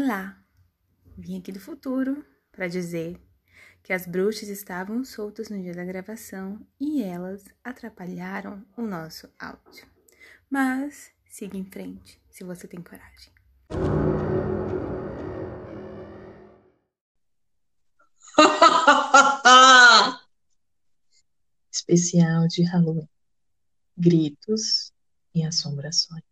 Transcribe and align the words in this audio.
Olá! 0.00 0.38
Vim 1.16 1.40
aqui 1.40 1.50
do 1.50 1.58
futuro 1.58 2.24
para 2.52 2.68
dizer 2.68 3.20
que 3.82 3.92
as 3.92 4.06
bruxas 4.06 4.48
estavam 4.48 5.04
soltas 5.04 5.48
no 5.48 5.60
dia 5.60 5.74
da 5.74 5.84
gravação 5.84 6.64
e 6.78 7.02
elas 7.02 7.44
atrapalharam 7.64 8.64
o 8.76 8.82
nosso 8.82 9.28
áudio. 9.36 9.90
Mas 10.48 11.10
siga 11.26 11.56
em 11.56 11.64
frente 11.64 12.22
se 12.30 12.44
você 12.44 12.68
tem 12.68 12.80
coragem. 12.80 13.32
Especial 21.72 22.46
de 22.46 22.62
Halloween. 22.62 23.08
Gritos 23.96 24.92
e 25.34 25.44
assombrações. 25.44 26.27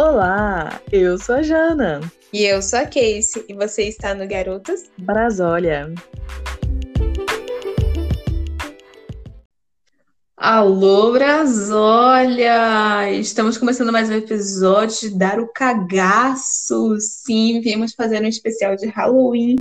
Olá, 0.00 0.80
eu 0.92 1.18
sou 1.18 1.34
a 1.34 1.42
Jana. 1.42 2.00
E 2.32 2.44
eu 2.44 2.62
sou 2.62 2.78
a 2.78 2.84
Casey, 2.84 3.44
e 3.48 3.52
você 3.52 3.88
está 3.88 4.14
no 4.14 4.28
Garotas 4.28 4.88
Brasólia. 4.96 5.92
Alô, 10.36 11.10
Brasólia! 11.10 13.10
Estamos 13.10 13.58
começando 13.58 13.90
mais 13.90 14.08
um 14.08 14.12
episódio 14.12 15.10
de 15.10 15.18
Dar 15.18 15.40
o 15.40 15.48
Cagaço. 15.48 16.96
Sim, 17.00 17.60
viemos 17.60 17.92
fazer 17.92 18.22
um 18.22 18.28
especial 18.28 18.76
de 18.76 18.86
Halloween. 18.86 19.56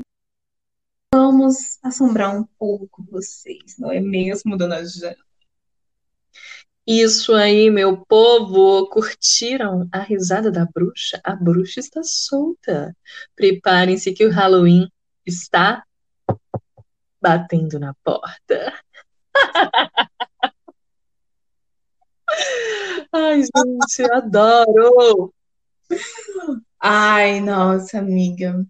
Vamos 1.12 1.80
assombrar 1.82 2.40
um 2.40 2.46
pouco 2.60 3.04
vocês, 3.10 3.76
não 3.80 3.92
é 3.92 4.00
mesmo, 4.00 4.56
dona 4.56 4.86
Jana? 4.86 5.27
Isso 6.88 7.34
aí, 7.34 7.70
meu 7.70 7.98
povo! 8.06 8.88
Curtiram 8.90 9.90
a 9.92 10.00
risada 10.00 10.50
da 10.50 10.66
bruxa? 10.66 11.20
A 11.22 11.36
bruxa 11.36 11.82
está 11.82 12.02
solta. 12.02 12.96
Preparem-se 13.36 14.14
que 14.14 14.26
o 14.26 14.32
Halloween 14.32 14.90
está 15.26 15.84
batendo 17.22 17.78
na 17.78 17.94
porta. 18.06 18.74
Ai, 23.12 23.42
gente, 23.42 24.12
adoro! 24.14 25.34
Ai, 26.80 27.42
nossa, 27.42 28.00
amiga. 28.00 28.66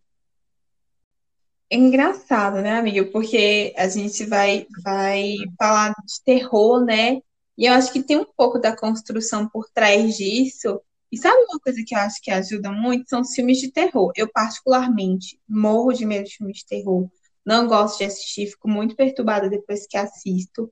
É 1.70 1.76
engraçado, 1.76 2.62
né, 2.62 2.80
amiga? 2.80 3.06
Porque 3.12 3.74
a 3.78 3.88
gente 3.88 4.26
vai, 4.26 4.66
vai 4.84 5.36
falar 5.60 5.90
de 5.92 6.24
terror, 6.26 6.84
né? 6.84 7.22
E 7.58 7.66
eu 7.66 7.74
acho 7.74 7.92
que 7.92 8.04
tem 8.04 8.18
um 8.18 8.26
pouco 8.26 8.60
da 8.60 8.76
construção 8.76 9.48
por 9.50 9.68
trás 9.74 10.16
disso. 10.16 10.80
E 11.12 11.18
sabe 11.18 11.38
uma 11.50 11.60
coisa 11.60 11.82
que 11.86 11.96
eu 11.96 12.00
acho 12.00 12.22
que 12.22 12.30
ajuda 12.30 12.72
muito? 12.72 13.10
São 13.10 13.22
os 13.22 13.34
filmes 13.34 13.60
de 13.60 13.72
terror. 13.72 14.12
Eu, 14.16 14.30
particularmente, 14.32 15.40
morro 15.48 15.94
de 15.94 16.06
medo 16.06 16.26
de 16.26 16.36
filmes 16.36 16.58
de 16.58 16.66
terror. 16.66 17.10
Não 17.46 17.68
gosto 17.68 18.00
de 18.00 18.06
assistir, 18.06 18.48
fico 18.48 18.70
muito 18.70 18.96
perturbada 18.96 19.50
depois 19.50 19.88
que 19.88 19.98
assisto. 19.98 20.72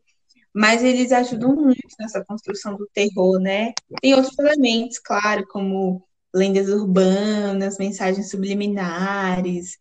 Mas 0.54 0.84
eles 0.84 1.12
ajudam 1.12 1.56
muito 1.56 1.82
nessa 2.00 2.24
construção 2.24 2.78
do 2.78 2.88
terror, 2.94 3.40
né? 3.40 3.74
Tem 4.02 4.14
outros 4.14 4.38
elementos, 4.38 5.00
claro, 5.00 5.46
como 5.48 6.06
lendas 6.34 6.70
urbanas, 6.70 7.78
mensagens 7.78 8.30
subliminares. 8.30 9.78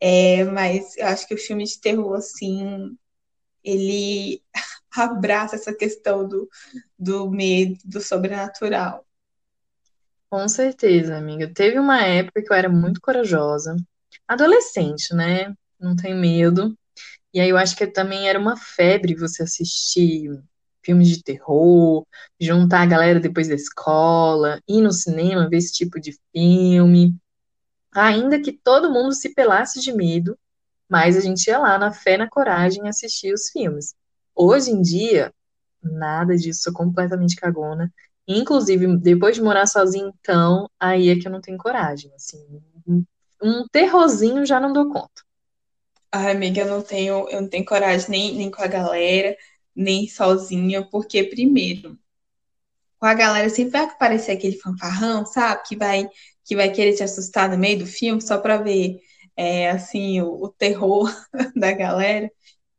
É, 0.00 0.44
mas 0.44 0.96
eu 0.96 1.06
acho 1.06 1.26
que 1.26 1.34
o 1.34 1.38
filme 1.38 1.64
de 1.64 1.80
terror, 1.80 2.14
assim, 2.14 2.96
ele 3.62 4.42
abraça 5.04 5.56
essa 5.56 5.74
questão 5.74 6.26
do, 6.26 6.48
do 6.98 7.30
medo, 7.30 7.78
do 7.84 8.00
sobrenatural. 8.00 9.04
Com 10.30 10.46
certeza, 10.48 11.16
amiga. 11.16 11.52
Teve 11.52 11.78
uma 11.78 12.02
época 12.04 12.42
que 12.42 12.52
eu 12.52 12.56
era 12.56 12.68
muito 12.68 13.00
corajosa. 13.00 13.76
Adolescente, 14.26 15.14
né? 15.14 15.54
Não 15.80 15.96
tem 15.96 16.14
medo. 16.14 16.76
E 17.32 17.40
aí 17.40 17.48
eu 17.48 17.56
acho 17.56 17.76
que 17.76 17.86
também 17.86 18.28
era 18.28 18.38
uma 18.38 18.56
febre 18.56 19.14
você 19.14 19.42
assistir 19.42 20.42
filmes 20.82 21.08
de 21.08 21.22
terror, 21.22 22.06
juntar 22.40 22.82
a 22.82 22.86
galera 22.86 23.20
depois 23.20 23.48
da 23.48 23.54
escola, 23.54 24.60
ir 24.68 24.80
no 24.80 24.92
cinema, 24.92 25.48
ver 25.48 25.58
esse 25.58 25.72
tipo 25.72 26.00
de 26.00 26.18
filme. 26.32 27.14
Ainda 27.92 28.40
que 28.40 28.52
todo 28.52 28.92
mundo 28.92 29.14
se 29.14 29.34
pelasse 29.34 29.80
de 29.80 29.92
medo, 29.92 30.38
mas 30.88 31.16
a 31.16 31.20
gente 31.20 31.46
ia 31.48 31.58
lá 31.58 31.78
na 31.78 31.92
fé, 31.92 32.16
na 32.16 32.28
coragem, 32.28 32.88
assistir 32.88 33.32
os 33.34 33.50
filmes. 33.50 33.94
Hoje 34.38 34.70
em 34.70 34.80
dia, 34.80 35.34
nada 35.82 36.36
disso, 36.36 36.62
sou 36.62 36.72
completamente 36.72 37.36
cagona. 37.36 37.92
Inclusive, 38.26 38.98
depois 38.98 39.34
de 39.36 39.42
morar 39.42 39.66
sozinha, 39.66 40.12
então, 40.20 40.70
aí 40.78 41.08
é 41.08 41.16
que 41.18 41.26
eu 41.26 41.32
não 41.32 41.40
tenho 41.40 41.58
coragem. 41.58 42.12
Assim, 42.14 42.62
um 43.42 43.66
terrorzinho 43.68 44.46
já 44.46 44.60
não 44.60 44.72
dou 44.72 44.88
conta. 44.90 45.22
Ai, 46.12 46.32
amiga, 46.32 46.60
eu 46.62 46.68
não 46.68 46.82
tenho, 46.82 47.28
eu 47.30 47.40
não 47.42 47.48
tenho 47.48 47.64
coragem 47.64 48.10
nem, 48.10 48.34
nem 48.36 48.50
com 48.50 48.62
a 48.62 48.66
galera, 48.66 49.36
nem 49.74 50.06
sozinha, 50.08 50.86
porque 50.88 51.24
primeiro, 51.24 51.98
com 52.98 53.06
a 53.06 53.14
galera 53.14 53.48
sempre 53.50 53.72
vai 53.72 53.84
aparecer 53.84 54.32
aquele 54.32 54.58
fanfarrão, 54.58 55.24
sabe? 55.26 55.62
Que 55.66 55.76
vai, 55.76 56.08
que 56.44 56.56
vai 56.56 56.70
querer 56.72 56.94
te 56.94 57.02
assustar 57.02 57.48
no 57.48 57.58
meio 57.58 57.78
do 57.80 57.86
filme 57.86 58.20
só 58.20 58.38
pra 58.38 58.56
ver, 58.58 58.98
é, 59.36 59.70
assim, 59.70 60.20
o, 60.20 60.44
o 60.44 60.48
terror 60.48 61.10
da 61.56 61.72
galera. 61.72 62.30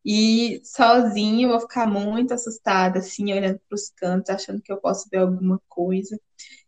E 0.06 0.62
sozinha 0.64 1.46
eu 1.46 1.50
vou 1.52 1.60
ficar 1.62 1.86
muito 1.88 2.34
assustada, 2.34 3.00
assim, 3.00 3.32
olhando 3.34 3.60
para 3.68 3.76
os 3.76 3.90
cantos, 3.92 4.30
achando 4.30 4.62
que 4.62 4.72
eu 4.72 4.78
posso 4.80 5.08
ver 5.12 5.18
alguma 5.20 5.62
coisa. 5.70 6.20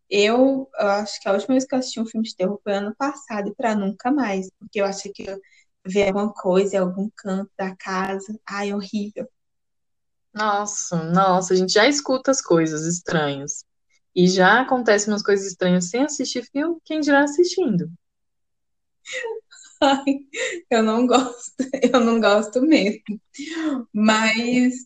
Eu, 0.10 0.70
eu, 0.80 0.88
acho 0.90 1.22
que 1.22 1.30
a 1.30 1.34
última 1.34 1.56
vez 1.56 1.66
que 1.66 1.76
eu 1.76 1.80
assisti 1.80 2.00
um 2.00 2.06
filme 2.06 2.28
de 2.28 2.36
terror 2.36 2.60
foi 2.64 2.74
ano 2.74 2.96
passado 2.98 3.50
e 3.50 3.56
para 3.56 3.76
nunca 3.76 4.12
mais, 4.12 4.50
porque 4.60 4.82
eu 4.82 4.86
achei 4.86 5.12
que 5.14 5.24
eu 5.24 5.40
ver 5.86 6.08
alguma 6.10 6.34
coisa 6.34 6.76
em 6.76 6.80
algum 6.80 7.10
canto 7.16 7.52
da 7.58 7.76
casa. 7.76 8.40
Ai, 8.48 8.74
horrível. 8.74 9.28
Nossa, 10.34 11.04
nossa, 11.04 11.54
a 11.54 11.58
gente 11.58 11.74
já 11.74 11.88
escuta 11.88 12.32
as 12.32 12.42
coisas 12.42 12.86
estranhas. 12.86 13.66
E 14.16 14.28
já 14.28 14.62
acontecem 14.62 15.12
umas 15.14 15.24
coisas 15.24 15.48
estranhas 15.48 15.90
sem 15.90 16.04
assistir 16.04 16.44
filme, 16.52 16.78
quem 16.86 17.00
dirá 17.00 17.24
assistindo. 17.24 17.90
Eu 20.70 20.84
não 20.84 21.08
gosto, 21.08 21.54
eu 21.94 22.00
não 22.00 22.20
gosto 22.20 22.62
mesmo. 22.62 23.02
Mas 23.94 24.86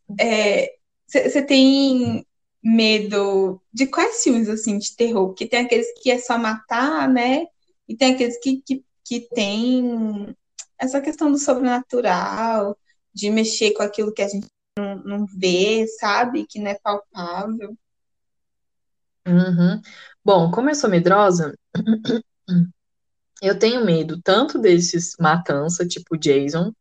você 1.08 1.40
é, 1.40 1.42
tem 1.42 2.26
medo 2.64 3.62
de 3.72 3.88
quais 3.88 4.24
filmes 4.24 4.50
assim 4.50 4.78
de 4.78 4.96
terror? 4.96 5.28
Porque 5.28 5.48
tem 5.48 5.60
aqueles 5.66 5.88
que 6.02 6.10
é 6.10 6.18
só 6.18 6.38
matar, 6.38 7.08
né? 7.08 7.46
E 7.88 7.96
tem 7.96 8.14
aqueles 8.14 8.40
que, 8.40 8.62
que, 8.62 8.84
que 9.04 9.22
tem 9.22 10.36
essa 10.80 11.00
questão 11.02 11.32
do 11.32 11.38
sobrenatural, 11.38 12.78
de 13.14 13.30
mexer 13.30 13.72
com 13.72 13.84
aquilo 13.84 14.14
que 14.14 14.22
a 14.22 14.28
gente 14.28 14.48
não, 14.78 14.96
não 15.04 15.26
vê, 15.26 15.86
sabe? 16.00 16.46
Que 16.48 16.60
não 16.60 16.72
é 16.72 16.80
palpável. 16.82 17.78
Uhum. 19.28 19.82
Bom, 20.24 20.52
como 20.52 20.70
eu 20.70 20.76
sou 20.76 20.90
medrosa, 20.90 21.58
eu 23.46 23.58
tenho 23.58 23.86
medo 23.86 24.20
tanto 24.22 24.60
desses 24.60 25.16
matança, 25.20 25.88
tipo 25.88 26.18
Jason, 26.18 26.74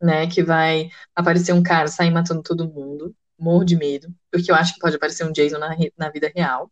né, 0.00 0.26
que 0.26 0.42
vai 0.42 0.88
aparecer 1.14 1.52
um 1.52 1.62
cara 1.62 1.88
sair 1.88 2.10
matando 2.10 2.42
todo 2.42 2.68
mundo, 2.68 3.14
morro 3.38 3.64
de 3.64 3.76
medo, 3.76 4.08
porque 4.30 4.50
eu 4.50 4.54
acho 4.54 4.74
que 4.74 4.80
pode 4.80 4.96
aparecer 4.96 5.24
um 5.24 5.32
Jason 5.32 5.58
na, 5.58 5.76
na 5.96 6.10
vida 6.10 6.30
real. 6.34 6.70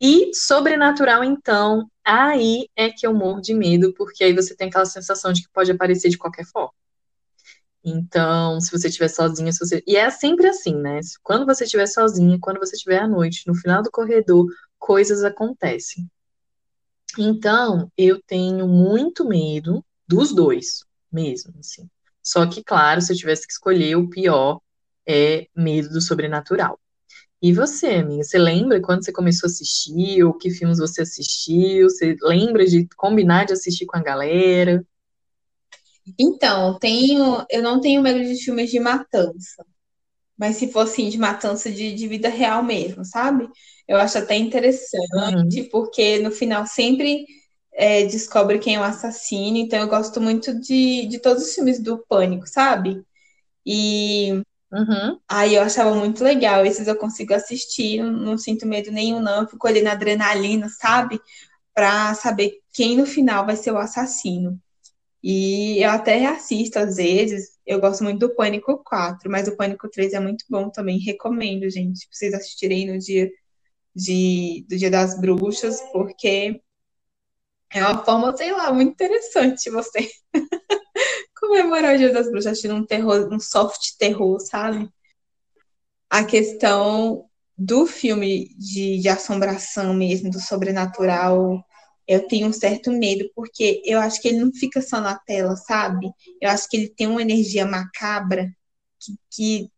E 0.00 0.34
sobrenatural, 0.34 1.22
então, 1.22 1.88
aí 2.04 2.68
é 2.76 2.90
que 2.90 3.06
eu 3.06 3.14
morro 3.14 3.40
de 3.40 3.54
medo, 3.54 3.94
porque 3.94 4.24
aí 4.24 4.34
você 4.34 4.54
tem 4.56 4.68
aquela 4.68 4.84
sensação 4.84 5.32
de 5.32 5.42
que 5.42 5.48
pode 5.52 5.70
aparecer 5.70 6.08
de 6.08 6.18
qualquer 6.18 6.44
forma. 6.44 6.72
Então, 7.84 8.60
se 8.60 8.70
você 8.70 8.88
estiver 8.88 9.08
sozinha, 9.08 9.52
se 9.52 9.58
você... 9.58 9.82
e 9.86 9.96
é 9.96 10.08
sempre 10.10 10.48
assim, 10.48 10.74
né? 10.74 11.00
Quando 11.22 11.46
você 11.46 11.64
estiver 11.64 11.86
sozinha, 11.86 12.38
quando 12.40 12.58
você 12.58 12.76
estiver 12.76 12.98
à 12.98 13.08
noite, 13.08 13.44
no 13.46 13.54
final 13.54 13.82
do 13.82 13.90
corredor, 13.90 14.46
coisas 14.78 15.24
acontecem. 15.24 16.08
Então, 17.18 17.90
eu 17.96 18.20
tenho 18.22 18.66
muito 18.66 19.26
medo 19.26 19.84
dos 20.06 20.34
dois, 20.34 20.84
mesmo, 21.10 21.52
assim. 21.58 21.88
Só 22.22 22.46
que, 22.46 22.62
claro, 22.62 23.00
se 23.00 23.12
eu 23.12 23.16
tivesse 23.16 23.46
que 23.46 23.52
escolher, 23.52 23.96
o 23.96 24.08
pior 24.08 24.60
é 25.06 25.46
medo 25.54 25.90
do 25.90 26.00
sobrenatural. 26.00 26.78
E 27.40 27.52
você, 27.52 27.96
amiga, 27.96 28.22
você 28.22 28.38
lembra 28.38 28.80
quando 28.80 29.04
você 29.04 29.12
começou 29.12 29.48
a 29.48 29.50
assistir, 29.50 30.22
ou 30.22 30.32
que 30.32 30.48
filmes 30.50 30.78
você 30.78 31.02
assistiu? 31.02 31.90
Você 31.90 32.16
lembra 32.22 32.64
de 32.64 32.86
combinar 32.96 33.46
de 33.46 33.52
assistir 33.52 33.84
com 33.84 33.96
a 33.96 34.02
galera? 34.02 34.84
Então, 36.18 36.78
tenho, 36.78 37.44
eu 37.50 37.62
não 37.62 37.80
tenho 37.80 38.00
medo 38.00 38.20
de 38.20 38.36
filmes 38.42 38.70
de 38.70 38.78
matança. 38.78 39.64
Mas 40.42 40.56
se 40.56 40.72
for 40.72 40.80
assim, 40.80 41.08
de 41.08 41.18
matança 41.18 41.70
de, 41.70 41.94
de 41.94 42.08
vida 42.08 42.28
real 42.28 42.64
mesmo, 42.64 43.04
sabe? 43.04 43.48
Eu 43.86 43.96
acho 43.96 44.18
até 44.18 44.34
interessante, 44.34 45.60
uhum. 45.60 45.68
porque 45.70 46.18
no 46.18 46.32
final 46.32 46.66
sempre 46.66 47.24
é, 47.72 48.04
descobre 48.06 48.58
quem 48.58 48.74
é 48.74 48.80
o 48.80 48.82
assassino, 48.82 49.56
então 49.56 49.78
eu 49.78 49.86
gosto 49.86 50.20
muito 50.20 50.52
de, 50.58 51.06
de 51.06 51.20
todos 51.20 51.44
os 51.44 51.54
filmes 51.54 51.80
do 51.80 52.04
Pânico, 52.08 52.44
sabe? 52.48 53.04
E 53.64 54.42
Uhum. 54.72 55.20
Aí 55.28 55.54
eu 55.54 55.62
achava 55.62 55.94
muito 55.94 56.24
legal. 56.24 56.64
Esses 56.64 56.88
eu 56.88 56.96
consigo 56.96 57.34
assistir, 57.34 58.02
não, 58.02 58.10
não 58.10 58.38
sinto 58.38 58.66
medo 58.66 58.90
nenhum, 58.90 59.20
não. 59.20 59.42
Eu 59.42 59.48
fico 59.48 59.68
ali 59.68 59.82
na 59.82 59.92
adrenalina, 59.92 60.68
sabe? 60.68 61.20
Pra 61.74 62.14
saber 62.14 62.58
quem 62.72 62.96
no 62.96 63.06
final 63.06 63.44
vai 63.44 63.54
ser 63.54 63.70
o 63.70 63.78
assassino. 63.78 64.58
E 65.22 65.82
eu 65.82 65.90
até 65.90 66.26
assisto 66.26 66.78
às 66.78 66.96
vezes. 66.96 67.58
Eu 67.64 67.80
gosto 67.80 68.02
muito 68.02 68.18
do 68.18 68.34
Pânico 68.34 68.82
4, 68.84 69.30
mas 69.30 69.46
o 69.46 69.56
Pânico 69.56 69.88
3 69.88 70.12
é 70.14 70.20
muito 70.20 70.44
bom 70.50 70.68
também. 70.68 70.98
Recomendo, 70.98 71.70
gente, 71.70 72.08
vocês 72.10 72.34
assistirem 72.34 72.86
no 72.90 72.98
dia 72.98 73.30
de, 73.94 74.66
do 74.68 74.76
Dia 74.76 74.90
das 74.90 75.18
Bruxas, 75.20 75.80
porque 75.92 76.60
é 77.70 77.80
uma 77.80 78.04
forma, 78.04 78.36
sei 78.36 78.52
lá, 78.52 78.72
muito 78.72 78.92
interessante 78.92 79.70
você 79.70 80.10
comemorar 81.38 81.94
o 81.94 81.98
Dia 81.98 82.12
das 82.12 82.28
Bruxas 82.28 82.52
assistindo 82.52 82.74
um 82.74 82.86
terror, 82.86 83.28
um 83.32 83.38
soft 83.38 83.96
terror, 83.98 84.40
sabe? 84.40 84.90
A 86.10 86.24
questão 86.24 87.26
do 87.56 87.86
filme 87.86 88.54
de, 88.58 88.98
de 88.98 89.08
assombração 89.08 89.94
mesmo, 89.94 90.30
do 90.30 90.40
sobrenatural, 90.40 91.64
eu 92.08 92.26
tenho 92.26 92.48
um 92.48 92.52
certo 92.52 92.90
medo, 92.90 93.30
porque 93.34 93.82
eu 93.84 94.00
acho 94.00 94.20
que 94.20 94.28
ele 94.28 94.38
não 94.44 94.52
fica 94.52 94.80
só 94.82 95.00
na 95.00 95.18
tela, 95.18 95.56
sabe? 95.56 96.10
Eu 96.40 96.50
acho 96.50 96.68
que 96.68 96.76
ele 96.76 96.88
tem 96.88 97.06
uma 97.06 97.22
energia 97.22 97.66
macabra 97.66 98.48
que, 99.00 99.16
que 99.30 99.70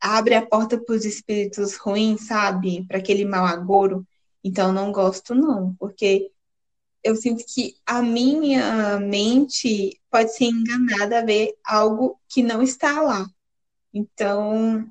abre 0.00 0.34
a 0.34 0.46
porta 0.46 0.80
para 0.82 0.94
os 0.94 1.04
espíritos 1.04 1.76
ruins, 1.76 2.26
sabe? 2.26 2.86
Para 2.86 2.98
aquele 2.98 3.24
mau 3.24 3.44
agouro. 3.46 4.06
Então, 4.44 4.72
não 4.72 4.92
gosto, 4.92 5.34
não, 5.34 5.74
porque 5.76 6.30
eu 7.04 7.16
sinto 7.16 7.44
que 7.46 7.74
a 7.86 8.02
minha 8.02 8.98
mente 9.00 10.00
pode 10.10 10.32
ser 10.34 10.46
enganada 10.46 11.20
a 11.20 11.24
ver 11.24 11.54
algo 11.64 12.20
que 12.28 12.42
não 12.42 12.62
está 12.62 13.00
lá. 13.02 13.26
Então, 13.94 14.86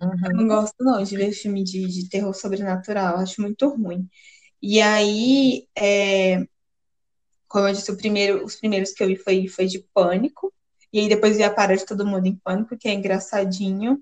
Uhum. 0.00 0.30
eu 0.30 0.36
não 0.36 0.48
gosto, 0.48 0.74
não, 0.80 1.02
de 1.02 1.16
ver 1.16 1.32
filme 1.32 1.62
de, 1.64 1.86
de 1.88 2.08
terror 2.08 2.34
sobrenatural. 2.34 3.18
Acho 3.18 3.40
muito 3.42 3.68
ruim. 3.68 4.08
E 4.72 4.80
aí, 4.82 5.68
é, 5.76 6.46
como 7.48 7.66
eu 7.68 7.72
disse, 7.72 7.96
primeiro, 7.96 8.44
os 8.44 8.54
primeiros 8.56 8.92
que 8.92 9.02
eu 9.02 9.08
vi 9.08 9.16
foi, 9.16 9.48
foi 9.48 9.66
de 9.66 9.80
Pânico. 9.94 10.52
E 10.92 11.00
aí 11.00 11.08
depois 11.08 11.36
vi 11.36 11.42
a 11.42 11.52
Para 11.52 11.76
de 11.76 11.84
Todo 11.86 12.06
Mundo 12.06 12.26
em 12.26 12.36
Pânico, 12.36 12.76
que 12.78 12.88
é 12.88 12.92
engraçadinho. 12.94 14.00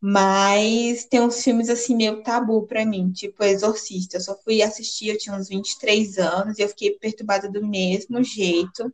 Mas 0.00 1.04
tem 1.06 1.20
uns 1.20 1.42
filmes 1.42 1.70
assim 1.70 1.96
meio 1.96 2.22
tabu 2.22 2.66
pra 2.66 2.84
mim, 2.84 3.10
tipo 3.10 3.42
Exorcista. 3.42 4.16
Eu 4.18 4.20
só 4.20 4.36
fui 4.42 4.62
assistir, 4.62 5.08
eu 5.08 5.18
tinha 5.18 5.34
uns 5.34 5.48
23 5.48 6.18
anos 6.18 6.58
e 6.58 6.62
eu 6.62 6.68
fiquei 6.68 6.98
perturbada 6.98 7.50
do 7.50 7.66
mesmo 7.66 8.22
jeito. 8.22 8.92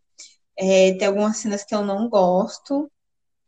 É, 0.59 0.95
tem 0.95 1.09
algumas 1.09 1.39
cenas 1.39 1.65
que 1.65 1.75
eu 1.75 1.85
não 1.85 2.09
gosto. 2.09 2.91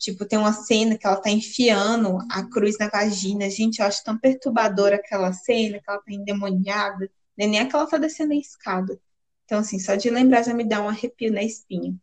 Tipo, 0.02 0.24
tem 0.26 0.36
uma 0.36 0.52
cena 0.52 0.98
que 0.98 1.06
ela 1.06 1.14
tá 1.20 1.30
enfiando 1.30 2.18
a 2.28 2.42
cruz 2.44 2.76
na 2.76 2.88
vagina. 2.88 3.48
Gente, 3.48 3.78
eu 3.78 3.86
acho 3.86 4.02
tão 4.02 4.18
perturbadora 4.18 4.96
aquela 4.96 5.32
cena, 5.32 5.78
que 5.78 5.88
ela 5.88 6.00
tá 6.00 6.12
endemoniada. 6.12 7.08
Nem 7.38 7.48
nem 7.48 7.60
é 7.60 7.66
que 7.66 7.76
ela 7.76 7.86
tá 7.86 7.98
descendo 7.98 8.32
a 8.32 8.36
escada. 8.36 8.98
Então, 9.44 9.60
assim, 9.60 9.78
só 9.78 9.94
de 9.94 10.10
lembrar 10.10 10.42
já 10.42 10.52
me 10.52 10.64
dá 10.64 10.82
um 10.82 10.88
arrepio 10.88 11.32
na 11.32 11.44
espinha. 11.44 11.94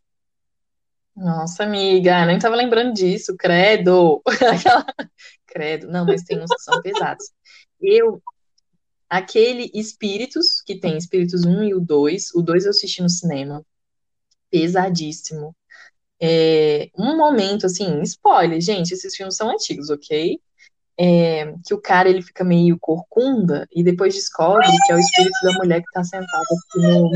Nossa, 1.13 1.63
amiga, 1.63 2.25
nem 2.25 2.40
tava 2.40 2.56
lembrando 2.56 2.94
disso, 2.94 3.36
credo. 3.36 4.22
Aquela- 4.50 4.86
Credo. 5.45 5.90
Não, 5.90 6.06
mas 6.06 6.24
tem 6.24 6.42
uns 6.42 6.50
que 6.50 6.62
são 6.62 6.81
pesados. 6.81 7.25
Eu, 7.81 8.24
aquele 9.10 9.69
Espíritos, 9.74 10.62
que 10.62 10.80
tem 10.80 10.98
Espíritos 10.98 11.44
1 11.45 11.63
e 11.63 11.74
o 11.74 11.81
2, 11.81 12.34
o 12.34 12.42
2 12.42 12.63
eu 12.63 12.69
assisti 12.69 13.02
no 13.02 13.10
cinema, 13.10 13.62
pesadíssimo. 14.50 15.54
É, 16.21 16.89
um 16.98 17.16
momento, 17.16 17.66
assim, 17.66 18.01
spoiler, 18.01 18.60
gente, 18.60 18.94
esses 18.94 19.16
filmes 19.16 19.36
são 19.36 19.50
antigos, 19.50 19.89
ok? 19.89 20.39
É, 21.00 21.54
que 21.66 21.74
o 21.74 21.81
cara, 21.81 22.10
ele 22.10 22.21
fica 22.21 22.44
meio 22.44 22.77
corcunda 22.77 23.66
e 23.71 23.81
depois 23.81 24.13
descobre 24.13 24.68
que 24.86 24.92
é 24.92 24.95
o 24.95 25.00
espírito 25.00 25.39
da 25.44 25.54
mulher 25.54 25.81
que 25.81 25.92
tá 25.94 26.04
sentada 26.04 26.44
aqui 26.68 26.80
no... 26.81 27.10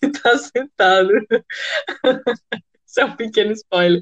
que 0.00 0.10
tá 0.20 0.38
sentado. 0.38 1.10
Isso 2.84 3.00
é 3.00 3.04
um 3.04 3.14
pequeno 3.14 3.52
spoiler. 3.52 4.00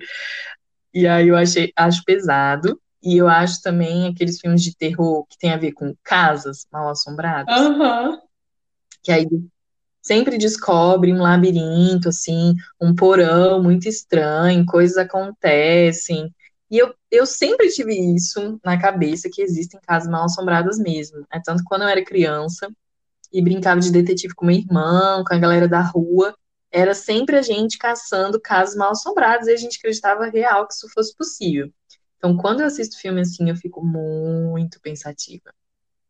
E 0.95 1.07
aí 1.07 1.29
eu 1.29 1.37
achei, 1.37 1.73
acho 1.77 2.03
pesado. 2.05 2.81
E 3.03 3.19
eu 3.19 3.29
acho 3.29 3.61
também 3.61 4.09
aqueles 4.09 4.41
filmes 4.41 4.63
de 4.63 4.75
terror 4.75 5.27
que 5.27 5.37
tem 5.37 5.51
a 5.51 5.59
ver 5.59 5.73
com 5.73 5.95
casas 6.03 6.67
mal 6.73 6.89
assombradas, 6.89 7.55
Aham. 7.55 8.19
que 9.03 9.13
aí 9.13 9.29
sempre 10.05 10.37
descobre 10.37 11.13
um 11.13 11.23
labirinto, 11.23 12.11
assim, 12.11 12.55
um 12.81 12.95
porão 12.95 13.63
muito 13.63 13.89
estranho, 13.89 14.67
coisas 14.67 14.99
acontecem. 14.99 16.33
E 16.71 16.79
eu, 16.79 16.95
eu 17.11 17.25
sempre 17.25 17.69
tive 17.71 17.95
isso 18.15 18.61
na 18.63 18.79
cabeça, 18.79 19.31
que 19.33 19.43
existem 19.43 19.81
casas 19.81 20.09
mal 20.11 20.25
assombradas 20.25 20.79
mesmo. 20.79 21.25
É 21.33 21.41
tanto 21.41 21.63
que 21.63 21.69
quando 21.69 21.83
eu 21.83 21.89
era 21.89 22.05
criança 22.05 22.69
e 23.33 23.41
brincava 23.43 23.81
de 23.81 23.91
detetive 23.91 24.35
com 24.35 24.45
meu 24.45 24.57
irmão, 24.57 25.25
com 25.25 25.35
a 25.35 25.39
galera 25.39 25.67
da 25.67 25.81
rua, 25.81 26.37
era 26.71 26.95
sempre 26.95 27.37
a 27.37 27.43
gente 27.43 27.79
caçando 27.79 28.41
casas 28.41 28.77
mal 28.77 28.91
assombradas 28.91 29.47
e 29.47 29.53
a 29.53 29.57
gente 29.57 29.79
acreditava 29.79 30.27
real 30.27 30.67
que 30.67 30.75
isso 30.75 30.89
fosse 30.93 31.17
possível. 31.17 31.73
Então, 32.19 32.37
quando 32.37 32.61
eu 32.61 32.67
assisto 32.67 32.99
filme 32.99 33.21
assim, 33.21 33.49
eu 33.49 33.57
fico 33.57 33.85
muito 33.85 34.81
pensativa. 34.81 35.55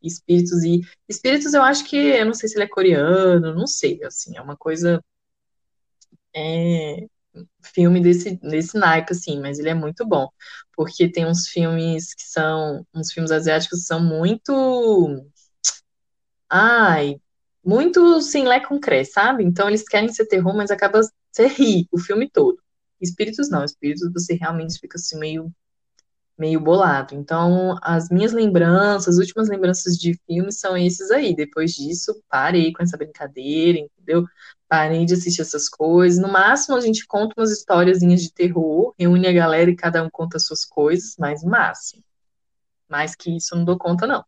Espíritos 0.07 0.63
e 0.65 0.81
espíritos, 1.09 1.55
eu 1.55 1.63
acho 1.63 1.85
que 1.85 1.97
eu 1.97 2.27
não 2.27 2.35
sei 2.35 2.49
se 2.49 2.57
ele 2.57 2.65
é 2.65 2.69
coreano, 2.69 3.55
não 3.55 3.67
sei, 3.67 4.03
assim, 4.05 4.37
é 4.37 4.43
uma 4.43 4.57
coisa 4.57 5.03
é, 6.35 7.07
filme 7.63 8.01
desse 8.01 8.37
desse 8.37 8.77
naipe 8.79 9.13
assim, 9.13 9.41
mas 9.41 9.59
ele 9.59 9.71
é 9.71 9.75
muito 9.75 10.07
bom, 10.07 10.29
porque 10.75 11.09
tem 11.11 11.27
uns 11.27 11.49
filmes 11.49 12.15
que 12.15 12.25
são 12.25 12.87
uns 12.95 13.13
filmes 13.13 13.31
asiáticos 13.31 13.81
que 13.81 13.87
são 13.87 14.01
muito 14.03 15.25
ai, 16.49 17.17
muito 17.65 18.21
sem 18.23 18.47
lé 18.47 18.61
com 18.61 18.79
sabe? 19.05 19.45
Então 19.45 19.69
eles 19.69 19.83
querem 19.85 20.09
ser 20.13 20.27
terror, 20.27 20.55
mas 20.57 20.71
acaba 20.71 21.01
você 21.33 21.47
ri 21.49 21.89
o 21.93 21.99
filme 21.99 22.31
todo. 22.31 22.59
Espíritos 23.01 23.51
não, 23.51 23.65
espíritos 23.65 24.13
você 24.13 24.35
realmente 24.35 24.79
fica 24.79 24.97
assim 24.97 25.19
meio 25.19 25.53
meio 26.39 26.61
bolado. 26.61 27.15
Então, 27.15 27.77
as 27.83 28.09
minhas 28.11 28.33
lembranças, 28.33 29.15
as 29.15 29.19
últimas 29.19 29.49
lembranças 29.49 29.97
de 29.97 30.19
filmes 30.27 30.59
são 30.59 30.77
esses 30.77 31.11
aí. 31.11 31.35
Depois 31.35 31.73
disso, 31.73 32.21
parei 32.29 32.73
com 32.73 32.83
essa 32.83 32.97
brincadeira, 32.97 33.79
entendeu? 33.79 34.25
Parei 34.69 35.05
de 35.05 35.15
assistir 35.15 35.43
essas 35.43 35.69
coisas. 35.69 36.21
No 36.21 36.29
máximo, 36.29 36.77
a 36.77 36.81
gente 36.81 37.07
conta 37.07 37.35
umas 37.39 37.53
historiazinhas 37.53 38.23
de 38.23 38.33
terror, 38.33 38.95
reúne 38.99 39.27
a 39.29 39.33
galera 39.33 39.71
e 39.71 39.77
cada 39.77 40.03
um 40.03 40.11
conta 40.11 40.37
as 40.37 40.47
suas 40.47 40.65
coisas, 40.65 41.15
mas 41.19 41.43
no 41.43 41.51
máximo. 41.51 42.03
Mais 42.89 43.15
que 43.15 43.37
isso, 43.37 43.55
eu 43.55 43.59
não 43.59 43.65
dou 43.65 43.79
conta, 43.79 44.07
não. 44.07 44.25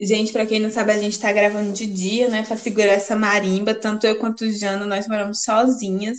Gente, 0.00 0.32
pra 0.32 0.46
quem 0.46 0.60
não 0.60 0.70
sabe, 0.70 0.92
a 0.92 0.98
gente 0.98 1.18
tá 1.18 1.32
gravando 1.32 1.72
de 1.72 1.86
dia, 1.86 2.28
né, 2.28 2.44
Pra 2.44 2.56
segurar 2.56 2.92
essa 2.92 3.16
marimba. 3.16 3.74
Tanto 3.74 4.06
eu 4.06 4.18
quanto 4.18 4.44
o 4.44 4.52
Jano, 4.52 4.86
nós 4.86 5.08
moramos 5.08 5.42
sozinhas. 5.42 6.18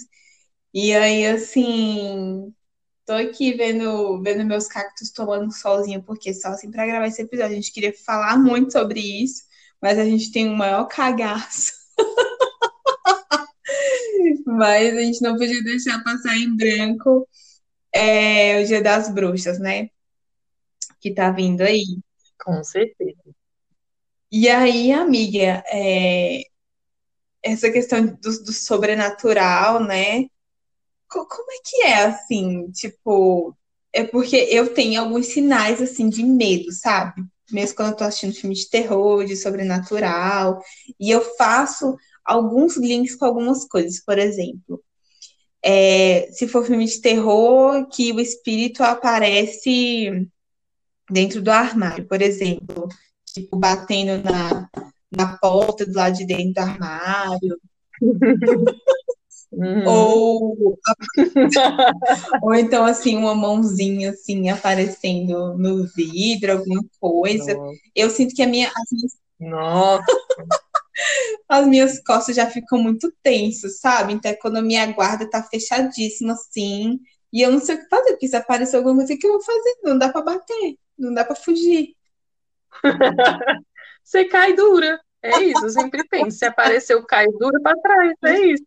E 0.73 0.93
aí, 0.93 1.25
assim, 1.27 2.53
tô 3.09 3.15
aqui 3.15 3.53
vendo, 3.53 4.21
vendo 4.21 4.45
meus 4.45 4.67
cactos 4.67 5.09
tomando 5.09 5.47
um 5.47 5.51
solzinho, 5.51 6.03
porque 6.03 6.31
só 6.31 6.49
assim 6.49 6.69
pra 6.69 6.85
gravar 6.85 7.07
esse 7.07 7.23
episódio. 7.23 7.53
A 7.53 7.55
gente 7.55 7.71
queria 7.71 7.91
falar 7.91 8.37
muito 8.37 8.71
sobre 8.71 8.99
isso, 8.99 9.45
mas 9.81 9.97
a 9.97 10.05
gente 10.05 10.31
tem 10.31 10.47
o 10.47 10.55
maior 10.55 10.85
cagaço. 10.85 11.73
Mas 14.45 14.97
a 14.97 15.01
gente 15.01 15.21
não 15.21 15.37
podia 15.37 15.63
deixar 15.63 16.03
passar 16.03 16.35
em 16.35 16.55
branco 16.55 17.27
é, 17.93 18.61
o 18.61 18.65
Dia 18.65 18.81
das 18.81 19.07
Bruxas, 19.07 19.59
né? 19.59 19.89
Que 20.99 21.13
tá 21.13 21.31
vindo 21.31 21.61
aí. 21.61 21.85
Com 22.43 22.63
certeza. 22.63 23.21
E 24.31 24.49
aí, 24.49 24.91
amiga, 24.91 25.63
é, 25.71 26.41
essa 27.43 27.71
questão 27.71 28.05
do, 28.05 28.17
do 28.17 28.51
sobrenatural, 28.51 29.83
né? 29.83 30.25
Co- 31.09 31.25
Como 31.27 31.51
é 31.51 31.57
que 31.65 31.81
é 31.83 32.03
assim? 32.05 32.71
Tipo, 32.71 33.55
é 33.93 34.03
porque 34.03 34.35
eu 34.37 34.73
tenho 34.73 35.01
alguns 35.01 35.27
sinais 35.27 35.81
assim 35.81 36.09
de 36.09 36.23
medo, 36.23 36.71
sabe? 36.71 37.23
Mesmo 37.51 37.75
quando 37.75 37.91
eu 37.91 37.97
tô 37.97 38.03
assistindo 38.03 38.35
filme 38.35 38.55
de 38.55 38.69
terror, 38.69 39.25
de 39.25 39.35
sobrenatural, 39.35 40.61
e 40.99 41.09
eu 41.09 41.21
faço 41.37 41.97
alguns 42.23 42.77
links 42.77 43.15
com 43.15 43.25
algumas 43.25 43.65
coisas. 43.65 44.03
Por 44.03 44.19
exemplo, 44.19 44.83
é, 45.63 46.29
se 46.31 46.47
for 46.47 46.65
filme 46.65 46.85
de 46.85 47.01
terror, 47.01 47.87
que 47.89 48.11
o 48.13 48.19
espírito 48.19 48.83
aparece 48.83 50.27
dentro 51.11 51.41
do 51.41 51.51
armário, 51.51 52.07
por 52.07 52.21
exemplo, 52.21 52.87
tipo, 53.25 53.57
batendo 53.57 54.23
na, 54.23 54.69
na 55.11 55.37
porta 55.37 55.85
do 55.85 55.93
lado 55.93 56.17
de 56.17 56.25
dentro 56.25 56.53
do 56.53 56.59
armário, 56.59 57.57
Uhum. 59.51 59.83
ou, 59.87 60.79
ou 62.43 62.53
então, 62.53 62.85
assim, 62.85 63.17
uma 63.17 63.33
mãozinha, 63.33 64.11
assim, 64.11 64.49
aparecendo 64.49 65.57
no 65.57 65.87
vidro, 65.87 66.51
alguma 66.53 66.83
coisa. 66.99 67.55
Nossa. 67.55 67.79
Eu 67.95 68.09
sinto 68.11 68.35
que 68.35 68.43
a 68.43 68.47
minha, 68.47 68.67
as 68.67 68.91
minhas- 68.91 69.17
Nossa. 69.39 70.03
as 71.49 71.65
minhas 71.67 71.99
costas 72.03 72.35
já 72.35 72.45
ficam 72.49 72.81
muito 72.81 73.11
tensas, 73.23 73.79
sabe? 73.79 74.13
Então, 74.13 74.35
quando 74.39 74.57
a 74.57 74.61
minha 74.61 74.85
guarda 74.91 75.29
tá 75.29 75.41
fechadíssima 75.41 76.33
assim, 76.33 76.99
e 77.33 77.41
eu 77.41 77.51
não 77.51 77.59
sei 77.59 77.75
o 77.75 77.79
que 77.79 77.89
fazer, 77.89 78.11
porque 78.11 78.27
se 78.27 78.35
aparecer 78.35 78.77
alguma 78.77 78.95
coisa, 78.97 79.13
o 79.13 79.17
que 79.17 79.25
eu 79.27 79.31
vou 79.33 79.41
fazer? 79.41 79.75
Não 79.83 79.97
dá 79.97 80.09
pra 80.09 80.21
bater, 80.21 80.75
não 80.97 81.13
dá 81.13 81.23
pra 81.25 81.35
fugir. 81.35 81.95
Você 84.03 84.25
cai 84.25 84.53
dura. 84.55 84.99
É 85.21 85.41
isso, 85.43 85.69
sempre 85.69 86.07
penso. 86.07 86.37
Se 86.37 86.45
apareceu, 86.45 87.05
cai 87.05 87.27
dura 87.27 87.59
pra 87.61 87.75
trás. 87.81 88.13
É 88.25 88.39
isso. 88.39 88.63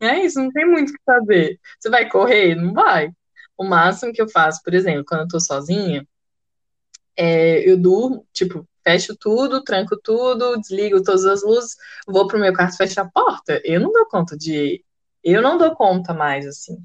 É 0.00 0.24
isso, 0.24 0.40
não 0.40 0.50
tem 0.50 0.64
muito 0.66 0.90
o 0.90 0.92
que 0.92 1.00
fazer. 1.04 1.58
Você 1.78 1.90
vai 1.90 2.08
correr? 2.08 2.54
Não 2.54 2.72
vai. 2.72 3.10
O 3.56 3.64
máximo 3.64 4.12
que 4.12 4.22
eu 4.22 4.28
faço, 4.28 4.62
por 4.62 4.74
exemplo, 4.74 5.04
quando 5.04 5.22
eu 5.22 5.28
tô 5.28 5.40
sozinha, 5.40 6.06
é, 7.16 7.68
eu 7.68 7.76
durmo, 7.76 8.26
tipo, 8.32 8.66
fecho 8.84 9.16
tudo, 9.16 9.62
tranco 9.62 9.98
tudo, 10.02 10.56
desligo 10.60 11.02
todas 11.02 11.26
as 11.26 11.42
luzes, 11.42 11.76
vou 12.06 12.26
pro 12.26 12.38
meu 12.38 12.52
quarto, 12.54 12.76
fecho 12.76 13.00
a 13.00 13.10
porta. 13.10 13.60
Eu 13.64 13.80
não 13.80 13.92
dou 13.92 14.06
conta 14.06 14.36
de. 14.36 14.84
Eu 15.22 15.42
não 15.42 15.58
dou 15.58 15.74
conta 15.74 16.14
mais, 16.14 16.46
assim. 16.46 16.78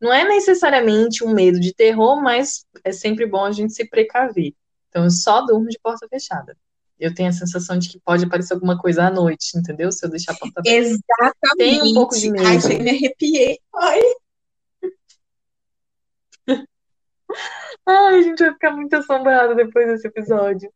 Não 0.00 0.12
é 0.12 0.24
necessariamente 0.24 1.24
um 1.24 1.32
medo 1.34 1.58
de 1.60 1.74
terror, 1.74 2.20
mas 2.22 2.64
é 2.84 2.92
sempre 2.92 3.26
bom 3.26 3.44
a 3.44 3.52
gente 3.52 3.74
se 3.74 3.88
precaver. 3.88 4.54
Então, 4.88 5.04
eu 5.04 5.10
só 5.10 5.42
durmo 5.44 5.66
de 5.68 5.78
porta 5.82 6.06
fechada. 6.08 6.56
Eu 6.98 7.14
tenho 7.14 7.28
a 7.28 7.32
sensação 7.32 7.78
de 7.78 7.88
que 7.88 8.00
pode 8.00 8.24
aparecer 8.24 8.54
alguma 8.54 8.78
coisa 8.78 9.04
à 9.04 9.10
noite, 9.10 9.58
entendeu? 9.58 9.90
Se 9.90 10.06
eu 10.06 10.10
deixar 10.10 10.32
a 10.32 10.36
porta 10.36 10.60
aberta. 10.60 10.78
Exatamente. 10.78 11.56
Tem 11.58 11.82
um 11.82 11.94
pouco 11.94 12.16
de 12.16 12.30
medo. 12.30 12.46
Ai, 12.46 12.78
me 12.78 12.90
arrepiei. 12.90 13.58
Ai. 13.74 14.00
Ai, 17.86 18.18
a 18.18 18.22
gente 18.22 18.38
vai 18.38 18.52
ficar 18.52 18.70
muito 18.70 18.94
assombrada 18.94 19.54
depois 19.54 19.86
desse 19.88 20.06
episódio. 20.06 20.72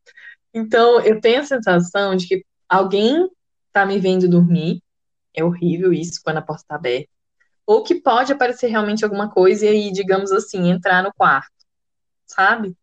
Então, 0.52 1.00
eu 1.00 1.20
tenho 1.20 1.40
a 1.40 1.44
sensação 1.44 2.16
de 2.16 2.26
que 2.26 2.44
alguém 2.68 3.28
tá 3.72 3.86
me 3.86 3.98
vendo 3.98 4.28
dormir. 4.28 4.82
É 5.34 5.44
horrível 5.44 5.92
isso 5.92 6.20
quando 6.24 6.38
a 6.38 6.42
porta 6.42 6.64
tá 6.66 6.74
aberta. 6.74 7.08
Ou 7.64 7.82
que 7.84 8.00
pode 8.00 8.32
aparecer 8.32 8.68
realmente 8.68 9.04
alguma 9.04 9.30
coisa 9.30 9.66
e 9.66 9.68
aí, 9.68 9.92
digamos 9.92 10.32
assim, 10.32 10.70
entrar 10.70 11.02
no 11.02 11.12
quarto, 11.12 11.52
sabe? 12.26 12.74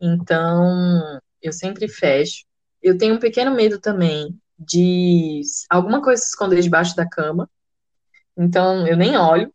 Então, 0.00 1.20
eu 1.42 1.52
sempre 1.52 1.86
fecho. 1.88 2.44
Eu 2.82 2.96
tenho 2.96 3.14
um 3.14 3.18
pequeno 3.18 3.54
medo 3.54 3.78
também 3.78 4.38
de 4.58 5.42
alguma 5.68 6.02
coisa 6.02 6.22
se 6.22 6.28
esconder 6.28 6.60
debaixo 6.60 6.94
da 6.96 7.08
cama. 7.08 7.48
Então, 8.36 8.86
eu 8.86 8.96
nem 8.96 9.16
olho. 9.16 9.52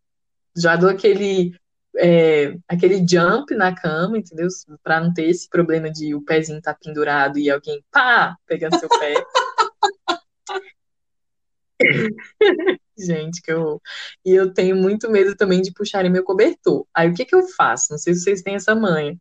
Já 0.56 0.76
dou 0.76 0.90
aquele 0.90 1.54
é, 1.98 2.58
aquele 2.68 3.06
jump 3.08 3.54
na 3.56 3.74
cama, 3.74 4.18
entendeu? 4.18 4.48
Para 4.84 5.00
não 5.00 5.14
ter 5.14 5.30
esse 5.30 5.50
problema 5.50 5.90
de 5.90 6.14
o 6.14 6.22
pezinho 6.22 6.62
tá 6.62 6.74
pendurado 6.74 7.38
e 7.40 7.50
alguém, 7.50 7.84
pá, 7.92 8.36
pegando 8.46 8.78
seu 8.80 8.90
pé. 8.90 9.14
Gente, 12.98 13.42
que 13.42 13.52
eu. 13.52 13.82
E 14.24 14.32
eu 14.32 14.54
tenho 14.54 14.76
muito 14.76 15.10
medo 15.10 15.36
também 15.36 15.62
de 15.62 15.74
puxarem 15.74 16.12
meu 16.12 16.24
cobertor. 16.24 16.86
Aí 16.94 17.10
o 17.10 17.14
que 17.14 17.26
que 17.26 17.36
eu 17.36 17.46
faço? 17.50 17.88
Não 17.92 17.98
sei 17.98 18.14
se 18.14 18.22
vocês 18.22 18.42
têm 18.42 18.56
essa 18.56 18.74
manha, 18.74 19.18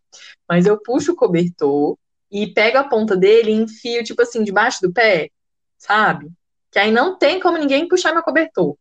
mas 0.48 0.66
eu 0.66 0.80
puxo 0.80 1.12
o 1.12 1.16
cobertor 1.16 1.98
e 2.30 2.52
pego 2.52 2.78
a 2.78 2.88
ponta 2.88 3.16
dele 3.16 3.50
e 3.50 3.54
enfio, 3.54 4.02
tipo 4.02 4.22
assim, 4.22 4.42
debaixo 4.42 4.80
do 4.82 4.92
pé, 4.92 5.30
sabe? 5.78 6.30
Que 6.70 6.78
aí 6.78 6.90
não 6.90 7.16
tem 7.18 7.38
como 7.40 7.56
ninguém 7.56 7.86
puxar 7.86 8.12
meu 8.12 8.22
cobertor. 8.22 8.76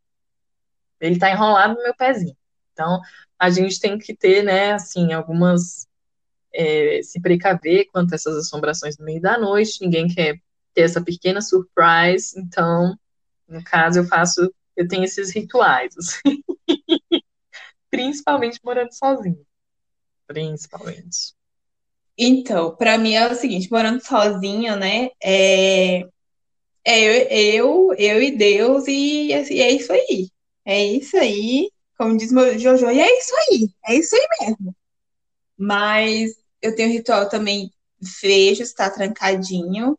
Ele 1.00 1.18
tá 1.18 1.30
enrolado 1.30 1.74
no 1.74 1.82
meu 1.82 1.94
pezinho. 1.94 2.36
Então, 2.72 3.00
a 3.38 3.50
gente 3.50 3.78
tem 3.78 3.98
que 3.98 4.16
ter, 4.16 4.42
né, 4.42 4.72
assim, 4.72 5.12
algumas. 5.12 5.86
É, 6.56 7.00
se 7.02 7.20
precaver 7.20 7.88
quanto 7.90 8.12
a 8.12 8.14
essas 8.14 8.36
assombrações 8.36 8.96
no 8.96 9.04
meio 9.04 9.20
da 9.20 9.36
noite. 9.36 9.80
Ninguém 9.80 10.06
quer 10.08 10.36
ter 10.72 10.82
essa 10.82 11.02
pequena 11.02 11.40
surprise. 11.40 12.38
Então, 12.38 12.96
no 13.48 13.62
caso, 13.62 14.00
eu 14.00 14.04
faço. 14.06 14.52
Eu 14.76 14.88
tenho 14.88 15.04
esses 15.04 15.32
rituais. 15.32 15.94
Assim. 15.96 16.42
Principalmente 17.90 18.58
morando 18.64 18.92
sozinho. 18.92 19.44
Principalmente. 20.26 21.34
Então, 22.18 22.76
para 22.76 22.96
mim 22.98 23.14
é 23.14 23.26
o 23.30 23.34
seguinte, 23.34 23.70
morando 23.70 24.04
sozinha, 24.04 24.76
né? 24.76 25.08
É, 25.22 26.00
é 26.84 27.00
eu, 27.00 27.92
eu, 27.92 27.94
eu 27.98 28.22
e 28.22 28.30
Deus, 28.36 28.86
e, 28.88 29.28
e 29.28 29.32
é 29.62 29.70
isso 29.72 29.92
aí. 29.92 30.30
É 30.64 30.84
isso 30.84 31.16
aí 31.16 31.70
como 31.98 32.16
diz 32.16 32.32
meu 32.32 32.58
Jojo, 32.58 32.90
e 32.90 33.00
é 33.00 33.18
isso 33.18 33.32
aí, 33.36 33.70
é 33.86 33.94
isso 33.96 34.14
aí 34.16 34.26
mesmo. 34.40 34.74
Mas 35.58 36.32
eu 36.62 36.74
tenho 36.74 36.92
ritual 36.92 37.28
também, 37.28 37.70
vejo, 38.22 38.62
está 38.62 38.90
trancadinho, 38.90 39.98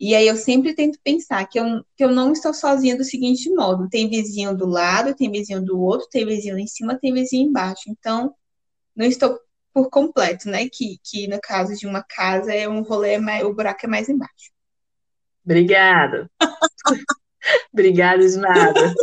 e 0.00 0.14
aí 0.14 0.26
eu 0.28 0.36
sempre 0.36 0.74
tento 0.74 0.98
pensar 1.02 1.46
que 1.46 1.58
eu, 1.58 1.84
que 1.96 2.04
eu 2.04 2.10
não 2.12 2.32
estou 2.32 2.52
sozinha 2.54 2.96
do 2.96 3.04
seguinte 3.04 3.50
modo: 3.50 3.88
tem 3.88 4.08
vizinho 4.10 4.56
do 4.56 4.66
lado, 4.66 5.14
tem 5.14 5.30
vizinho 5.30 5.64
do 5.64 5.80
outro, 5.80 6.08
tem 6.10 6.26
vizinho 6.26 6.58
em 6.58 6.66
cima, 6.66 6.98
tem 6.98 7.12
vizinho 7.14 7.48
embaixo. 7.48 7.84
Então, 7.88 8.34
não 8.96 9.06
estou 9.06 9.38
por 9.76 9.90
completo, 9.90 10.48
né? 10.48 10.70
Que, 10.70 10.98
que 11.04 11.28
no 11.28 11.38
caso 11.38 11.76
de 11.76 11.86
uma 11.86 12.02
casa 12.02 12.50
é 12.50 12.66
um 12.66 12.80
rolê, 12.80 13.18
mais, 13.18 13.44
o 13.44 13.52
buraco 13.52 13.84
é 13.84 13.86
mais 13.86 14.08
embaixo. 14.08 14.50
Obrigada. 15.44 16.30
Obrigada 17.70 18.26
de 18.26 18.38
nada. 18.38 18.94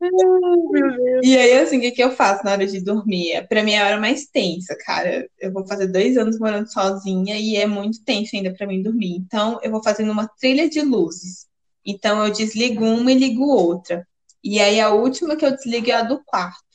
e 1.22 1.36
aí, 1.36 1.58
assim, 1.58 1.76
o 1.76 1.80
que, 1.82 1.90
que 1.90 2.02
eu 2.02 2.12
faço 2.12 2.42
na 2.46 2.52
hora 2.52 2.66
de 2.66 2.82
dormir? 2.82 3.46
Pra 3.46 3.62
mim 3.62 3.72
é 3.72 3.82
a 3.82 3.86
hora 3.88 4.00
mais 4.00 4.24
tensa, 4.26 4.74
cara. 4.86 5.28
Eu 5.38 5.52
vou 5.52 5.66
fazer 5.66 5.88
dois 5.88 6.16
anos 6.16 6.38
morando 6.38 6.72
sozinha 6.72 7.36
e 7.36 7.56
é 7.56 7.66
muito 7.66 8.02
tenso 8.02 8.34
ainda 8.34 8.54
pra 8.54 8.66
mim 8.66 8.82
dormir. 8.82 9.16
Então, 9.16 9.60
eu 9.62 9.70
vou 9.70 9.82
fazendo 9.82 10.10
uma 10.10 10.26
trilha 10.26 10.66
de 10.66 10.80
luzes. 10.80 11.46
Então, 11.84 12.24
eu 12.24 12.32
desligo 12.32 12.86
uma 12.86 13.12
e 13.12 13.18
ligo 13.18 13.44
outra. 13.44 14.08
E 14.42 14.60
aí, 14.60 14.80
a 14.80 14.92
última 14.92 15.36
que 15.36 15.44
eu 15.44 15.50
desligo 15.50 15.90
é 15.90 15.92
a 15.92 16.02
do 16.04 16.24
quarto, 16.24 16.67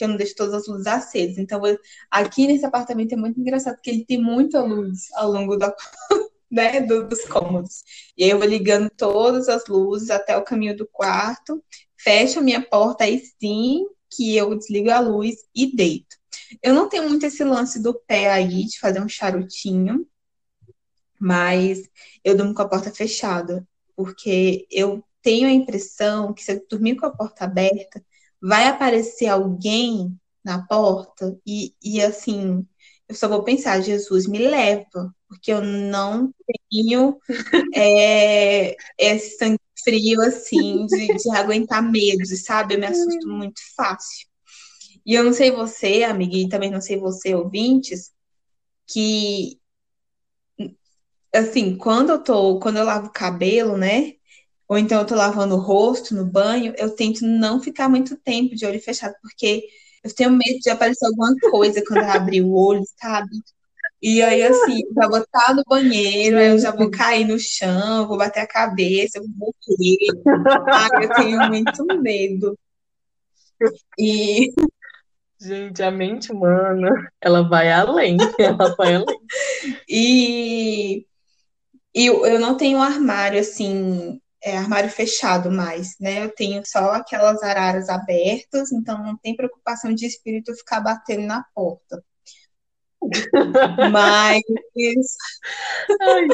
que 0.00 0.04
eu 0.04 0.08
não 0.08 0.16
deixo 0.16 0.34
todas 0.34 0.54
as 0.54 0.66
luzes 0.66 0.86
acesas. 0.86 1.36
Então, 1.36 1.64
eu, 1.66 1.78
aqui 2.10 2.46
nesse 2.46 2.64
apartamento 2.64 3.12
é 3.12 3.16
muito 3.16 3.38
engraçado, 3.38 3.74
porque 3.74 3.90
ele 3.90 4.06
tem 4.06 4.18
muita 4.18 4.62
luz 4.62 5.12
ao 5.12 5.30
longo 5.30 5.58
da, 5.58 5.74
né, 6.50 6.80
dos 6.80 7.22
cômodos. 7.26 7.84
E 8.16 8.24
aí 8.24 8.30
eu 8.30 8.38
vou 8.38 8.48
ligando 8.48 8.88
todas 8.88 9.46
as 9.46 9.66
luzes 9.66 10.08
até 10.08 10.34
o 10.38 10.42
caminho 10.42 10.74
do 10.74 10.86
quarto, 10.86 11.62
fecho 11.98 12.38
a 12.38 12.42
minha 12.42 12.62
porta 12.62 13.04
aí 13.04 13.22
sim, 13.38 13.84
que 14.10 14.34
eu 14.34 14.56
desligo 14.56 14.90
a 14.90 15.00
luz 15.00 15.36
e 15.54 15.76
deito. 15.76 16.16
Eu 16.62 16.72
não 16.72 16.88
tenho 16.88 17.06
muito 17.06 17.26
esse 17.26 17.44
lance 17.44 17.78
do 17.78 17.92
pé 17.92 18.30
aí, 18.30 18.64
de 18.64 18.78
fazer 18.78 19.02
um 19.02 19.08
charutinho, 19.08 20.06
mas 21.20 21.82
eu 22.24 22.34
durmo 22.34 22.54
com 22.54 22.62
a 22.62 22.68
porta 22.68 22.90
fechada, 22.90 23.68
porque 23.94 24.66
eu 24.70 25.04
tenho 25.20 25.46
a 25.46 25.52
impressão 25.52 26.32
que 26.32 26.42
se 26.42 26.54
eu 26.54 26.66
dormir 26.70 26.96
com 26.96 27.04
a 27.04 27.14
porta 27.14 27.44
aberta, 27.44 28.02
vai 28.40 28.66
aparecer 28.66 29.26
alguém 29.26 30.18
na 30.44 30.66
porta 30.66 31.38
e, 31.46 31.74
e 31.82 32.02
assim, 32.02 32.66
eu 33.08 33.14
só 33.14 33.28
vou 33.28 33.42
pensar, 33.44 33.80
Jesus 33.80 34.26
me 34.26 34.38
leva, 34.38 35.14
porque 35.28 35.52
eu 35.52 35.60
não 35.62 36.32
tenho 36.70 37.18
é, 37.74 38.76
esse 38.98 39.36
sangue 39.36 39.58
frio, 39.84 40.20
assim, 40.22 40.86
de, 40.86 41.06
de 41.16 41.30
aguentar 41.36 41.82
medo, 41.82 42.24
sabe? 42.36 42.74
Eu 42.74 42.80
me 42.80 42.86
assusto 42.86 43.28
muito 43.28 43.60
fácil. 43.76 44.28
E 45.04 45.14
eu 45.14 45.24
não 45.24 45.32
sei 45.32 45.50
você, 45.50 46.04
amiga, 46.04 46.36
e 46.36 46.48
também 46.48 46.70
não 46.70 46.80
sei 46.80 46.98
você, 46.98 47.34
ouvintes, 47.34 48.12
que 48.86 49.58
assim, 51.34 51.76
quando 51.76 52.10
eu 52.10 52.22
tô, 52.22 52.58
quando 52.58 52.78
eu 52.78 52.84
lavo 52.84 53.08
o 53.08 53.12
cabelo, 53.12 53.76
né? 53.76 54.14
Ou 54.70 54.78
então 54.78 55.00
eu 55.00 55.04
tô 55.04 55.16
lavando 55.16 55.56
o 55.56 55.60
rosto 55.60 56.14
no 56.14 56.24
banho, 56.24 56.72
eu 56.78 56.94
tento 56.94 57.26
não 57.26 57.60
ficar 57.60 57.88
muito 57.88 58.16
tempo 58.16 58.54
de 58.54 58.64
olho 58.64 58.80
fechado, 58.80 59.16
porque 59.20 59.64
eu 60.04 60.14
tenho 60.14 60.30
medo 60.30 60.60
de 60.60 60.70
aparecer 60.70 61.06
alguma 61.06 61.34
coisa 61.50 61.82
quando 61.84 62.04
eu 62.04 62.08
abrir 62.08 62.42
o 62.42 62.54
olho, 62.54 62.84
sabe? 62.96 63.30
E 64.00 64.22
aí, 64.22 64.44
assim, 64.44 64.82
já 64.94 65.08
vou 65.08 65.18
estar 65.18 65.56
no 65.56 65.64
banheiro, 65.66 66.38
aí 66.38 66.50
eu 66.50 66.58
já 66.60 66.70
vou 66.70 66.88
cair 66.88 67.26
no 67.26 67.36
chão, 67.36 68.06
vou 68.06 68.16
bater 68.16 68.42
a 68.42 68.46
cabeça, 68.46 69.18
eu 69.18 69.24
vou 69.36 69.52
morrer. 69.68 69.96
Ai, 70.72 71.04
eu 71.04 71.12
tenho 71.14 71.48
muito 71.48 71.84
medo. 72.00 72.56
E. 73.98 74.52
Gente, 75.42 75.82
a 75.82 75.90
mente 75.90 76.30
humana, 76.30 76.90
ela 77.20 77.42
vai 77.48 77.72
além. 77.72 78.18
Ela 78.38 78.72
vai 78.76 78.94
além. 78.94 79.06
E, 79.88 81.06
e 81.94 82.06
eu 82.06 82.38
não 82.38 82.56
tenho 82.56 82.80
armário, 82.80 83.40
assim, 83.40 84.20
é, 84.42 84.56
armário 84.56 84.90
fechado 84.90 85.50
mais, 85.50 85.96
né? 86.00 86.24
Eu 86.24 86.34
tenho 86.34 86.62
só 86.64 86.92
aquelas 86.92 87.42
araras 87.42 87.88
abertas, 87.88 88.72
então 88.72 89.02
não 89.02 89.16
tem 89.16 89.36
preocupação 89.36 89.94
de 89.94 90.06
espírito 90.06 90.54
ficar 90.54 90.80
batendo 90.80 91.26
na 91.26 91.44
porta. 91.54 92.02
Mas, 93.90 94.42
Ai, 96.02 96.26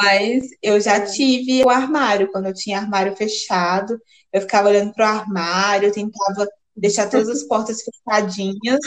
mas 0.00 0.48
eu 0.62 0.80
já 0.80 1.04
tive 1.04 1.62
o 1.62 1.68
armário, 1.68 2.30
quando 2.32 2.46
eu 2.46 2.54
tinha 2.54 2.78
armário 2.78 3.14
fechado, 3.16 4.00
eu 4.32 4.40
ficava 4.40 4.68
olhando 4.68 4.92
para 4.94 5.06
o 5.06 5.18
armário, 5.18 5.92
tentava 5.92 6.48
deixar 6.74 7.08
todas 7.08 7.28
as 7.28 7.42
portas 7.42 7.82
fechadinhas. 7.82 8.80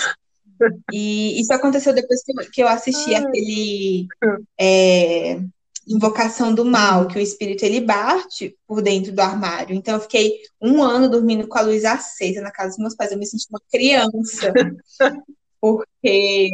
E 0.91 1.39
isso 1.39 1.53
aconteceu 1.53 1.93
depois 1.93 2.21
que 2.51 2.61
eu 2.61 2.67
assisti 2.67 3.15
aquele 3.15 4.07
é, 4.59 5.39
invocação 5.88 6.53
do 6.53 6.63
mal, 6.63 7.07
que 7.07 7.17
o 7.17 7.21
espírito 7.21 7.63
ele 7.63 7.81
bate 7.81 8.55
por 8.67 8.81
dentro 8.81 9.11
do 9.11 9.19
armário. 9.19 9.75
Então 9.75 9.95
eu 9.95 10.01
fiquei 10.01 10.39
um 10.61 10.83
ano 10.83 11.09
dormindo 11.09 11.47
com 11.47 11.57
a 11.57 11.61
luz 11.61 11.83
acesa 11.85 12.41
na 12.41 12.51
casa 12.51 12.69
dos 12.69 12.77
meus 12.77 12.95
pais. 12.95 13.11
Eu 13.11 13.17
me 13.17 13.25
senti 13.25 13.47
uma 13.50 13.61
criança. 13.71 14.53
Porque. 15.61 16.50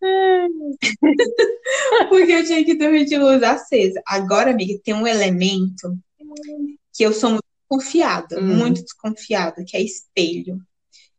porque 2.08 2.32
eu 2.32 2.44
tinha 2.44 2.64
que 2.64 2.74
dormir 2.74 3.06
de 3.06 3.16
luz 3.16 3.42
acesa. 3.42 4.00
Agora, 4.06 4.50
amiga, 4.50 4.78
tem 4.84 4.92
um 4.94 5.06
elemento 5.06 5.96
que 6.92 7.02
eu 7.02 7.12
sou 7.14 7.30
muito 7.30 7.44
desconfiada, 7.62 8.38
Hum. 8.38 8.56
muito 8.58 8.82
desconfiada, 8.82 9.64
que 9.66 9.76
é 9.76 9.82
espelho. 9.82 10.60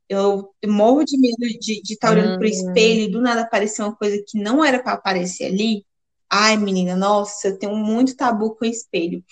Eu 0.08 0.52
morro 0.68 1.04
de 1.04 1.18
medo 1.18 1.60
de 1.60 1.82
estar 1.84 2.10
tá 2.10 2.14
olhando 2.14 2.38
pro 2.38 2.48
Hum. 2.48 2.52
espelho 2.52 3.02
e 3.02 3.12
do 3.12 3.22
nada 3.22 3.42
aparecer 3.42 3.82
uma 3.82 3.96
coisa 3.96 4.24
que 4.28 4.38
não 4.38 4.64
era 4.64 4.82
para 4.82 4.94
aparecer 4.94 5.46
ali. 5.46 5.84
Ai, 6.32 6.58
menina, 6.58 6.96
nossa, 6.96 7.50
eu 7.50 7.60
tenho 7.60 7.76
muito 7.76 8.16
tabu 8.16 8.56
com 8.56 8.66
espelho. 8.66 9.24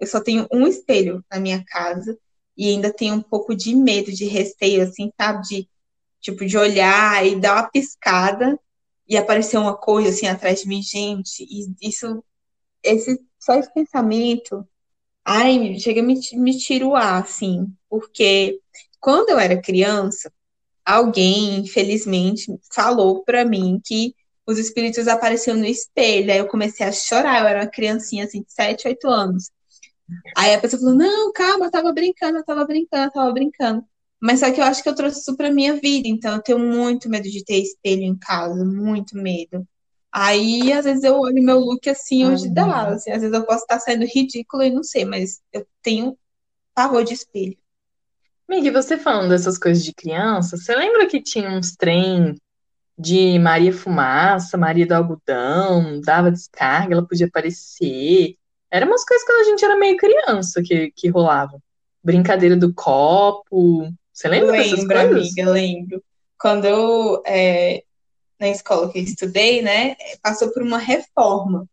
Eu 0.00 0.06
só 0.06 0.20
tenho 0.20 0.46
um 0.52 0.66
espelho 0.66 1.24
na 1.30 1.38
minha 1.40 1.64
casa 1.64 2.18
e 2.56 2.68
ainda 2.68 2.92
tenho 2.92 3.14
um 3.14 3.22
pouco 3.22 3.54
de 3.54 3.74
medo, 3.74 4.12
de 4.12 4.24
receio, 4.26 4.82
assim, 4.82 5.10
sabe? 5.20 5.42
De, 5.48 5.68
tipo, 6.20 6.44
de 6.46 6.56
olhar 6.58 7.26
e 7.26 7.36
dar 7.40 7.54
uma 7.56 7.70
piscada 7.70 8.58
e 9.08 9.16
aparecer 9.16 9.58
uma 9.58 9.76
coisa 9.76 10.10
assim 10.10 10.26
atrás 10.26 10.62
de 10.62 10.68
mim, 10.68 10.82
gente. 10.82 11.44
E 11.44 11.88
isso, 11.88 12.24
esse, 12.82 13.20
só 13.40 13.54
esse 13.56 13.72
pensamento, 13.74 14.66
ai, 15.24 15.78
chega 15.80 16.00
a 16.00 16.04
me, 16.04 16.18
me 16.34 16.58
tiruar, 16.58 17.22
assim, 17.22 17.66
porque 17.90 18.60
quando 19.00 19.30
eu 19.30 19.38
era 19.38 19.60
criança, 19.60 20.32
alguém, 20.84 21.58
infelizmente, 21.60 22.46
falou 22.74 23.24
para 23.24 23.44
mim 23.44 23.80
que 23.84 24.14
os 24.48 24.58
espíritos 24.58 25.06
apareciam 25.06 25.58
no 25.58 25.66
espelho. 25.66 26.32
Aí 26.32 26.38
eu 26.38 26.48
comecei 26.48 26.86
a 26.86 26.90
chorar, 26.90 27.42
eu 27.42 27.46
era 27.46 27.60
uma 27.60 27.70
criancinha 27.70 28.24
assim, 28.24 28.40
de 28.40 28.50
7, 28.50 28.88
8 28.88 29.06
anos. 29.06 29.50
Aí 30.34 30.54
a 30.54 30.58
pessoa 30.58 30.80
falou: 30.80 30.96
Não, 30.96 31.30
calma, 31.32 31.66
eu 31.66 31.70
tava 31.70 31.92
brincando, 31.92 32.38
eu 32.38 32.44
tava 32.44 32.64
brincando, 32.64 33.04
eu 33.04 33.12
tava 33.12 33.30
brincando. 33.30 33.84
Mas 34.18 34.40
só 34.40 34.50
que 34.50 34.58
eu 34.58 34.64
acho 34.64 34.82
que 34.82 34.88
eu 34.88 34.94
trouxe 34.94 35.20
isso 35.20 35.36
pra 35.36 35.52
minha 35.52 35.74
vida, 35.74 36.08
então 36.08 36.34
eu 36.34 36.42
tenho 36.42 36.58
muito 36.58 37.10
medo 37.10 37.28
de 37.28 37.44
ter 37.44 37.58
espelho 37.58 38.02
em 38.02 38.16
casa, 38.18 38.64
muito 38.64 39.16
medo. 39.16 39.68
Aí, 40.10 40.72
às 40.72 40.86
vezes, 40.86 41.04
eu 41.04 41.20
olho 41.20 41.42
meu 41.42 41.58
look 41.60 41.88
assim, 41.88 42.26
hoje 42.26 42.48
dá. 42.48 42.88
Assim, 42.88 43.10
às 43.10 43.20
vezes 43.20 43.36
eu 43.36 43.44
posso 43.44 43.62
estar 43.62 43.78
saindo 43.78 44.06
ridícula 44.06 44.66
e 44.66 44.70
não 44.70 44.82
sei, 44.82 45.04
mas 45.04 45.40
eu 45.52 45.64
tenho 45.82 46.18
pavor 46.74 47.04
de 47.04 47.12
espelho. 47.12 47.56
Mig, 48.48 48.70
você 48.70 48.96
falando 48.96 49.28
dessas 49.28 49.58
coisas 49.58 49.84
de 49.84 49.92
criança, 49.92 50.56
você 50.56 50.74
lembra 50.74 51.06
que 51.06 51.22
tinha 51.22 51.50
uns 51.50 51.76
trem 51.76 52.34
de 52.98 53.38
Maria 53.38 53.72
Fumaça, 53.72 54.58
Maria 54.58 54.86
do 54.86 54.92
Algodão, 54.92 56.00
dava 56.00 56.32
descarga, 56.32 56.94
ela 56.94 57.06
podia 57.06 57.26
aparecer. 57.26 58.36
Eram 58.70 58.88
umas 58.88 59.04
coisas 59.04 59.24
quando 59.24 59.40
a 59.40 59.44
gente 59.44 59.64
era 59.64 59.76
meio 59.76 59.96
criança 59.96 60.60
que, 60.62 60.90
que 60.94 61.08
rolava. 61.08 61.58
Brincadeira 62.02 62.56
do 62.56 62.74
copo. 62.74 63.88
Você 64.12 64.28
lembra 64.28 64.52
dessas 64.52 64.80
Lembro, 64.80 64.96
coisas? 64.96 65.16
amiga, 65.16 65.50
lembro. 65.50 66.02
Quando 66.40 66.64
eu, 66.64 67.22
é, 67.24 67.84
na 68.38 68.48
escola 68.48 68.90
que 68.90 68.98
eu 68.98 69.02
estudei, 69.02 69.62
né, 69.62 69.96
passou 70.20 70.52
por 70.52 70.62
uma 70.62 70.78
reforma. 70.78 71.66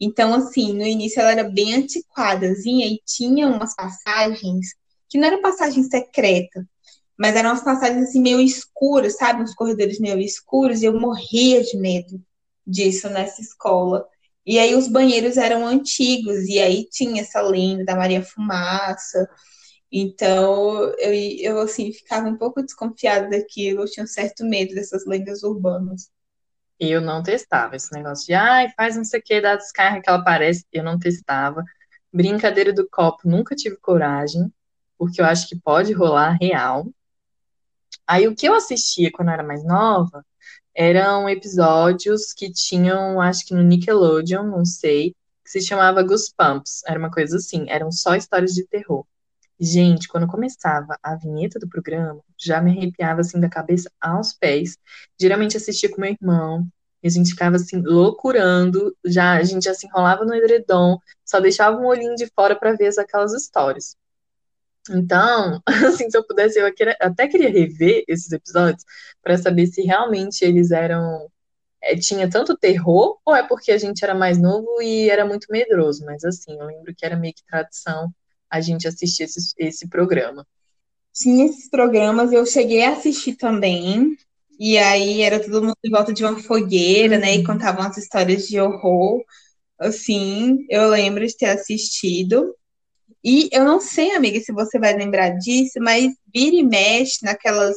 Então, 0.00 0.32
assim, 0.32 0.72
no 0.72 0.86
início 0.86 1.20
ela 1.20 1.32
era 1.32 1.44
bem 1.44 1.74
antiquadazinha 1.74 2.86
e 2.86 3.00
tinha 3.04 3.46
umas 3.46 3.74
passagens 3.76 4.74
que 5.10 5.18
não 5.18 5.26
era 5.26 5.42
passagem 5.42 5.82
secreta, 5.82 6.64
mas 7.20 7.36
eram 7.36 7.50
umas 7.50 7.62
passagens 7.62 8.08
assim 8.08 8.22
meio 8.22 8.40
escuras, 8.40 9.18
sabe? 9.18 9.42
Uns 9.42 9.54
corredores 9.54 10.00
meio 10.00 10.18
escuros, 10.18 10.80
e 10.80 10.86
eu 10.86 10.98
morria 10.98 11.62
de 11.62 11.76
medo 11.76 12.18
disso 12.66 13.10
nessa 13.10 13.42
escola. 13.42 14.08
E 14.46 14.58
aí 14.58 14.74
os 14.74 14.88
banheiros 14.88 15.36
eram 15.36 15.66
antigos, 15.66 16.48
e 16.48 16.58
aí 16.58 16.88
tinha 16.90 17.20
essa 17.20 17.42
lenda 17.42 17.84
da 17.84 17.94
Maria 17.94 18.22
Fumaça. 18.22 19.28
Então, 19.92 20.94
eu, 20.98 21.12
eu 21.40 21.58
assim, 21.60 21.92
ficava 21.92 22.26
um 22.26 22.38
pouco 22.38 22.62
desconfiada 22.62 23.28
daquilo, 23.28 23.82
eu 23.82 23.90
tinha 23.90 24.04
um 24.04 24.06
certo 24.06 24.42
medo 24.46 24.74
dessas 24.74 25.04
lendas 25.04 25.42
urbanas. 25.42 26.08
Eu 26.78 27.02
não 27.02 27.22
testava 27.22 27.76
esse 27.76 27.92
negócio 27.92 28.24
de, 28.24 28.32
ai, 28.32 28.70
faz 28.74 28.96
não 28.96 29.04
sei 29.04 29.20
o 29.20 29.22
que, 29.22 29.42
dá 29.42 29.56
descarga 29.56 30.00
que 30.00 30.08
ela 30.08 30.20
aparece. 30.20 30.64
Eu 30.72 30.82
não 30.82 30.98
testava. 30.98 31.62
Brincadeira 32.10 32.72
do 32.72 32.88
copo, 32.88 33.28
nunca 33.28 33.54
tive 33.54 33.76
coragem, 33.76 34.50
porque 34.96 35.20
eu 35.20 35.26
acho 35.26 35.46
que 35.46 35.60
pode 35.60 35.92
rolar 35.92 36.38
real. 36.40 36.86
Aí 38.06 38.26
o 38.28 38.34
que 38.34 38.46
eu 38.46 38.54
assistia 38.54 39.10
quando 39.12 39.28
eu 39.28 39.34
era 39.34 39.42
mais 39.42 39.64
nova 39.64 40.24
eram 40.74 41.28
episódios 41.28 42.32
que 42.32 42.52
tinham, 42.52 43.20
acho 43.20 43.44
que 43.46 43.54
no 43.54 43.62
Nickelodeon, 43.62 44.44
não 44.44 44.64
sei, 44.64 45.14
que 45.44 45.50
se 45.50 45.60
chamava 45.60 46.02
Goosebumps. 46.02 46.82
Era 46.86 46.98
uma 46.98 47.10
coisa 47.10 47.36
assim, 47.36 47.66
eram 47.68 47.90
só 47.90 48.14
histórias 48.14 48.52
de 48.52 48.66
terror. 48.66 49.04
Gente, 49.58 50.08
quando 50.08 50.26
começava 50.26 50.96
a 51.02 51.16
vinheta 51.16 51.58
do 51.58 51.68
programa, 51.68 52.20
já 52.38 52.62
me 52.62 52.70
arrepiava 52.70 53.20
assim 53.20 53.38
da 53.38 53.48
cabeça 53.48 53.90
aos 54.00 54.32
pés. 54.32 54.78
Geralmente 55.20 55.56
assistia 55.56 55.90
com 55.90 56.00
meu 56.00 56.16
irmão, 56.18 56.66
e 57.02 57.08
a 57.08 57.10
gente 57.10 57.30
ficava 57.30 57.56
assim 57.56 57.82
loucurando, 57.82 58.96
já 59.04 59.36
a 59.36 59.42
gente 59.42 59.64
já 59.64 59.74
se 59.74 59.86
enrolava 59.86 60.24
no 60.24 60.34
edredom, 60.34 60.98
só 61.24 61.40
deixava 61.40 61.76
um 61.78 61.86
olhinho 61.86 62.14
de 62.14 62.26
fora 62.34 62.56
para 62.58 62.72
ver 62.74 62.90
aquelas 62.98 63.32
histórias. 63.34 63.96
Então, 64.88 65.60
assim, 65.66 66.10
se 66.10 66.16
eu 66.16 66.26
pudesse, 66.26 66.58
eu 66.58 66.66
até 67.00 67.28
queria 67.28 67.50
rever 67.50 68.04
esses 68.08 68.30
episódios 68.32 68.84
para 69.22 69.36
saber 69.38 69.66
se 69.66 69.82
realmente 69.82 70.44
eles 70.44 70.70
eram. 70.70 71.30
É, 71.82 71.96
tinha 71.96 72.28
tanto 72.30 72.56
terror, 72.58 73.18
ou 73.24 73.34
é 73.34 73.46
porque 73.46 73.72
a 73.72 73.78
gente 73.78 74.04
era 74.04 74.14
mais 74.14 74.38
novo 74.40 74.82
e 74.82 75.10
era 75.10 75.24
muito 75.26 75.46
medroso. 75.50 76.04
Mas, 76.04 76.24
assim, 76.24 76.58
eu 76.58 76.66
lembro 76.66 76.94
que 76.94 77.06
era 77.06 77.16
meio 77.16 77.34
que 77.34 77.44
tradição 77.44 78.12
a 78.50 78.60
gente 78.60 78.86
assistir 78.88 79.24
esse, 79.24 79.54
esse 79.58 79.88
programa. 79.88 80.46
Tinha 81.14 81.46
esses 81.46 81.68
programas, 81.70 82.32
eu 82.32 82.46
cheguei 82.46 82.84
a 82.84 82.92
assistir 82.92 83.36
também. 83.36 84.16
E 84.58 84.78
aí 84.78 85.22
era 85.22 85.40
todo 85.42 85.62
mundo 85.62 85.76
em 85.84 85.90
volta 85.90 86.12
de 86.12 86.24
uma 86.24 86.38
fogueira, 86.38 87.18
né? 87.18 87.34
E 87.36 87.44
contavam 87.44 87.82
as 87.86 87.96
histórias 87.98 88.46
de 88.48 88.60
horror. 88.60 89.22
Assim, 89.78 90.66
eu 90.70 90.88
lembro 90.90 91.26
de 91.26 91.36
ter 91.36 91.46
assistido. 91.46 92.54
E 93.22 93.48
eu 93.52 93.64
não 93.64 93.80
sei, 93.80 94.12
amiga, 94.12 94.40
se 94.40 94.52
você 94.52 94.78
vai 94.78 94.94
lembrar 94.96 95.30
disso, 95.30 95.78
mas 95.80 96.12
vira 96.32 96.56
e 96.56 96.62
mexe 96.62 97.18
naquelas, 97.22 97.76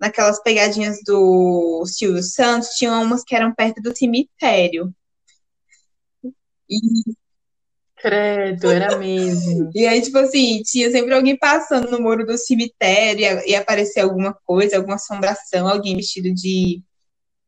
naquelas 0.00 0.42
pegadinhas 0.42 0.98
do 1.04 1.84
Silvio 1.86 2.22
Santos, 2.22 2.70
tinham 2.70 3.02
umas 3.02 3.22
que 3.22 3.36
eram 3.36 3.54
perto 3.54 3.80
do 3.80 3.96
cemitério. 3.96 4.92
E, 6.68 6.78
Credo, 8.00 8.70
era 8.70 8.96
mesmo. 8.96 9.70
e 9.74 9.86
aí, 9.86 10.00
tipo 10.02 10.18
assim, 10.18 10.62
tinha 10.62 10.90
sempre 10.90 11.14
alguém 11.14 11.36
passando 11.36 11.90
no 11.90 12.00
muro 12.00 12.26
do 12.26 12.36
cemitério 12.36 13.24
e, 13.24 13.50
e 13.50 13.56
aparecer 13.56 14.00
alguma 14.00 14.32
coisa, 14.44 14.76
alguma 14.76 14.96
assombração, 14.96 15.68
alguém 15.68 15.96
vestido 15.96 16.32
de, 16.32 16.82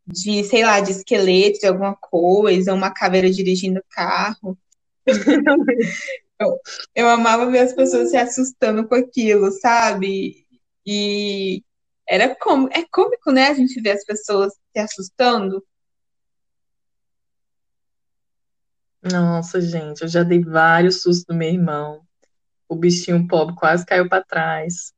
de, 0.06 0.44
sei 0.44 0.64
lá, 0.64 0.80
de 0.80 0.92
esqueleto, 0.92 1.60
de 1.60 1.66
alguma 1.66 1.94
coisa, 1.96 2.74
uma 2.74 2.90
caveira 2.92 3.30
dirigindo 3.30 3.82
carro. 3.90 4.56
Eu, 6.40 6.58
eu 6.94 7.08
amava 7.08 7.50
ver 7.50 7.58
as 7.58 7.74
pessoas 7.74 8.10
se 8.10 8.16
assustando 8.16 8.88
com 8.88 8.94
aquilo, 8.94 9.52
sabe? 9.52 10.46
E 10.86 11.62
era 12.08 12.34
como 12.34 12.68
é 12.72 12.84
cômico, 12.90 13.30
né? 13.30 13.48
A 13.48 13.54
gente 13.54 13.80
ver 13.80 13.90
as 13.92 14.04
pessoas 14.04 14.54
se 14.72 14.78
assustando. 14.78 15.62
Nossa, 19.02 19.60
gente, 19.60 20.02
eu 20.02 20.08
já 20.08 20.22
dei 20.22 20.42
vários 20.42 21.02
sustos 21.02 21.24
do 21.24 21.34
meu 21.34 21.48
irmão. 21.48 22.02
O 22.68 22.74
bichinho 22.76 23.26
pobre 23.28 23.54
quase 23.56 23.84
caiu 23.84 24.08
para 24.08 24.24
trás. 24.24 24.92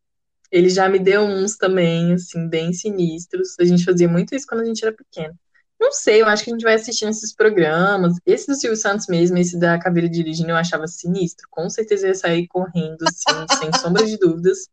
Ele 0.50 0.68
já 0.68 0.88
me 0.88 0.98
deu 0.98 1.22
uns 1.22 1.56
também, 1.56 2.12
assim, 2.12 2.48
bem 2.48 2.72
sinistros. 2.72 3.56
A 3.58 3.64
gente 3.64 3.84
fazia 3.84 4.08
muito 4.08 4.34
isso 4.34 4.46
quando 4.46 4.60
a 4.60 4.64
gente 4.64 4.84
era 4.84 4.94
pequeno. 4.94 5.38
Não 5.82 5.90
sei, 5.90 6.22
eu 6.22 6.26
acho 6.26 6.44
que 6.44 6.50
a 6.50 6.52
gente 6.52 6.62
vai 6.62 6.74
assistindo 6.74 7.08
esses 7.08 7.34
programas. 7.34 8.14
Esse 8.24 8.46
do 8.46 8.54
Silvio 8.54 8.76
Santos 8.76 9.08
mesmo, 9.08 9.36
esse 9.36 9.58
da 9.58 9.80
Caveira 9.80 10.08
dirigindo, 10.08 10.50
eu 10.50 10.56
achava 10.56 10.86
sinistro. 10.86 11.48
Com 11.50 11.68
certeza 11.68 12.06
eu 12.06 12.10
ia 12.10 12.14
sair 12.14 12.46
correndo, 12.46 13.02
assim, 13.02 13.46
sem 13.58 13.80
sombra 13.80 14.06
de 14.06 14.16
dúvidas. 14.16 14.68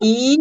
E 0.00 0.36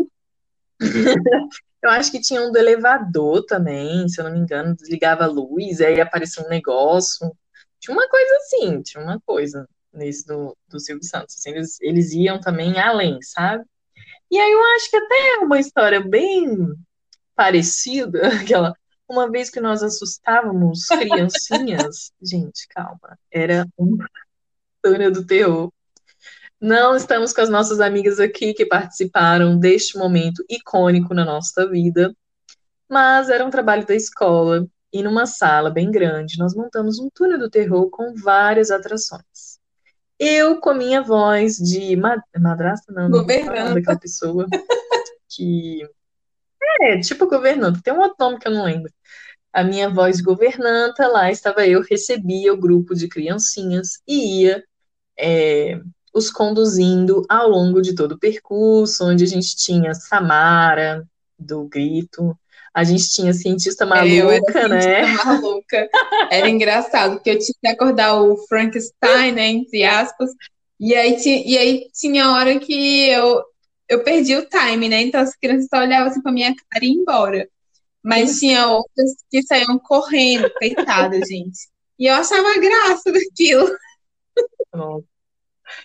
eu 1.83 1.89
acho 1.89 2.11
que 2.11 2.21
tinha 2.21 2.39
um 2.39 2.51
do 2.51 2.59
elevador 2.59 3.43
também, 3.47 4.07
se 4.07 4.21
eu 4.21 4.25
não 4.25 4.31
me 4.31 4.37
engano, 4.37 4.75
desligava 4.75 5.23
a 5.23 5.27
luz, 5.27 5.81
aí 5.81 5.99
aparecia 5.99 6.45
um 6.45 6.49
negócio. 6.49 7.35
Tinha 7.79 7.97
uma 7.97 8.07
coisa 8.07 8.35
assim, 8.35 8.83
tinha 8.83 9.03
uma 9.03 9.19
coisa 9.21 9.67
nesse 9.91 10.23
do, 10.27 10.55
do 10.67 10.79
Silvio 10.79 11.03
Santos. 11.03 11.35
Assim, 11.35 11.49
eles, 11.49 11.81
eles 11.81 12.13
iam 12.13 12.39
também 12.39 12.79
além, 12.79 13.19
sabe? 13.23 13.65
E 14.29 14.37
aí 14.39 14.51
eu 14.51 14.63
acho 14.75 14.87
que 14.91 14.97
até 14.97 15.29
é 15.29 15.37
uma 15.39 15.59
história 15.59 15.99
bem 15.99 16.75
parecida, 17.35 18.21
aquela 18.39 18.75
uma 19.09 19.29
vez 19.29 19.49
que 19.49 19.59
nós 19.59 19.81
assustávamos 19.81 20.85
criancinhas, 20.85 22.11
gente, 22.21 22.67
calma, 22.69 23.17
era 23.31 23.67
uma 23.77 24.07
história 24.75 25.09
do 25.09 25.25
terror. 25.25 25.71
Não 26.61 26.95
estamos 26.95 27.33
com 27.33 27.41
as 27.41 27.49
nossas 27.49 27.79
amigas 27.79 28.19
aqui 28.19 28.53
que 28.53 28.65
participaram 28.65 29.57
deste 29.57 29.97
momento 29.97 30.43
icônico 30.49 31.13
na 31.13 31.25
nossa 31.25 31.67
vida, 31.67 32.13
mas 32.87 33.29
era 33.29 33.45
um 33.45 33.49
trabalho 33.49 33.85
da 33.85 33.95
escola 33.95 34.67
e 34.91 35.03
numa 35.03 35.25
sala 35.25 35.69
bem 35.69 35.89
grande 35.89 36.37
nós 36.37 36.53
montamos 36.55 36.99
um 36.99 37.09
túnel 37.13 37.39
do 37.39 37.49
terror 37.49 37.89
com 37.89 38.13
várias 38.15 38.71
atrações. 38.71 39.59
Eu, 40.19 40.59
com 40.59 40.71
a 40.71 40.73
minha 40.73 41.01
voz 41.01 41.55
de 41.55 41.95
madrasta, 41.95 42.91
não, 42.91 43.07
não 43.07 43.25
daquela 43.25 43.97
pessoa 43.97 44.45
que. 45.29 45.87
É, 46.79 46.99
tipo 46.99 47.27
governanta, 47.27 47.81
tem 47.83 47.93
um 47.93 47.99
outro 47.99 48.15
nome 48.19 48.39
que 48.39 48.47
eu 48.47 48.53
não 48.53 48.63
lembro. 48.63 48.91
A 49.51 49.63
minha 49.63 49.89
voz 49.89 50.21
governanta, 50.21 51.07
lá 51.07 51.31
estava 51.31 51.65
eu, 51.67 51.81
recebia 51.81 52.53
o 52.53 52.57
grupo 52.57 52.93
de 52.95 53.07
criancinhas 53.07 53.99
e 54.07 54.43
ia 54.43 54.63
é, 55.17 55.79
os 56.13 56.31
conduzindo 56.31 57.25
ao 57.27 57.49
longo 57.49 57.81
de 57.81 57.95
todo 57.95 58.13
o 58.13 58.19
percurso, 58.19 59.05
onde 59.05 59.23
a 59.23 59.27
gente 59.27 59.55
tinha 59.55 59.93
Samara, 59.93 61.05
do 61.37 61.63
Grito, 61.65 62.37
a 62.73 62.83
gente 62.83 63.09
tinha 63.09 63.33
cientista 63.33 63.85
maluca, 63.85 64.59
é, 64.59 64.67
né? 64.67 64.81
Cientista 64.81 65.25
maluca. 65.25 65.89
Era 66.31 66.49
engraçado, 66.49 67.15
porque 67.15 67.31
eu 67.31 67.39
tinha 67.39 67.55
que 67.61 67.67
acordar 67.67 68.21
o 68.21 68.37
Frankenstein, 68.47 69.31
né, 69.31 69.47
entre 69.47 69.83
aspas, 69.83 70.29
e 70.79 70.95
aí, 70.95 71.17
e 71.45 71.57
aí 71.57 71.87
tinha 71.93 72.31
hora 72.31 72.57
que 72.59 73.09
eu, 73.09 73.43
eu 73.89 74.03
perdi 74.03 74.35
o 74.35 74.45
time, 74.47 74.87
né? 74.87 75.01
Então 75.01 75.19
as 75.19 75.35
crianças 75.35 75.67
só 75.73 75.81
olhavam 75.81 76.07
assim 76.07 76.21
pra 76.21 76.31
minha 76.31 76.55
cara 76.55 76.85
e 76.85 76.89
iam 76.89 77.01
embora. 77.01 77.49
Mas 78.03 78.31
Sim. 78.31 78.39
tinha 78.39 78.67
outras 78.67 79.11
que 79.29 79.41
saíam 79.43 79.77
correndo, 79.79 80.49
coitada, 80.53 81.19
gente. 81.25 81.67
E 81.97 82.07
eu 82.07 82.13
achava 82.15 82.59
graça 82.59 83.11
daquilo. 83.11 83.67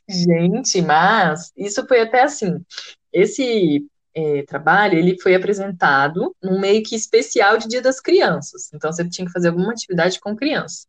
Gente, 0.08 0.80
mas 0.82 1.50
isso 1.56 1.86
foi 1.88 2.02
até 2.02 2.22
assim. 2.22 2.64
Esse 3.12 3.84
é, 4.14 4.42
trabalho, 4.42 4.98
ele 4.98 5.20
foi 5.20 5.34
apresentado 5.34 6.34
num 6.42 6.60
meio 6.60 6.82
que 6.82 6.94
especial 6.94 7.58
de 7.58 7.66
Dia 7.66 7.82
das 7.82 8.00
Crianças. 8.00 8.70
Então, 8.72 8.92
você 8.92 9.08
tinha 9.08 9.26
que 9.26 9.32
fazer 9.32 9.48
alguma 9.48 9.72
atividade 9.72 10.20
com 10.20 10.36
criança. 10.36 10.86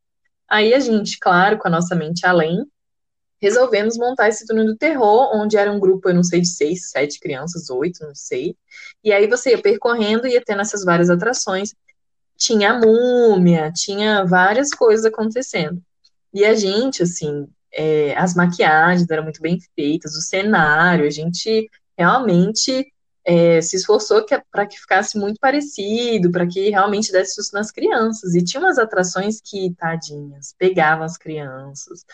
Aí 0.48 0.74
a 0.74 0.80
gente, 0.80 1.18
claro, 1.20 1.58
com 1.58 1.68
a 1.68 1.72
nossa 1.72 1.96
mente 1.96 2.26
além, 2.26 2.66
resolvemos 3.46 3.96
montar 3.96 4.28
esse 4.28 4.46
túnel 4.46 4.66
do 4.66 4.76
terror, 4.76 5.30
onde 5.36 5.56
era 5.56 5.72
um 5.72 5.80
grupo, 5.80 6.10
eu 6.10 6.16
não 6.16 6.24
sei, 6.24 6.42
de 6.42 6.48
seis, 6.48 6.90
sete 6.90 7.20
crianças, 7.20 7.70
oito, 7.70 8.04
não 8.04 8.16
sei. 8.16 8.56
E 9.04 9.12
aí 9.14 9.28
você 9.28 9.52
ia 9.52 9.62
percorrendo, 9.62 10.26
ia 10.26 10.42
tendo 10.44 10.62
essas 10.62 10.84
várias 10.84 11.12
atrações. 11.12 11.76
Tinha 12.36 12.74
múmia, 12.74 13.72
tinha 13.72 14.26
várias 14.26 14.72
coisas 14.72 15.06
acontecendo. 15.06 15.80
E 16.34 16.44
a 16.44 16.56
gente, 16.56 17.04
assim, 17.04 17.48
é, 17.72 18.18
as 18.18 18.34
maquiagens 18.34 19.08
eram 19.10 19.24
muito 19.24 19.42
bem 19.42 19.60
feitas, 19.76 20.16
o 20.16 20.22
cenário, 20.22 21.06
a 21.06 21.12
gente 21.12 21.70
realmente 21.96 22.92
é, 23.24 23.62
se 23.62 23.76
esforçou 23.76 24.26
para 24.52 24.66
que 24.66 24.80
ficasse 24.80 25.18
muito 25.18 25.40
parecido, 25.40 26.32
para 26.32 26.48
que 26.48 26.70
realmente 26.70 27.12
desse 27.12 27.36
susto 27.36 27.54
nas 27.54 27.72
crianças. 27.72 28.34
E 28.34 28.44
tinha 28.44 28.62
umas 28.62 28.78
atrações 28.80 29.40
que, 29.40 29.74
tadinhas, 29.78 30.56
pegavam 30.58 31.06
as 31.06 31.18
crianças, 31.18 32.06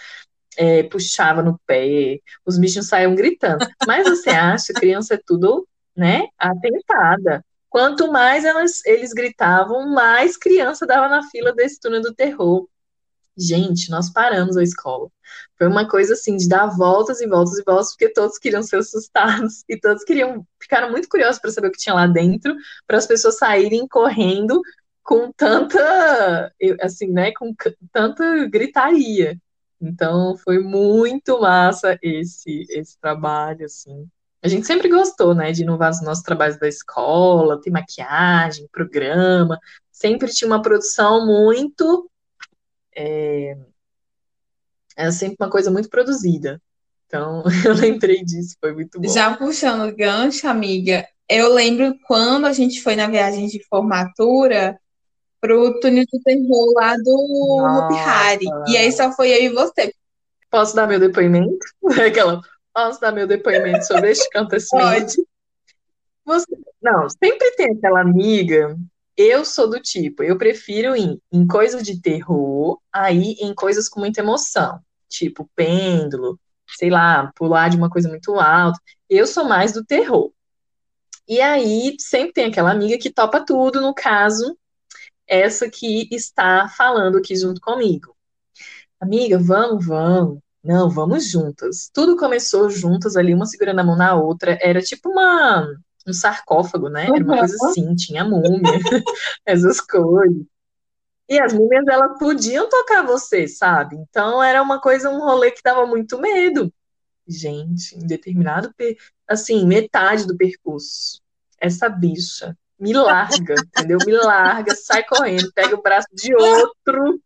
é, 0.57 0.83
puxava 0.83 1.41
no 1.41 1.59
pé, 1.65 2.19
os 2.45 2.57
bichos 2.57 2.87
saíam 2.87 3.15
gritando. 3.15 3.65
Mas 3.87 4.03
você 4.09 4.29
acha, 4.29 4.73
criança 4.73 5.15
é 5.15 5.19
tudo, 5.25 5.67
né, 5.95 6.27
atentada. 6.37 7.43
Quanto 7.69 8.11
mais 8.11 8.43
elas, 8.43 8.85
eles 8.85 9.13
gritavam, 9.13 9.89
mais 9.93 10.35
criança 10.35 10.85
dava 10.85 11.07
na 11.07 11.23
fila 11.29 11.53
desse 11.53 11.79
túnel 11.79 12.01
do 12.01 12.13
terror. 12.13 12.67
Gente, 13.37 13.89
nós 13.89 14.11
paramos 14.11 14.57
a 14.57 14.63
escola. 14.63 15.09
Foi 15.57 15.67
uma 15.67 15.87
coisa 15.87 16.13
assim 16.13 16.35
de 16.35 16.49
dar 16.49 16.67
voltas 16.67 17.21
e 17.21 17.27
voltas 17.27 17.57
e 17.57 17.63
voltas, 17.63 17.91
porque 17.91 18.09
todos 18.09 18.37
queriam 18.37 18.61
ser 18.61 18.77
assustados 18.77 19.63
e 19.69 19.79
todos 19.79 20.03
queriam, 20.03 20.45
ficaram 20.61 20.91
muito 20.91 21.07
curiosos 21.07 21.39
para 21.39 21.51
saber 21.51 21.67
o 21.67 21.71
que 21.71 21.77
tinha 21.77 21.95
lá 21.95 22.07
dentro, 22.07 22.53
para 22.85 22.97
as 22.97 23.07
pessoas 23.07 23.37
saírem 23.37 23.87
correndo 23.87 24.61
com 25.03 25.31
tanta, 25.31 26.53
assim, 26.81 27.07
né, 27.07 27.31
com 27.33 27.53
tanta 27.91 28.47
gritaria. 28.47 29.37
Então, 29.81 30.37
foi 30.37 30.59
muito 30.59 31.39
massa 31.41 31.97
esse 32.01 32.65
esse 32.69 32.99
trabalho, 32.99 33.65
assim. 33.65 34.07
A 34.43 34.47
gente 34.47 34.65
sempre 34.65 34.89
gostou, 34.89 35.35
né, 35.35 35.51
de 35.51 35.63
inovar 35.63 35.89
nos 35.89 36.01
nossos 36.01 36.23
trabalhos 36.23 36.57
da 36.57 36.67
escola, 36.67 37.61
ter 37.61 37.69
maquiagem, 37.71 38.67
programa, 38.71 39.59
sempre 39.91 40.31
tinha 40.31 40.47
uma 40.47 40.61
produção 40.61 41.25
muito 41.25 42.09
é, 42.95 43.55
é 44.97 45.11
sempre 45.11 45.37
uma 45.39 45.49
coisa 45.49 45.71
muito 45.71 45.89
produzida. 45.89 46.61
Então, 47.05 47.43
eu 47.65 47.73
lembrei 47.73 48.23
disso, 48.23 48.55
foi 48.59 48.73
muito 48.73 48.99
bom. 48.99 49.09
Já 49.09 49.35
puxando 49.35 49.87
o 49.89 49.95
gancho, 49.95 50.47
amiga, 50.47 51.07
eu 51.29 51.53
lembro 51.53 51.95
quando 52.05 52.45
a 52.45 52.53
gente 52.53 52.81
foi 52.81 52.95
na 52.95 53.07
viagem 53.07 53.47
de 53.47 53.63
formatura 53.65 54.79
pro 55.41 55.79
túnel 55.79 56.05
do 56.11 56.21
terror 56.21 56.73
lá 56.75 56.95
do 56.95 57.15
Hopi 57.59 57.95
Hari. 57.95 58.45
E 58.67 58.77
aí 58.77 58.91
só 58.91 59.11
foi 59.11 59.31
eu 59.31 59.43
e 59.43 59.49
você. 59.49 59.93
Posso 60.49 60.75
dar 60.75 60.87
meu 60.87 60.99
depoimento? 60.99 61.57
Aquela, 62.05 62.39
posso 62.73 63.01
dar 63.01 63.11
meu 63.11 63.27
depoimento 63.27 63.85
sobre 63.85 64.11
este 64.11 64.27
acontecimento? 64.33 65.15
Pode. 65.15 65.15
Você, 66.23 66.57
não, 66.81 67.09
sempre 67.09 67.51
tem 67.55 67.71
aquela 67.71 67.99
amiga 67.99 68.77
eu 69.17 69.45
sou 69.45 69.69
do 69.69 69.79
tipo, 69.79 70.23
eu 70.23 70.37
prefiro 70.37 70.95
ir 70.95 71.19
em 71.31 71.45
coisas 71.45 71.83
de 71.83 72.01
terror, 72.01 72.79
aí 72.91 73.33
em 73.39 73.53
coisas 73.53 73.89
com 73.89 73.99
muita 73.99 74.21
emoção, 74.21 74.79
tipo 75.07 75.49
pêndulo, 75.55 76.39
sei 76.77 76.89
lá, 76.89 77.31
pular 77.35 77.69
de 77.69 77.77
uma 77.77 77.89
coisa 77.89 78.09
muito 78.09 78.39
alta. 78.39 78.79
Eu 79.09 79.27
sou 79.27 79.43
mais 79.45 79.73
do 79.73 79.85
terror. 79.85 80.31
E 81.27 81.39
aí 81.39 81.95
sempre 81.99 82.33
tem 82.33 82.45
aquela 82.45 82.71
amiga 82.71 82.97
que 82.97 83.11
topa 83.11 83.45
tudo, 83.45 83.79
no 83.81 83.93
caso, 83.93 84.57
essa 85.27 85.69
que 85.69 86.07
está 86.11 86.67
falando 86.69 87.17
aqui 87.17 87.35
junto 87.35 87.61
comigo. 87.61 88.15
Amiga, 88.99 89.37
vamos, 89.39 89.85
vamos. 89.85 90.39
Não, 90.63 90.89
vamos 90.89 91.29
juntas. 91.29 91.89
Tudo 91.93 92.15
começou 92.15 92.69
juntas 92.69 93.15
ali, 93.15 93.33
uma 93.33 93.45
segurando 93.45 93.79
a 93.79 93.83
mão 93.83 93.95
na 93.95 94.13
outra. 94.15 94.57
Era 94.61 94.81
tipo 94.81 95.09
uma 95.09 95.67
um 96.07 96.13
sarcófago, 96.13 96.89
né? 96.89 97.05
Era 97.05 97.23
uma 97.23 97.37
coisa 97.37 97.55
assim, 97.67 97.95
tinha 97.95 98.23
múmia, 98.23 98.61
essas 99.45 99.79
coisas. 99.79 100.43
E 101.29 101.39
as 101.39 101.53
múmias, 101.53 101.87
elas 101.87 102.17
podiam 102.19 102.67
tocar 102.67 103.05
você, 103.05 103.47
sabe? 103.47 103.95
Então 103.95 104.43
era 104.43 104.61
uma 104.61 104.81
coisa, 104.81 105.09
um 105.09 105.19
rolê 105.19 105.51
que 105.51 105.61
dava 105.63 105.85
muito 105.85 106.19
medo. 106.19 106.73
Gente, 107.27 107.95
em 107.95 108.05
determinado, 108.05 108.73
assim, 109.27 109.65
metade 109.65 110.27
do 110.27 110.35
percurso, 110.35 111.21
essa 111.59 111.87
bicha 111.87 112.57
me 112.81 112.93
larga, 112.93 113.53
entendeu? 113.53 113.99
Me 114.05 114.13
larga, 114.13 114.75
sai 114.75 115.03
correndo, 115.03 115.51
pega 115.53 115.75
o 115.75 115.81
braço 115.81 116.07
de 116.11 116.33
outro, 116.33 117.21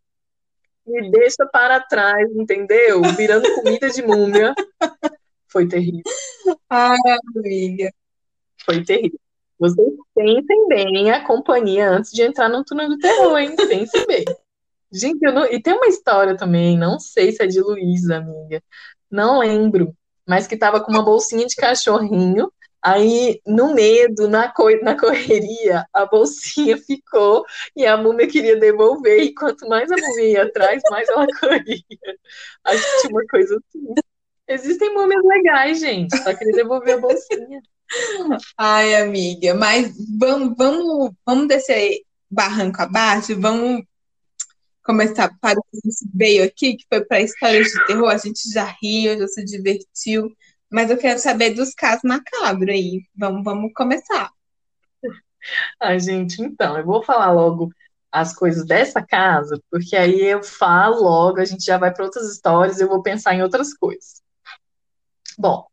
me 0.86 1.10
deixa 1.10 1.46
para 1.50 1.80
trás, 1.80 2.30
entendeu? 2.36 3.00
Virando 3.16 3.52
comida 3.54 3.88
de 3.88 4.02
múmia. 4.02 4.54
Foi 5.48 5.66
terrível. 5.66 6.02
Ai, 6.68 6.98
amiga. 7.34 7.90
Foi 8.64 8.84
terrível. 8.84 9.18
Vocês 9.58 9.88
pensem 10.14 10.68
bem 10.68 11.10
a 11.10 11.24
companhia 11.24 11.88
antes 11.88 12.10
de 12.10 12.22
entrar 12.22 12.50
no 12.50 12.62
túnel 12.62 12.90
do 12.90 12.98
terror, 12.98 13.38
hein? 13.38 13.56
Pensem 13.56 14.06
bem. 14.06 14.24
Gente, 14.92 15.22
eu 15.22 15.32
não... 15.32 15.46
e 15.46 15.60
tem 15.60 15.72
uma 15.72 15.86
história 15.86 16.36
também, 16.36 16.76
não 16.76 16.98
sei 17.00 17.32
se 17.32 17.42
é 17.42 17.46
de 17.46 17.60
Luísa, 17.60 18.18
amiga. 18.18 18.62
Não 19.10 19.38
lembro. 19.38 19.96
Mas 20.28 20.46
que 20.46 20.56
tava 20.56 20.80
com 20.80 20.90
uma 20.90 21.02
bolsinha 21.02 21.46
de 21.46 21.56
cachorrinho. 21.56 22.52
Aí, 22.86 23.40
no 23.44 23.74
medo, 23.74 24.28
na, 24.28 24.48
co... 24.48 24.70
na 24.80 24.96
correria, 24.96 25.84
a 25.92 26.06
bolsinha 26.06 26.78
ficou 26.86 27.44
e 27.74 27.84
a 27.84 27.96
múmia 27.96 28.28
queria 28.28 28.56
devolver. 28.56 29.24
E 29.24 29.34
quanto 29.34 29.68
mais 29.68 29.90
a 29.90 29.96
múmia 29.96 30.28
ia 30.28 30.42
atrás, 30.44 30.80
mais 30.88 31.08
ela 31.08 31.26
corria. 31.40 31.82
Acho 32.62 32.82
que 32.82 33.00
tinha 33.00 33.10
uma 33.10 33.26
coisa 33.26 33.56
assim. 33.56 33.94
Existem 34.46 34.94
múmias 34.94 35.24
legais, 35.24 35.80
gente. 35.80 36.16
Só 36.16 36.32
queria 36.32 36.52
devolver 36.52 36.94
a 36.94 37.00
bolsinha. 37.00 37.60
Ai, 38.56 38.94
amiga, 38.94 39.52
mas 39.54 39.92
vamos, 40.16 40.54
vamos, 40.56 41.10
vamos 41.26 41.48
descer 41.48 42.02
barranco 42.30 42.82
abaixo, 42.82 43.40
vamos 43.40 43.82
começar 44.84 45.28
para 45.40 45.58
o 45.58 45.62
que 45.72 45.80
veio 46.14 46.44
aqui, 46.44 46.76
que 46.76 46.84
foi 46.88 47.04
para 47.04 47.20
histórias 47.20 47.66
de 47.66 47.86
terror. 47.86 48.10
A 48.10 48.18
gente 48.18 48.48
já 48.48 48.72
riu, 48.80 49.18
já 49.18 49.26
se 49.26 49.44
divertiu, 49.44 50.30
mas 50.70 50.90
eu 50.90 50.98
quero 50.98 51.18
saber 51.18 51.54
dos 51.54 51.74
casos 51.74 52.02
macabros 52.04 52.70
aí. 52.70 53.04
Vamos, 53.14 53.44
vamos 53.44 53.72
começar. 53.74 54.30
Ai, 55.80 56.00
gente, 56.00 56.42
então, 56.42 56.76
eu 56.76 56.84
vou 56.84 57.02
falar 57.02 57.30
logo 57.32 57.70
as 58.10 58.34
coisas 58.34 58.66
dessa 58.66 59.02
casa, 59.02 59.60
porque 59.70 59.96
aí 59.96 60.22
eu 60.22 60.42
falo 60.42 61.02
logo, 61.02 61.40
a 61.40 61.44
gente 61.44 61.64
já 61.64 61.76
vai 61.76 61.92
para 61.92 62.04
outras 62.04 62.30
histórias, 62.32 62.80
eu 62.80 62.88
vou 62.88 63.02
pensar 63.02 63.34
em 63.34 63.42
outras 63.42 63.74
coisas. 63.74 64.22
Bom, 65.38 65.66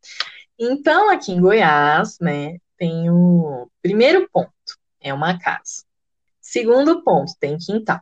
então, 0.60 1.10
aqui 1.10 1.32
em 1.32 1.40
Goiás, 1.40 2.18
né, 2.20 2.58
tem 2.78 3.10
o 3.10 3.70
primeiro 3.82 4.28
ponto, 4.32 4.52
é 5.00 5.14
uma 5.14 5.40
casa. 5.40 5.84
Segundo 6.42 7.04
ponto, 7.04 7.34
tem 7.40 7.58
quintal. 7.58 8.02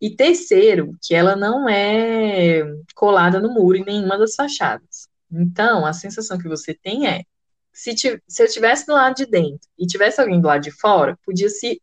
E 0.00 0.14
terceiro, 0.14 0.96
que 1.02 1.14
ela 1.14 1.34
não 1.34 1.68
é 1.68 2.62
colada 2.94 3.40
no 3.40 3.52
muro 3.52 3.78
em 3.78 3.84
nenhuma 3.84 4.18
das 4.18 4.34
fachadas. 4.34 5.07
Então, 5.30 5.84
a 5.84 5.92
sensação 5.92 6.38
que 6.38 6.48
você 6.48 6.74
tem 6.74 7.06
é, 7.06 7.24
se, 7.72 7.94
se 7.96 8.42
eu 8.42 8.46
estivesse 8.46 8.86
do 8.86 8.92
lado 8.92 9.14
de 9.16 9.26
dentro 9.26 9.68
e 9.78 9.86
tivesse 9.86 10.20
alguém 10.20 10.40
do 10.40 10.48
lado 10.48 10.62
de 10.62 10.70
fora, 10.70 11.18
podia 11.24 11.48
se 11.48 11.80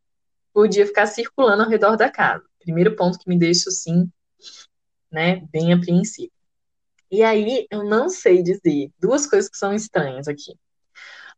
podia 0.53 0.85
ficar 0.85 1.05
circulando 1.05 1.63
ao 1.63 1.69
redor 1.69 1.97
da 1.97 2.09
casa. 2.09 2.43
Primeiro 2.59 2.95
ponto 2.95 3.19
que 3.19 3.27
me 3.27 3.37
deixa 3.37 3.69
assim, 3.69 4.09
né, 5.11 5.45
bem 5.51 5.73
apreensivo. 5.73 6.31
E 7.11 7.23
aí 7.23 7.67
eu 7.69 7.83
não 7.83 8.09
sei 8.09 8.41
dizer 8.41 8.89
duas 8.99 9.27
coisas 9.27 9.49
que 9.49 9.57
são 9.57 9.73
estranhas 9.73 10.27
aqui. 10.27 10.57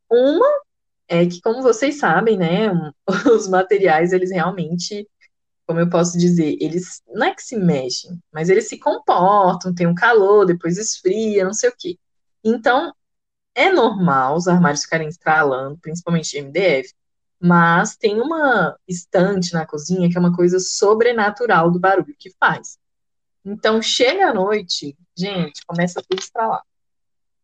Uma 0.10 0.48
é 1.08 1.26
que, 1.26 1.42
como 1.42 1.62
vocês 1.62 1.98
sabem, 2.00 2.38
né, 2.38 2.70
os 3.32 3.48
materiais 3.48 4.14
eles 4.14 4.32
realmente 4.32 5.08
como 5.68 5.82
eu 5.82 5.90
posso 5.90 6.18
dizer, 6.18 6.58
eles 6.62 7.04
não 7.14 7.28
é 7.28 7.36
que 7.36 7.44
se 7.44 7.58
mexem, 7.58 8.18
mas 8.32 8.48
eles 8.50 8.70
se 8.70 8.80
comportam, 8.80 9.76
tem 9.76 9.86
um 9.86 9.94
calor, 9.94 10.46
depois 10.46 10.78
esfria, 10.78 11.44
não 11.44 11.54
sei 11.54 11.70
o 11.70 11.76
quê. 11.78 12.00
Então, 12.42 12.94
é 13.54 13.70
normal 13.70 14.38
os 14.38 14.48
armários 14.48 14.84
ficarem 14.84 15.10
estralando, 15.10 15.78
principalmente 15.80 16.38
MDF, 16.38 16.94
mas 17.40 17.98
tem 17.98 18.22
uma 18.22 18.78
estante 18.88 19.54
na 19.54 19.66
cozinha 19.66 20.10
que 20.10 20.18
é 20.18 20.20
uma 20.20 20.36
coisa 20.36 20.58
sobrenatural 20.60 21.70
do 21.70 21.80
barulho 21.80 22.16
que 22.18 22.32
faz. 22.40 22.80
Então, 23.44 23.82
chega 23.82 24.30
à 24.30 24.34
noite, 24.34 24.98
gente, 25.18 25.66
começa 25.66 26.02
tudo 26.02 26.20
a 26.20 26.24
estralar. 26.24 26.64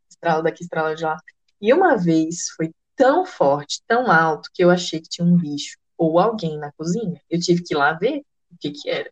Estrala 0.10 0.44
daqui, 0.44 0.64
estrala 0.64 0.96
de 0.96 1.04
lá. 1.04 1.18
E 1.60 1.74
uma 1.74 1.98
vez 1.98 2.50
foi 2.56 2.74
tão 2.96 3.26
forte, 3.26 3.82
tão 3.86 4.10
alto, 4.10 4.50
que 4.54 4.64
eu 4.64 4.70
achei 4.70 5.02
que 5.02 5.10
tinha 5.10 5.28
um 5.28 5.36
bicho 5.36 5.78
ou 6.04 6.20
alguém 6.20 6.58
na 6.58 6.72
cozinha. 6.74 7.22
Eu 7.30 7.40
tive 7.40 7.64
que 7.64 7.74
ir 7.74 7.78
lá 7.78 7.94
ver 7.94 8.20
o 8.52 8.58
que 8.60 8.72
que 8.72 8.90
era. 8.90 9.12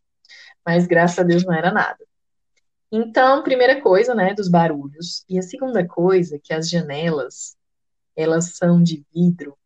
Mas 0.65 0.85
graças 0.85 1.19
a 1.19 1.23
Deus 1.23 1.43
não 1.43 1.53
era 1.53 1.71
nada. 1.71 1.97
Então, 2.91 3.43
primeira 3.43 3.81
coisa, 3.81 4.13
né, 4.13 4.33
dos 4.33 4.49
barulhos. 4.49 5.23
E 5.29 5.39
a 5.39 5.41
segunda 5.41 5.87
coisa, 5.87 6.39
que 6.43 6.53
as 6.53 6.69
janelas, 6.69 7.55
elas 8.15 8.55
são 8.57 8.83
de 8.83 9.05
vidro. 9.13 9.57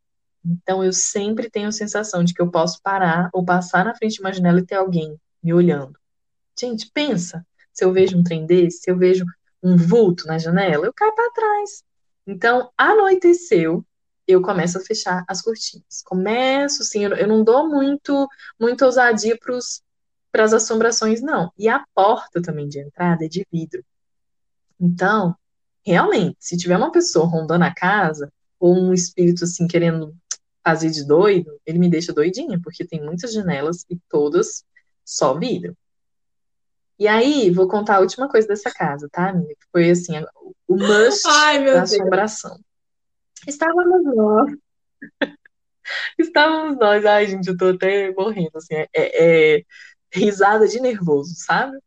Então, 0.45 0.83
eu 0.83 0.93
sempre 0.93 1.49
tenho 1.49 1.67
a 1.67 1.71
sensação 1.71 2.23
de 2.23 2.33
que 2.33 2.41
eu 2.41 2.51
posso 2.51 2.79
parar 2.83 3.29
ou 3.33 3.43
passar 3.43 3.83
na 3.83 3.95
frente 3.95 4.15
de 4.15 4.21
uma 4.21 4.31
janela 4.31 4.59
e 4.59 4.65
ter 4.65 4.75
alguém 4.75 5.19
me 5.41 5.53
olhando. 5.53 5.97
Gente, 6.57 6.89
pensa, 6.93 7.45
se 7.73 7.83
eu 7.83 7.91
vejo 7.91 8.17
um 8.17 8.23
trem 8.23 8.45
desse, 8.45 8.83
se 8.83 8.91
eu 8.91 8.97
vejo 8.97 9.25
um 9.61 9.75
vulto 9.75 10.27
na 10.27 10.37
janela, 10.37 10.85
eu 10.85 10.93
caio 10.93 11.15
para 11.15 11.31
trás. 11.31 11.83
Então, 12.27 12.71
anoiteceu, 12.77 13.83
eu 14.27 14.41
começo 14.41 14.77
a 14.77 14.81
fechar 14.81 15.23
as 15.27 15.41
cortinas. 15.41 16.01
Começo, 16.03 16.83
sim, 16.83 17.03
eu, 17.05 17.27
não 17.27 17.43
dou 17.43 17.67
muito, 17.67 18.27
muita 18.59 18.85
ousadia 18.85 19.37
para 19.37 20.43
as 20.43 20.53
assombrações, 20.53 21.21
não. 21.21 21.51
E 21.57 21.69
a 21.69 21.83
porta 21.93 22.41
também 22.41 22.67
de 22.67 22.79
entrada 22.79 23.25
é 23.25 23.27
de 23.27 23.45
vidro. 23.51 23.83
Então, 24.79 25.35
realmente, 25.85 26.37
se 26.39 26.57
tiver 26.57 26.77
uma 26.77 26.91
pessoa 26.91 27.25
rondando 27.25 27.63
a 27.63 27.73
casa, 27.73 28.31
ou 28.59 28.75
um 28.75 28.93
espírito 28.93 29.43
assim 29.43 29.67
querendo 29.67 30.15
fazer 30.63 30.89
de 30.89 31.05
doido, 31.05 31.59
ele 31.65 31.77
me 31.77 31.89
deixa 31.89 32.11
doidinha, 32.11 32.59
porque 32.63 32.85
tem 32.85 33.03
muitas 33.03 33.31
janelas 33.31 33.85
e 33.89 33.97
todas 34.09 34.65
só 35.03 35.37
vidro. 35.37 35.77
E 36.97 37.07
aí, 37.07 37.51
vou 37.51 37.67
contar 37.67 37.97
a 37.97 37.99
última 37.99 38.27
coisa 38.27 38.47
dessa 38.47 38.71
casa, 38.71 39.07
tá, 39.11 39.29
amiga? 39.29 39.55
Foi 39.71 39.89
assim, 39.89 40.13
o 40.67 40.75
must 40.75 41.27
Ai, 41.27 41.63
da 41.65 41.83
assombração. 41.83 42.57
Estávamos 43.47 44.15
nós. 44.15 44.51
Estávamos 46.17 46.77
nós. 46.77 47.05
Ai, 47.05 47.27
gente, 47.27 47.47
eu 47.47 47.57
tô 47.57 47.67
até 47.69 48.11
morrendo, 48.13 48.57
assim. 48.57 48.73
É, 48.75 48.87
é, 48.93 49.57
é 49.59 49.63
risada 50.13 50.67
de 50.67 50.79
nervoso, 50.79 51.33
sabe? 51.35 51.77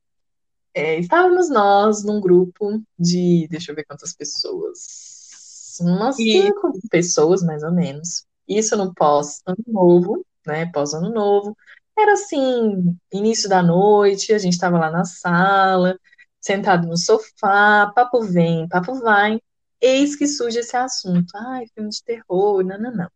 É, 0.74 0.98
estávamos 0.98 1.50
nós 1.50 2.04
num 2.04 2.20
grupo 2.20 2.80
de. 2.98 3.48
Deixa 3.50 3.72
eu 3.72 3.76
ver 3.76 3.84
quantas 3.84 4.14
pessoas. 4.14 5.78
Umas 5.80 6.16
cinco 6.16 6.72
e... 6.74 6.88
pessoas, 6.88 7.42
mais 7.42 7.62
ou 7.62 7.72
menos. 7.72 8.24
Isso 8.46 8.76
no 8.76 8.94
pós-ano 8.94 9.58
novo, 9.66 10.24
né? 10.46 10.66
Pós-ano 10.72 11.10
novo. 11.10 11.56
Era 11.98 12.12
assim, 12.12 12.96
início 13.12 13.48
da 13.48 13.62
noite, 13.62 14.32
a 14.32 14.38
gente 14.38 14.52
estava 14.52 14.78
lá 14.78 14.90
na 14.90 15.04
sala, 15.04 15.98
sentado 16.40 16.86
no 16.86 16.96
sofá, 16.96 17.90
papo 17.94 18.20
vem, 18.22 18.68
papo 18.68 18.94
vai. 19.00 19.40
Eis 19.80 20.16
que 20.16 20.26
surge 20.26 20.58
esse 20.60 20.76
assunto. 20.76 21.32
Ai, 21.36 21.66
filme 21.74 21.90
de 21.90 22.02
terror, 22.02 22.64
não, 22.64 22.78
não, 22.78 22.92
não. 22.94 23.10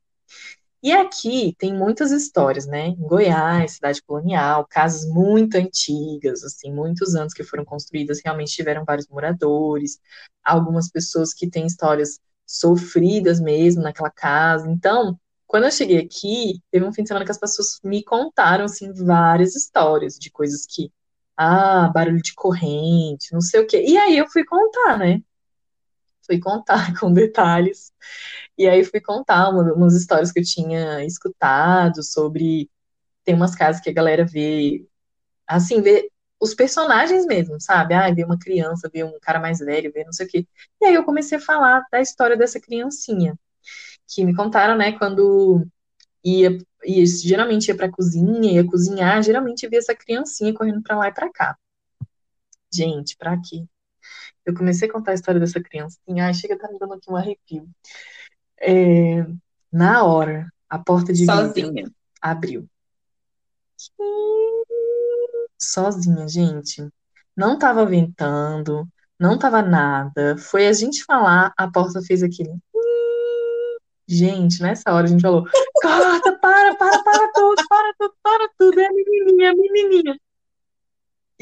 E 0.83 0.93
aqui 0.93 1.55
tem 1.59 1.73
muitas 1.75 2.11
histórias, 2.11 2.67
né? 2.67 2.89
Em 2.89 2.97
Goiás, 2.97 3.73
cidade 3.73 4.03
colonial, 4.03 4.67
casas 4.69 5.09
muito 5.09 5.57
antigas, 5.57 6.43
assim, 6.45 6.73
muitos 6.73 7.15
anos 7.15 7.33
que 7.33 7.45
foram 7.45 7.65
construídas, 7.65 8.21
realmente 8.25 8.53
tiveram 8.53 8.85
vários 8.85 9.07
moradores, 9.09 10.01
algumas 10.45 10.91
pessoas 10.91 11.33
que 11.33 11.49
têm 11.49 11.67
histórias 11.67 12.19
sofridas 12.47 13.41
mesmo 13.41 13.83
naquela 13.83 14.11
casa. 14.11 14.69
Então, 14.69 15.17
quando 15.47 15.65
eu 15.65 15.71
cheguei 15.71 15.99
aqui, 15.99 16.61
teve 16.71 16.85
um 16.85 16.93
fim 16.93 17.03
de 17.03 17.09
semana 17.09 17.25
que 17.25 17.31
as 17.33 17.39
pessoas 17.39 17.79
me 17.85 18.03
contaram, 18.05 18.65
assim, 18.65 18.93
várias 18.93 19.55
histórias 19.55 20.19
de 20.19 20.31
coisas 20.33 20.67
que, 20.67 20.91
ah, 21.37 21.91
barulho 21.95 22.21
de 22.23 22.35
corrente, 22.35 23.33
não 23.33 23.41
sei 23.41 23.61
o 23.61 23.67
quê. 23.67 23.85
E 23.87 23.97
aí 23.97 24.17
eu 24.19 24.29
fui 24.29 24.45
contar, 24.45 24.99
né? 24.99 25.23
Fui 26.27 26.39
contar 26.41 26.95
com 26.99 27.13
detalhes. 27.13 27.93
E 28.59 28.69
aí 28.69 28.85
fui 28.85 29.01
contar 29.01 29.51
uma, 29.51 29.73
umas 29.75 29.95
histórias 29.95 30.33
que 30.33 30.41
eu 30.41 30.45
tinha 30.45 31.05
escutado 31.05 32.03
sobre. 32.03 32.71
Tem 33.25 33.35
umas 33.35 33.55
casas 33.55 33.83
que 33.83 33.91
a 33.91 33.93
galera 33.93 34.25
vê, 34.27 34.87
assim, 35.47 35.83
vê 35.83 36.11
os 36.41 36.55
personagens 36.55 37.27
mesmo, 37.27 37.61
sabe? 37.61 37.95
Ah, 37.95 38.13
vê 38.13 38.25
uma 38.25 38.39
criança, 38.39 38.91
vê 38.93 39.05
um 39.05 39.19
cara 39.21 39.41
mais 39.41 39.61
velho, 39.61 39.93
vê 39.95 40.05
não 40.05 40.13
sei 40.13 40.27
o 40.27 40.29
quê. 40.29 40.47
E 40.81 40.87
aí 40.87 40.95
eu 40.95 41.05
comecei 41.05 41.39
a 41.39 41.41
falar 41.41 41.83
da 41.93 42.01
história 42.01 42.37
dessa 42.37 42.61
criancinha, 42.61 43.39
que 44.09 44.25
me 44.25 44.35
contaram, 44.35 44.77
né, 44.77 44.93
quando 44.99 45.67
ia, 46.25 46.59
ia 46.85 47.07
geralmente 47.07 47.69
ia 47.69 47.77
pra 47.77 47.91
cozinha, 47.91 48.53
ia 48.53 48.67
cozinhar, 48.67 49.23
geralmente 49.23 49.69
via 49.69 49.79
essa 49.81 49.95
criancinha 49.95 50.55
correndo 50.55 50.83
pra 50.83 50.99
lá 50.99 51.09
e 51.09 51.15
pra 51.15 51.31
cá. 51.33 51.57
Gente, 52.73 53.17
pra 53.17 53.41
quê? 53.41 53.65
Eu 54.45 54.55
comecei 54.55 54.89
a 54.89 54.93
contar 54.93 55.13
a 55.13 55.15
história 55.15 55.41
dessa 55.41 55.61
criança. 55.61 55.99
Assim, 56.07 56.21
ai, 56.21 56.35
chega, 56.35 56.59
tá 56.59 56.71
me 56.71 56.79
dando 56.79 56.95
aqui 56.95 57.11
um 57.11 57.17
arrepio. 57.17 57.69
É, 58.61 59.25
na 59.73 60.05
hora, 60.05 60.53
a 60.69 60.79
porta 60.79 61.13
de 61.13 61.25
Sozinha. 61.25 61.73
vidro 61.73 61.93
abriu. 62.21 62.69
Sozinha, 65.59 66.29
gente. 66.29 66.89
Não 67.37 67.59
tava 67.59 67.87
ventando, 67.87 68.87
não 69.19 69.39
tava 69.39 69.63
nada. 69.63 70.37
Foi 70.37 70.67
a 70.67 70.73
gente 70.73 71.05
falar, 71.05 71.53
a 71.57 71.71
porta 71.71 72.03
fez 72.03 72.23
aquele. 72.23 72.53
Gente, 74.09 74.61
nessa 74.61 74.93
hora 74.93 75.07
a 75.07 75.09
gente 75.09 75.23
falou: 75.23 75.47
corta, 75.81 76.39
para, 76.39 76.75
para, 76.75 77.03
para 77.03 77.33
tudo, 77.33 77.63
para 77.69 77.95
tudo, 77.99 78.15
para 78.23 78.49
tudo. 78.59 78.81
É 78.81 78.87
a 78.87 78.93
menininha, 78.93 79.47
é 79.47 79.51
a 79.51 79.55
menininha. 79.55 80.21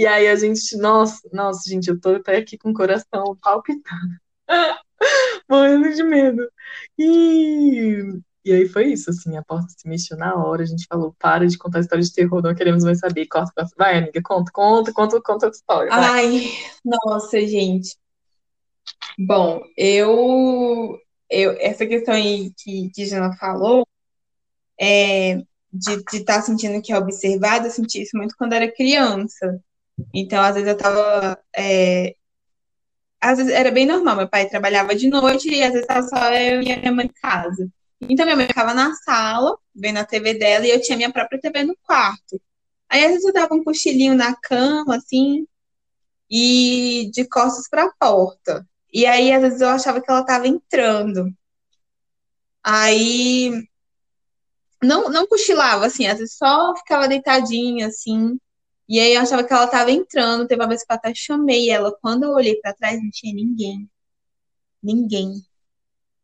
E 0.01 0.07
aí 0.07 0.29
a 0.29 0.35
gente, 0.35 0.79
nossa, 0.79 1.21
nossa, 1.31 1.69
gente, 1.69 1.91
eu 1.91 2.01
tô 2.01 2.15
até 2.15 2.39
aqui 2.39 2.57
com 2.57 2.71
o 2.71 2.75
coração 2.75 3.37
palpitando. 3.43 4.17
Morrendo 5.47 5.95
de 5.95 6.03
medo. 6.03 6.51
E, 6.99 7.99
e 8.43 8.51
aí 8.51 8.67
foi 8.67 8.95
isso, 8.95 9.11
assim, 9.11 9.37
a 9.37 9.43
porta 9.43 9.67
se 9.69 9.87
mexeu 9.87 10.17
na 10.17 10.35
hora, 10.35 10.63
a 10.63 10.67
gente 10.67 10.87
falou, 10.89 11.15
para 11.19 11.47
de 11.47 11.59
contar 11.59 11.81
história 11.81 12.03
de 12.03 12.15
terror, 12.15 12.41
não 12.41 12.55
queremos 12.55 12.83
mais 12.83 12.99
saber, 12.99 13.27
corta, 13.27 13.53
corta. 13.55 13.75
Vai, 13.77 13.99
amiga, 13.99 14.23
conta, 14.25 14.51
conta, 14.51 14.91
conta, 14.91 15.21
conta 15.21 15.47
a 15.49 15.51
história. 15.51 15.91
Vai. 15.91 16.01
Ai, 16.01 16.51
nossa, 16.83 17.39
gente. 17.39 17.95
Bom, 19.19 19.61
eu, 19.77 20.99
eu 21.29 21.53
essa 21.61 21.85
questão 21.85 22.15
aí 22.15 22.55
que, 22.57 22.89
que 22.95 23.05
Jana 23.05 23.37
falou, 23.37 23.87
é, 24.81 25.43
de 25.71 25.93
estar 26.17 26.37
tá 26.37 26.41
sentindo 26.41 26.81
que 26.81 26.91
é 26.91 26.97
observada, 26.97 27.67
eu 27.67 27.71
senti 27.71 28.01
isso 28.01 28.17
muito 28.17 28.35
quando 28.39 28.55
era 28.55 28.73
criança. 28.73 29.63
Então, 30.15 30.43
às 30.43 30.55
vezes 30.55 30.69
eu 30.69 30.77
tava. 30.77 31.39
É... 31.57 32.15
Às 33.21 33.39
vezes 33.39 33.53
era 33.53 33.71
bem 33.71 33.87
normal, 33.87 34.17
meu 34.17 34.29
pai 34.29 34.49
trabalhava 34.49 34.95
de 34.95 35.09
noite 35.09 35.49
e 35.51 35.63
às 35.63 35.73
vezes 35.73 35.87
tava 35.87 36.03
só 36.09 36.33
eu 36.35 36.63
e 36.63 36.79
minha 36.79 36.93
mãe 36.93 37.07
em 37.07 37.13
casa. 37.21 37.69
Então, 38.01 38.25
minha 38.25 38.37
mãe 38.37 38.47
ficava 38.47 38.73
na 38.73 38.95
sala, 38.95 39.59
vendo 39.75 39.99
a 39.99 40.05
TV 40.05 40.35
dela, 40.35 40.67
e 40.67 40.71
eu 40.71 40.81
tinha 40.81 40.97
minha 40.97 41.13
própria 41.13 41.41
TV 41.41 41.65
no 41.65 41.77
quarto. 41.83 42.41
Aí, 42.89 43.05
às 43.05 43.11
vezes, 43.11 43.25
eu 43.27 43.33
dava 43.33 43.55
um 43.55 43.63
cochilinho 43.63 44.15
na 44.15 44.35
cama, 44.35 44.97
assim, 44.97 45.47
e 46.31 47.11
de 47.13 47.27
costas 47.29 47.69
para 47.69 47.85
a 47.85 47.93
porta. 47.99 48.67
E 48.93 49.07
aí, 49.07 49.33
às 49.33 49.43
vezes, 49.43 49.61
eu 49.61 49.69
achava 49.69 50.01
que 50.01 50.11
ela 50.11 50.23
estava 50.23 50.49
entrando. 50.49 51.31
Aí, 52.65 53.53
não, 54.83 55.11
não 55.11 55.27
cochilava, 55.27 55.87
assim, 55.87 56.07
às 56.07 56.19
vezes 56.19 56.37
só 56.37 56.75
ficava 56.77 57.09
deitadinha, 57.09 57.89
assim, 57.89 58.39
e 58.91 58.99
aí 58.99 59.15
eu 59.15 59.21
achava 59.21 59.45
que 59.45 59.53
ela 59.53 59.69
tava 59.69 59.93
entrando, 59.93 60.49
teve 60.49 60.61
uma 60.61 60.69
vez 60.69 60.83
que 60.83 60.93
eu 60.93 60.97
até 60.97 61.15
chamei 61.15 61.71
ela. 61.71 61.97
Quando 62.03 62.25
eu 62.25 62.31
olhei 62.31 62.57
para 62.57 62.75
trás, 62.75 63.01
não 63.01 63.09
tinha 63.09 63.33
ninguém. 63.33 63.89
Ninguém. 64.83 65.45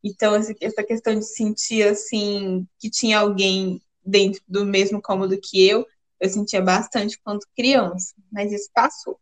Então, 0.03 0.35
essa 0.35 0.83
questão 0.83 1.17
de 1.17 1.25
sentir, 1.25 1.87
assim, 1.87 2.67
que 2.81 2.91
tinha 2.91 3.21
alguém 3.21 3.81
dentro 4.05 4.43
do 4.49 4.65
mesmo 4.65 5.01
cômodo 5.01 5.39
que 5.41 5.65
eu, 5.65 5.87
eu 6.19 6.29
sentia 6.29 6.61
bastante 6.61 7.21
quando 7.23 7.47
criança. 7.57 8.15
Mas 8.33 8.51
isso 8.51 8.69
passou. 8.75 9.17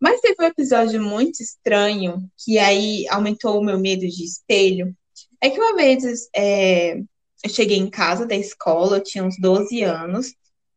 Mas 0.00 0.20
teve 0.20 0.34
um 0.40 0.46
episódio 0.46 1.00
muito 1.00 1.40
estranho, 1.40 2.28
que 2.36 2.58
aí 2.58 3.06
aumentou 3.08 3.56
o 3.56 3.64
meu 3.64 3.78
medo 3.78 4.00
de 4.00 4.24
espelho. 4.24 4.92
É 5.40 5.48
que 5.48 5.60
uma 5.60 5.76
vez 5.76 6.28
é, 6.34 6.98
eu 6.98 7.50
cheguei 7.50 7.78
em 7.78 7.88
casa 7.88 8.26
da 8.26 8.34
escola, 8.34 8.96
eu 8.96 9.02
tinha 9.04 9.22
uns 9.22 9.38
12 9.38 9.80
anos. 9.82 10.34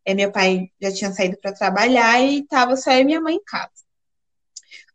É, 0.07 0.13
meu 0.13 0.31
pai 0.31 0.71
já 0.81 0.89
tinha 0.89 1.11
saído 1.11 1.37
para 1.37 1.51
trabalhar 1.51 2.21
e 2.21 2.39
estava 2.39 2.77
só 2.77 2.91
eu 2.93 3.01
e 3.01 3.03
minha 3.03 3.19
mãe 3.19 3.35
em 3.35 3.43
casa. 3.43 3.83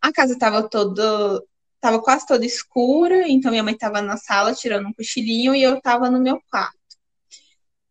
A 0.00 0.10
casa 0.10 0.32
estava 0.32 0.66
toda, 0.66 1.44
estava 1.74 2.00
quase 2.02 2.26
toda 2.26 2.46
escura, 2.46 3.28
então 3.28 3.50
minha 3.50 3.62
mãe 3.62 3.74
estava 3.74 4.00
na 4.00 4.16
sala 4.16 4.54
tirando 4.54 4.88
um 4.88 4.92
cochilinho 4.94 5.54
e 5.54 5.62
eu 5.62 5.76
estava 5.76 6.10
no 6.10 6.18
meu 6.18 6.40
quarto. 6.50 6.78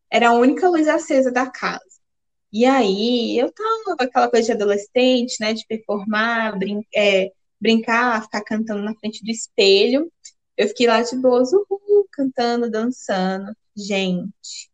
Era 0.10 0.30
a 0.30 0.34
única 0.34 0.68
luz 0.68 0.88
acesa 0.88 1.32
da 1.32 1.48
casa. 1.48 1.86
E 2.52 2.66
aí 2.66 3.38
eu 3.38 3.52
tava 3.54 3.98
aquela 4.00 4.28
coisa 4.28 4.48
de 4.48 4.54
adolescente, 4.54 5.38
né, 5.40 5.54
de 5.54 5.64
performar, 5.68 6.58
brin 6.58 6.82
é, 6.96 7.32
brincar, 7.62 8.24
ficar 8.24 8.44
cantando 8.44 8.82
na 8.82 8.96
frente 8.96 9.24
do 9.24 9.30
espelho. 9.30 10.12
Eu 10.58 10.68
fiquei 10.70 10.88
lá 10.88 11.04
de 11.04 11.16
boas, 11.18 11.54
uhul, 11.54 12.08
cantando, 12.12 12.70
dançando. 12.70 13.56
Gente, 13.78 14.71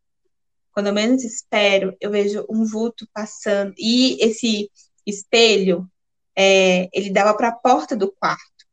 quando 0.77 0.87
eu 0.89 0.93
menos 0.93 1.23
espero, 1.23 1.97
eu 1.99 2.11
vejo 2.11 2.45
um 2.47 2.63
vulto 2.63 3.09
passando. 3.11 3.73
E 3.79 4.23
esse 4.23 4.69
espelho, 5.07 5.89
é, 6.37 6.87
ele 6.93 7.09
dava 7.09 7.35
para 7.35 7.47
a 7.47 7.51
porta 7.51 7.95
do 7.95 8.11
quarto. 8.11 8.63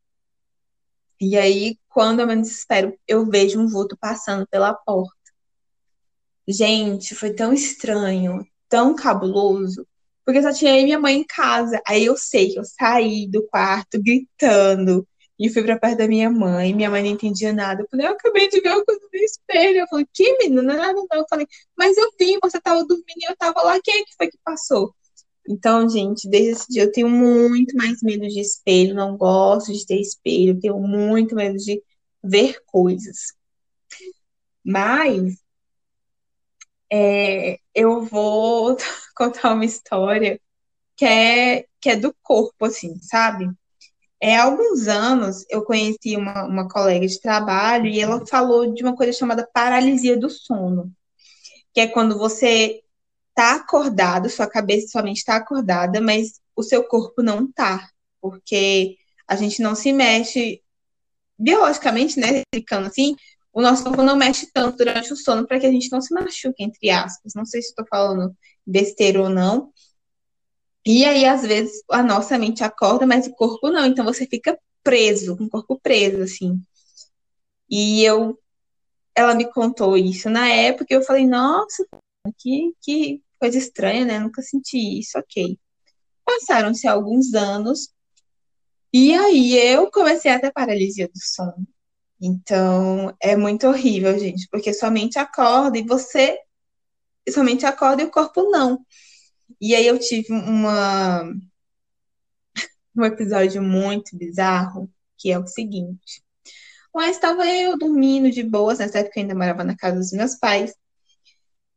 E 1.19 1.35
aí, 1.39 1.79
quando 1.89 2.21
eu 2.21 2.27
menos 2.27 2.51
espero, 2.51 2.95
eu 3.09 3.25
vejo 3.25 3.59
um 3.59 3.67
vulto 3.67 3.97
passando 3.99 4.47
pela 4.49 4.75
porta. 4.75 5.17
Gente, 6.47 7.15
foi 7.15 7.33
tão 7.33 7.55
estranho, 7.55 8.47
tão 8.69 8.95
cabuloso, 8.95 9.87
porque 10.27 10.43
só 10.43 10.53
tinha 10.53 10.79
e 10.79 10.85
minha 10.85 11.01
mãe 11.01 11.17
em 11.17 11.25
casa. 11.25 11.81
Aí 11.87 12.05
eu 12.05 12.19
sei 12.19 12.53
que 12.53 12.59
eu 12.59 12.65
saí 12.65 13.27
do 13.27 13.47
quarto 13.47 13.99
gritando, 13.99 15.09
e 15.39 15.49
fui 15.51 15.63
pra 15.65 15.79
perto 15.79 15.99
da 15.99 16.09
minha 16.09 16.31
mãe, 16.31 16.73
minha 16.75 16.91
mãe 16.91 17.03
não 17.03 17.11
entendia 17.11 17.53
nada. 17.53 17.83
Eu 17.83 17.89
falei, 17.91 18.07
eu 18.07 18.13
acabei 18.13 18.49
de 18.49 18.61
ver 18.61 18.71
uma 18.71 18.85
coisa 18.85 19.01
no 19.13 19.19
espelho. 19.19 19.79
Eu 19.81 19.89
falei, 19.89 20.07
que 20.13 20.39
menina, 20.39 20.63
não 20.63 20.75
é 20.75 20.77
nada 20.77 20.95
não. 20.95 21.19
Eu 21.21 21.27
falei, 21.29 21.47
mas 21.77 21.97
eu 21.97 22.11
vi, 22.19 22.39
você 22.43 22.61
tava 22.61 22.85
dormindo 22.85 23.19
e 23.21 23.31
eu 23.31 23.37
tava 23.37 23.63
lá, 23.63 23.81
quem 23.83 24.01
é 24.01 24.05
que 24.05 24.15
foi 24.17 24.29
que 24.29 24.39
passou? 24.45 24.95
Então, 25.49 25.89
gente, 25.89 26.29
desde 26.29 26.53
esse 26.53 26.67
dia 26.71 26.85
eu 26.85 26.93
tenho 26.93 27.09
muito 27.09 27.77
mais 27.77 28.03
medo 28.03 28.27
de 28.29 28.41
espelho, 28.41 28.95
não 28.95 29.17
gosto 29.17 29.73
de 29.73 29.87
ter 29.87 30.01
espelho, 30.01 30.59
tenho 30.61 30.79
muito 30.81 31.35
medo 31.35 31.57
de 31.59 31.83
ver 32.23 32.63
coisas. 32.67 33.35
Mas 34.65 35.39
é, 36.91 37.59
eu 37.75 38.03
vou 38.03 38.77
contar 39.17 39.55
uma 39.55 39.65
história 39.65 40.41
que 40.97 41.05
é, 41.05 41.67
que 41.81 41.91
é 41.91 41.97
do 41.97 42.15
corpo, 42.23 42.65
assim, 42.67 43.01
sabe? 43.03 43.51
É, 44.25 44.37
há 44.37 44.45
alguns 44.45 44.89
anos 44.89 45.45
eu 45.51 45.63
conheci 45.63 46.17
uma, 46.17 46.45
uma 46.45 46.67
colega 46.67 47.07
de 47.07 47.21
trabalho 47.21 47.87
e 47.89 48.01
ela 48.01 48.27
falou 48.27 48.73
de 48.73 48.83
uma 48.83 48.97
coisa 48.97 49.13
chamada 49.13 49.47
paralisia 49.53 50.17
do 50.17 50.31
sono, 50.31 50.91
que 51.75 51.81
é 51.81 51.87
quando 51.87 52.17
você 52.17 52.81
está 53.29 53.57
acordado, 53.57 54.31
sua 54.31 54.47
cabeça 54.47 54.89
sua 54.89 55.03
mente 55.03 55.19
está 55.19 55.37
acordada, 55.37 56.01
mas 56.01 56.41
o 56.57 56.63
seu 56.63 56.83
corpo 56.85 57.23
não 57.23 57.45
está, 57.45 57.87
porque 58.19 58.97
a 59.29 59.37
gente 59.37 59.61
não 59.61 59.75
se 59.75 59.93
mexe 59.93 60.63
biologicamente, 61.39 62.19
né, 62.19 62.39
explicando 62.39 62.87
assim, 62.87 63.15
o 63.53 63.61
nosso 63.61 63.85
corpo 63.85 64.03
não 64.03 64.17
mexe 64.17 64.51
tanto 64.55 64.79
durante 64.79 65.13
o 65.13 65.17
sono 65.17 65.47
para 65.47 65.61
que 65.61 65.67
a 65.67 65.71
gente 65.71 65.93
não 65.93 66.01
se 66.01 66.15
machuque, 66.15 66.65
entre 66.65 66.89
aspas. 66.89 67.35
Não 67.35 67.45
sei 67.45 67.61
se 67.61 67.69
estou 67.69 67.85
falando 67.91 68.35
besteira 68.67 69.21
ou 69.21 69.29
não, 69.29 69.71
e 70.87 71.05
aí, 71.05 71.25
às 71.25 71.43
vezes, 71.43 71.83
a 71.91 72.03
nossa 72.03 72.39
mente 72.39 72.63
acorda, 72.63 73.07
mas 73.07 73.27
o 73.27 73.35
corpo 73.35 73.71
não. 73.71 73.87
Então 73.87 74.05
você 74.05 74.27
fica 74.27 74.59
preso, 74.83 75.37
com 75.37 75.45
o 75.45 75.51
corpo 75.51 75.81
preso, 75.81 76.23
assim. 76.23 76.61
E 77.71 78.05
eu, 78.05 78.39
ela 79.15 79.35
me 79.35 79.51
contou 79.51 79.97
isso 79.97 80.29
na 80.29 80.49
época, 80.49 80.87
e 80.91 80.97
eu 80.97 81.03
falei, 81.03 81.27
nossa, 81.27 81.87
que, 82.39 82.75
que 82.83 83.23
coisa 83.39 83.59
estranha, 83.59 84.05
né? 84.05 84.19
Nunca 84.19 84.43
senti 84.43 84.99
isso, 84.99 85.19
ok. 85.19 85.59
Passaram-se 86.25 86.87
alguns 86.87 87.35
anos, 87.35 87.91
e 88.93 89.13
aí 89.15 89.59
eu 89.59 89.91
comecei 89.91 90.31
a 90.31 90.39
ter 90.39 90.53
paralisia 90.53 91.09
do 91.09 91.19
sono. 91.19 91.67
Então, 92.21 93.15
é 93.21 93.37
muito 93.37 93.67
horrível, 93.67 94.17
gente, 94.19 94.47
porque 94.51 94.73
sua 94.73 94.91
mente 94.91 95.19
acorda 95.19 95.77
e 95.77 95.83
você 95.83 96.39
somente 97.29 97.67
acorda 97.67 98.03
e 98.03 98.07
o 98.07 98.11
corpo 98.11 98.51
não. 98.51 98.85
E 99.61 99.75
aí 99.75 99.87
eu 99.87 99.99
tive 99.99 100.33
uma 100.33 101.25
um 102.97 103.05
episódio 103.05 103.63
muito 103.63 104.17
bizarro, 104.17 104.91
que 105.19 105.31
é 105.31 105.39
o 105.39 105.47
seguinte. 105.47 106.23
Mas 106.95 107.17
estava 107.17 107.47
eu 107.47 107.77
dormindo 107.77 108.31
de 108.31 108.43
boas, 108.43 108.79
nessa 108.79 109.01
época 109.01 109.19
eu 109.19 109.23
ainda 109.23 109.35
morava 109.35 109.65
na 109.65 109.77
casa 109.77 109.99
dos 109.99 110.13
meus 110.13 110.37
pais. 110.37 110.75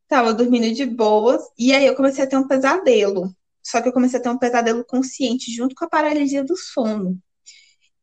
Estava 0.03 0.33
dormindo 0.33 0.73
de 0.73 0.85
boas, 0.85 1.41
e 1.57 1.73
aí 1.73 1.85
eu 1.85 1.95
comecei 1.95 2.23
a 2.23 2.27
ter 2.27 2.37
um 2.37 2.47
pesadelo. 2.47 3.35
Só 3.63 3.81
que 3.81 3.89
eu 3.89 3.93
comecei 3.93 4.19
a 4.19 4.23
ter 4.23 4.29
um 4.29 4.37
pesadelo 4.37 4.85
consciente 4.85 5.51
junto 5.53 5.75
com 5.75 5.85
a 5.85 5.89
paralisia 5.89 6.43
do 6.43 6.55
sono. 6.55 7.19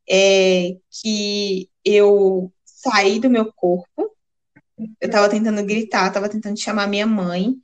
É, 0.09 0.77
que 0.91 1.71
eu 1.85 2.53
saí 2.65 3.19
do 3.19 3.31
meu 3.31 3.51
corpo, 3.53 4.15
eu 4.79 5.07
estava 5.07 5.29
tentando 5.31 5.65
gritar, 5.65 6.09
estava 6.09 6.29
tentando 6.29 6.59
chamar 6.61 6.87
minha 6.89 7.07
mãe, 7.07 7.55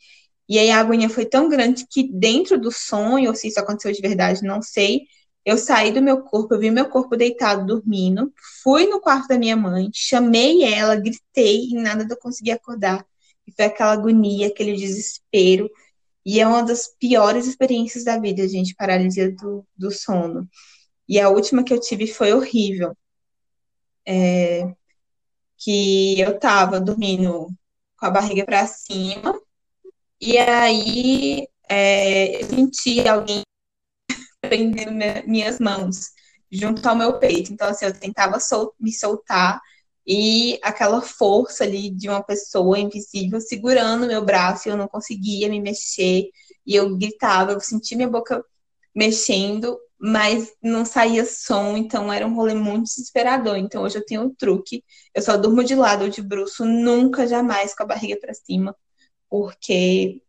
e 0.50 0.58
aí 0.58 0.70
a 0.70 0.80
agonia 0.80 1.08
foi 1.08 1.24
tão 1.24 1.48
grande 1.48 1.86
que 1.88 2.12
dentro 2.12 2.60
do 2.60 2.72
sonho, 2.72 3.30
ou 3.30 3.36
se 3.36 3.46
isso 3.46 3.60
aconteceu 3.60 3.92
de 3.92 4.00
verdade, 4.02 4.42
não 4.42 4.60
sei, 4.60 5.02
eu 5.44 5.56
saí 5.56 5.92
do 5.92 6.02
meu 6.02 6.22
corpo, 6.22 6.54
eu 6.54 6.58
vi 6.58 6.72
meu 6.72 6.88
corpo 6.88 7.16
deitado 7.16 7.64
dormindo, 7.64 8.32
fui 8.62 8.86
no 8.86 9.00
quarto 9.00 9.28
da 9.28 9.38
minha 9.38 9.56
mãe, 9.56 9.90
chamei 9.94 10.64
ela, 10.64 10.96
gritei 10.96 11.68
e 11.70 11.74
nada 11.74 12.04
eu 12.10 12.16
conseguir 12.18 12.50
acordar. 12.50 13.06
E 13.46 13.52
foi 13.52 13.66
aquela 13.66 13.92
agonia, 13.92 14.48
aquele 14.48 14.74
desespero. 14.74 15.70
E 16.26 16.40
é 16.40 16.46
uma 16.46 16.62
das 16.62 16.88
piores 16.98 17.46
experiências 17.46 18.04
da 18.04 18.18
vida, 18.18 18.46
gente, 18.48 18.74
paralisia 18.74 19.32
do, 19.32 19.64
do 19.76 19.90
sono. 19.92 20.48
E 21.08 21.20
a 21.20 21.28
última 21.30 21.64
que 21.64 21.72
eu 21.72 21.80
tive 21.80 22.06
foi 22.08 22.32
horrível. 22.32 22.96
É, 24.06 24.74
que 25.58 26.20
eu 26.20 26.38
tava 26.38 26.80
dormindo 26.80 27.48
com 27.98 28.06
a 28.06 28.10
barriga 28.10 28.44
para 28.44 28.66
cima, 28.66 29.39
e 30.20 30.38
aí 30.38 31.46
é, 31.68 32.42
eu 32.42 32.48
senti 32.48 33.06
alguém 33.08 33.42
prendendo 34.40 34.92
minhas 35.26 35.58
mãos 35.58 36.10
junto 36.50 36.86
ao 36.88 36.96
meu 36.96 37.18
peito. 37.18 37.52
Então, 37.52 37.68
assim, 37.68 37.86
eu 37.86 37.94
tentava 37.98 38.40
sol 38.40 38.74
me 38.78 38.92
soltar 38.92 39.60
e 40.06 40.58
aquela 40.62 41.00
força 41.00 41.64
ali 41.64 41.90
de 41.90 42.08
uma 42.08 42.22
pessoa 42.22 42.78
invisível 42.78 43.40
segurando 43.40 44.06
meu 44.06 44.24
braço 44.24 44.68
eu 44.68 44.76
não 44.76 44.88
conseguia 44.88 45.48
me 45.48 45.60
mexer. 45.60 46.24
E 46.66 46.74
eu 46.74 46.96
gritava, 46.96 47.52
eu 47.52 47.60
sentia 47.60 47.96
minha 47.96 48.08
boca 48.08 48.44
mexendo, 48.94 49.78
mas 49.98 50.52
não 50.62 50.84
saía 50.84 51.24
som, 51.24 51.76
então 51.76 52.12
era 52.12 52.26
um 52.26 52.34
rolê 52.34 52.54
muito 52.54 52.84
desesperador. 52.84 53.56
Então 53.56 53.82
hoje 53.82 53.98
eu 53.98 54.04
tenho 54.04 54.22
um 54.22 54.34
truque, 54.34 54.84
eu 55.14 55.22
só 55.22 55.36
durmo 55.36 55.62
de 55.64 55.74
lado 55.74 56.04
ou 56.04 56.10
de 56.10 56.22
bruxo, 56.22 56.64
nunca, 56.64 57.26
jamais 57.26 57.74
com 57.74 57.82
a 57.82 57.86
barriga 57.86 58.18
para 58.20 58.34
cima, 58.34 58.74
porque 59.30 60.22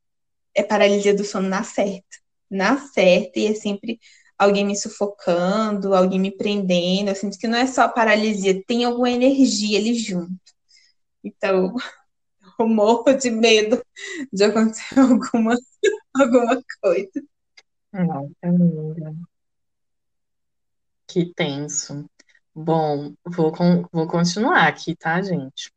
é 0.56 0.64
paralisia 0.64 1.14
do 1.14 1.26
sono 1.26 1.50
na 1.50 1.64
certa. 1.64 2.20
Na 2.50 2.78
certa, 2.78 3.40
e 3.40 3.48
é 3.48 3.56
sempre 3.56 4.00
alguém 4.38 4.66
me 4.66 4.76
sufocando, 4.76 5.96
alguém 5.96 6.20
me 6.20 6.32
prendendo. 6.32 7.10
Eu 7.10 7.16
sinto 7.16 7.38
que 7.38 7.48
não 7.48 7.58
é 7.58 7.68
só 7.68 7.88
paralisia, 7.88 8.64
tem 8.66 8.86
alguma 8.86 9.10
energia 9.10 9.80
ali 9.80 9.96
junto. 9.96 10.40
Então, 11.24 11.76
eu 12.60 12.68
morro 12.68 13.14
de 13.14 13.32
medo 13.32 13.84
de 14.32 14.44
acontecer 14.44 14.84
alguma, 15.00 15.58
alguma 16.16 16.64
coisa. 16.82 17.24
Não, 17.94 18.32
amiga. 18.42 19.14
Que 21.08 21.26
tenso. 21.34 22.10
Bom, 22.54 23.14
vou, 23.26 23.52
vou 23.92 24.08
continuar 24.08 24.68
aqui, 24.68 24.96
tá, 24.96 25.22
gente? 25.22 25.72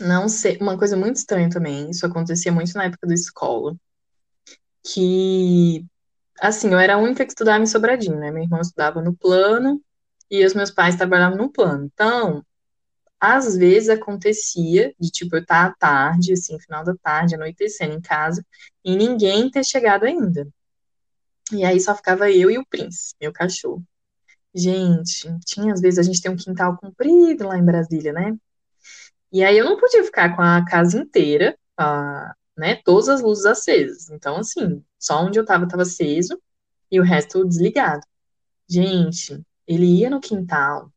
Não 0.00 0.28
sei, 0.28 0.58
uma 0.60 0.76
coisa 0.76 0.96
muito 0.96 1.16
estranha 1.16 1.48
também, 1.48 1.90
isso 1.90 2.04
acontecia 2.04 2.52
muito 2.52 2.74
na 2.74 2.84
época 2.84 3.06
da 3.06 3.14
escola, 3.14 3.76
que, 4.82 5.84
assim, 6.40 6.70
eu 6.70 6.78
era 6.78 6.94
a 6.94 6.98
única 6.98 7.24
que 7.24 7.30
estudava 7.30 7.62
em 7.62 7.66
Sobradinho, 7.66 8.18
né? 8.18 8.30
Meu 8.30 8.42
irmão 8.42 8.60
estudava 8.60 9.00
no 9.00 9.16
plano 9.16 9.80
e 10.30 10.44
os 10.44 10.54
meus 10.54 10.70
pais 10.70 10.96
trabalhavam 10.96 11.38
no 11.38 11.50
plano. 11.50 11.88
Então, 11.92 12.44
às 13.20 13.56
vezes 13.56 13.88
acontecia 13.88 14.94
de, 14.98 15.10
tipo, 15.10 15.36
eu 15.36 15.42
estar 15.42 15.66
à 15.66 15.74
tarde, 15.74 16.32
assim, 16.32 16.58
final 16.60 16.84
da 16.84 16.94
tarde, 16.96 17.34
anoitecendo 17.34 17.94
em 17.94 18.00
casa, 18.00 18.44
e 18.84 18.96
ninguém 18.96 19.50
ter 19.50 19.64
chegado 19.64 20.04
ainda. 20.04 20.46
E 21.52 21.64
aí 21.64 21.80
só 21.80 21.94
ficava 21.94 22.30
eu 22.30 22.50
e 22.50 22.58
o 22.58 22.66
Prince, 22.66 23.14
meu 23.20 23.32
cachorro. 23.32 23.82
Gente, 24.54 25.28
tinha 25.44 25.72
às 25.72 25.80
vezes 25.80 25.98
a 25.98 26.02
gente 26.02 26.20
tem 26.20 26.30
um 26.30 26.36
quintal 26.36 26.76
comprido 26.76 27.46
lá 27.48 27.58
em 27.58 27.64
Brasília, 27.64 28.12
né? 28.12 28.36
E 29.34 29.42
aí 29.42 29.58
eu 29.58 29.64
não 29.64 29.76
podia 29.76 30.04
ficar 30.04 30.36
com 30.36 30.42
a 30.42 30.64
casa 30.64 30.96
inteira, 30.96 31.58
a, 31.76 32.36
né, 32.56 32.76
todas 32.84 33.08
as 33.08 33.20
luzes 33.20 33.44
acesas. 33.44 34.08
Então, 34.08 34.36
assim, 34.36 34.80
só 34.96 35.24
onde 35.24 35.40
eu 35.40 35.44
tava 35.44 35.66
tava 35.66 35.82
aceso 35.82 36.40
e 36.88 37.00
o 37.00 37.02
resto 37.02 37.44
desligado. 37.44 38.06
Gente, 38.68 39.44
ele 39.66 39.86
ia 39.86 40.08
no 40.08 40.20
quintal. 40.20 40.88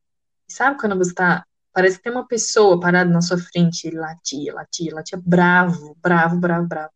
Sabe 0.46 0.78
quando 0.78 0.96
você 0.96 1.12
tá 1.12 1.44
parece 1.72 1.96
que 1.96 2.04
tem 2.04 2.12
uma 2.12 2.28
pessoa 2.28 2.78
parada 2.78 3.10
na 3.10 3.20
sua 3.20 3.38
frente, 3.38 3.88
ele 3.88 3.98
latia, 3.98 4.54
latia, 4.54 4.94
latia, 4.94 5.20
bravo, 5.24 5.96
bravo, 6.00 6.36
bravo, 6.38 6.68
bravo. 6.68 6.92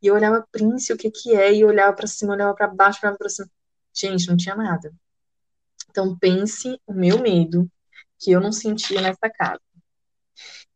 E 0.00 0.06
eu 0.06 0.14
olhava, 0.14 0.46
Prince, 0.52 0.92
o 0.92 0.96
que 0.96 1.10
que 1.10 1.34
é? 1.34 1.52
E 1.54 1.62
eu 1.62 1.68
olhava 1.68 1.92
para 1.92 2.06
cima, 2.06 2.34
olhava 2.34 2.54
para 2.54 2.68
baixo, 2.68 3.00
olhava 3.02 3.18
para 3.18 3.28
cima. 3.28 3.50
Gente, 3.92 4.28
não 4.28 4.36
tinha 4.36 4.54
nada. 4.54 4.92
Então 5.90 6.16
pense 6.16 6.80
o 6.86 6.92
meu 6.92 7.20
medo 7.20 7.68
que 8.16 8.30
eu 8.30 8.40
não 8.40 8.52
sentia 8.52 9.00
nessa 9.00 9.28
casa. 9.28 9.60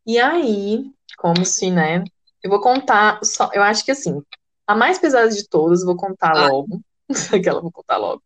E 0.08 0.18
aí, 0.18 0.90
como 1.18 1.44
se, 1.44 1.70
né, 1.70 2.02
eu 2.42 2.48
vou 2.48 2.62
contar, 2.62 3.22
só, 3.22 3.50
eu 3.52 3.62
acho 3.62 3.84
que 3.84 3.90
assim, 3.90 4.22
a 4.66 4.74
mais 4.74 4.98
pesada 4.98 5.28
de 5.28 5.46
todas, 5.46 5.84
vou 5.84 5.98
contar 5.98 6.34
ah. 6.34 6.48
logo. 6.48 6.80
Aquela 7.34 7.60
vou 7.60 7.70
contar 7.70 7.98
logo. 7.98 8.22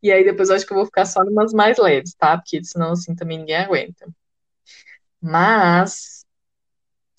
E 0.00 0.12
aí 0.12 0.22
depois 0.24 0.48
eu 0.48 0.54
acho 0.54 0.64
que 0.64 0.72
eu 0.72 0.76
vou 0.76 0.86
ficar 0.86 1.04
só 1.04 1.24
numas 1.24 1.52
mais 1.52 1.78
leves, 1.78 2.14
tá? 2.14 2.38
Porque 2.38 2.62
senão 2.62 2.92
assim 2.92 3.12
também 3.16 3.38
ninguém 3.38 3.56
aguenta. 3.56 4.06
Mas, 5.20 6.24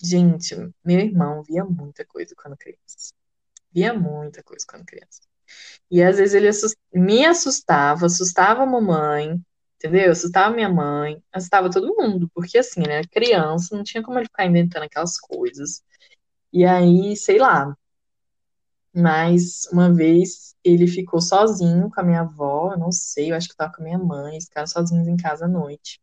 gente, 0.02 0.56
meu 0.82 1.00
irmão 1.00 1.42
via 1.42 1.62
muita 1.62 2.02
coisa 2.06 2.34
quando 2.34 2.56
criança. 2.56 3.12
Via 3.70 3.92
muita 3.92 4.42
coisa 4.42 4.64
quando 4.66 4.86
criança. 4.86 5.20
E 5.90 6.02
às 6.02 6.16
vezes 6.16 6.34
ele 6.34 6.48
assust... 6.48 6.78
me 6.94 7.26
assustava, 7.26 8.06
assustava 8.06 8.62
a 8.62 8.66
mamãe, 8.66 9.38
entendeu? 9.78 10.12
Assustava 10.12 10.54
minha 10.54 10.68
mãe, 10.68 11.22
assustava 11.32 11.70
todo 11.70 11.94
mundo, 11.96 12.30
porque 12.34 12.58
assim, 12.58 12.80
né, 12.82 13.02
criança, 13.10 13.76
não 13.76 13.84
tinha 13.84 14.02
como 14.02 14.18
ele 14.18 14.26
ficar 14.26 14.46
inventando 14.46 14.84
aquelas 14.84 15.18
coisas. 15.18 15.82
E 16.52 16.64
aí, 16.64 17.16
sei 17.16 17.38
lá. 17.38 17.76
Mas 18.94 19.66
uma 19.72 19.92
vez 19.94 20.54
ele 20.64 20.86
ficou 20.86 21.20
sozinho 21.20 21.90
com 21.90 22.00
a 22.00 22.04
minha 22.04 22.20
avó, 22.22 22.76
não 22.76 22.90
sei, 22.90 23.30
eu 23.30 23.36
acho 23.36 23.46
que 23.48 23.54
estava 23.54 23.72
com 23.72 23.82
a 23.82 23.84
minha 23.84 23.98
mãe, 23.98 24.32
eles 24.32 24.46
ficaram 24.46 24.66
sozinhos 24.66 25.06
em 25.06 25.16
casa 25.16 25.44
à 25.44 25.48
noite. 25.48 26.00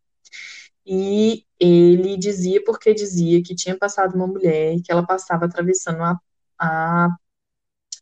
E 0.85 1.45
ele 1.59 2.17
dizia 2.17 2.63
porque 2.63 2.93
dizia 2.93 3.41
que 3.43 3.55
tinha 3.55 3.77
passado 3.77 4.15
uma 4.15 4.27
mulher 4.27 4.77
que 4.83 4.91
ela 4.91 5.05
passava 5.05 5.45
atravessando 5.45 6.01
a, 6.03 6.19
a, 6.59 7.09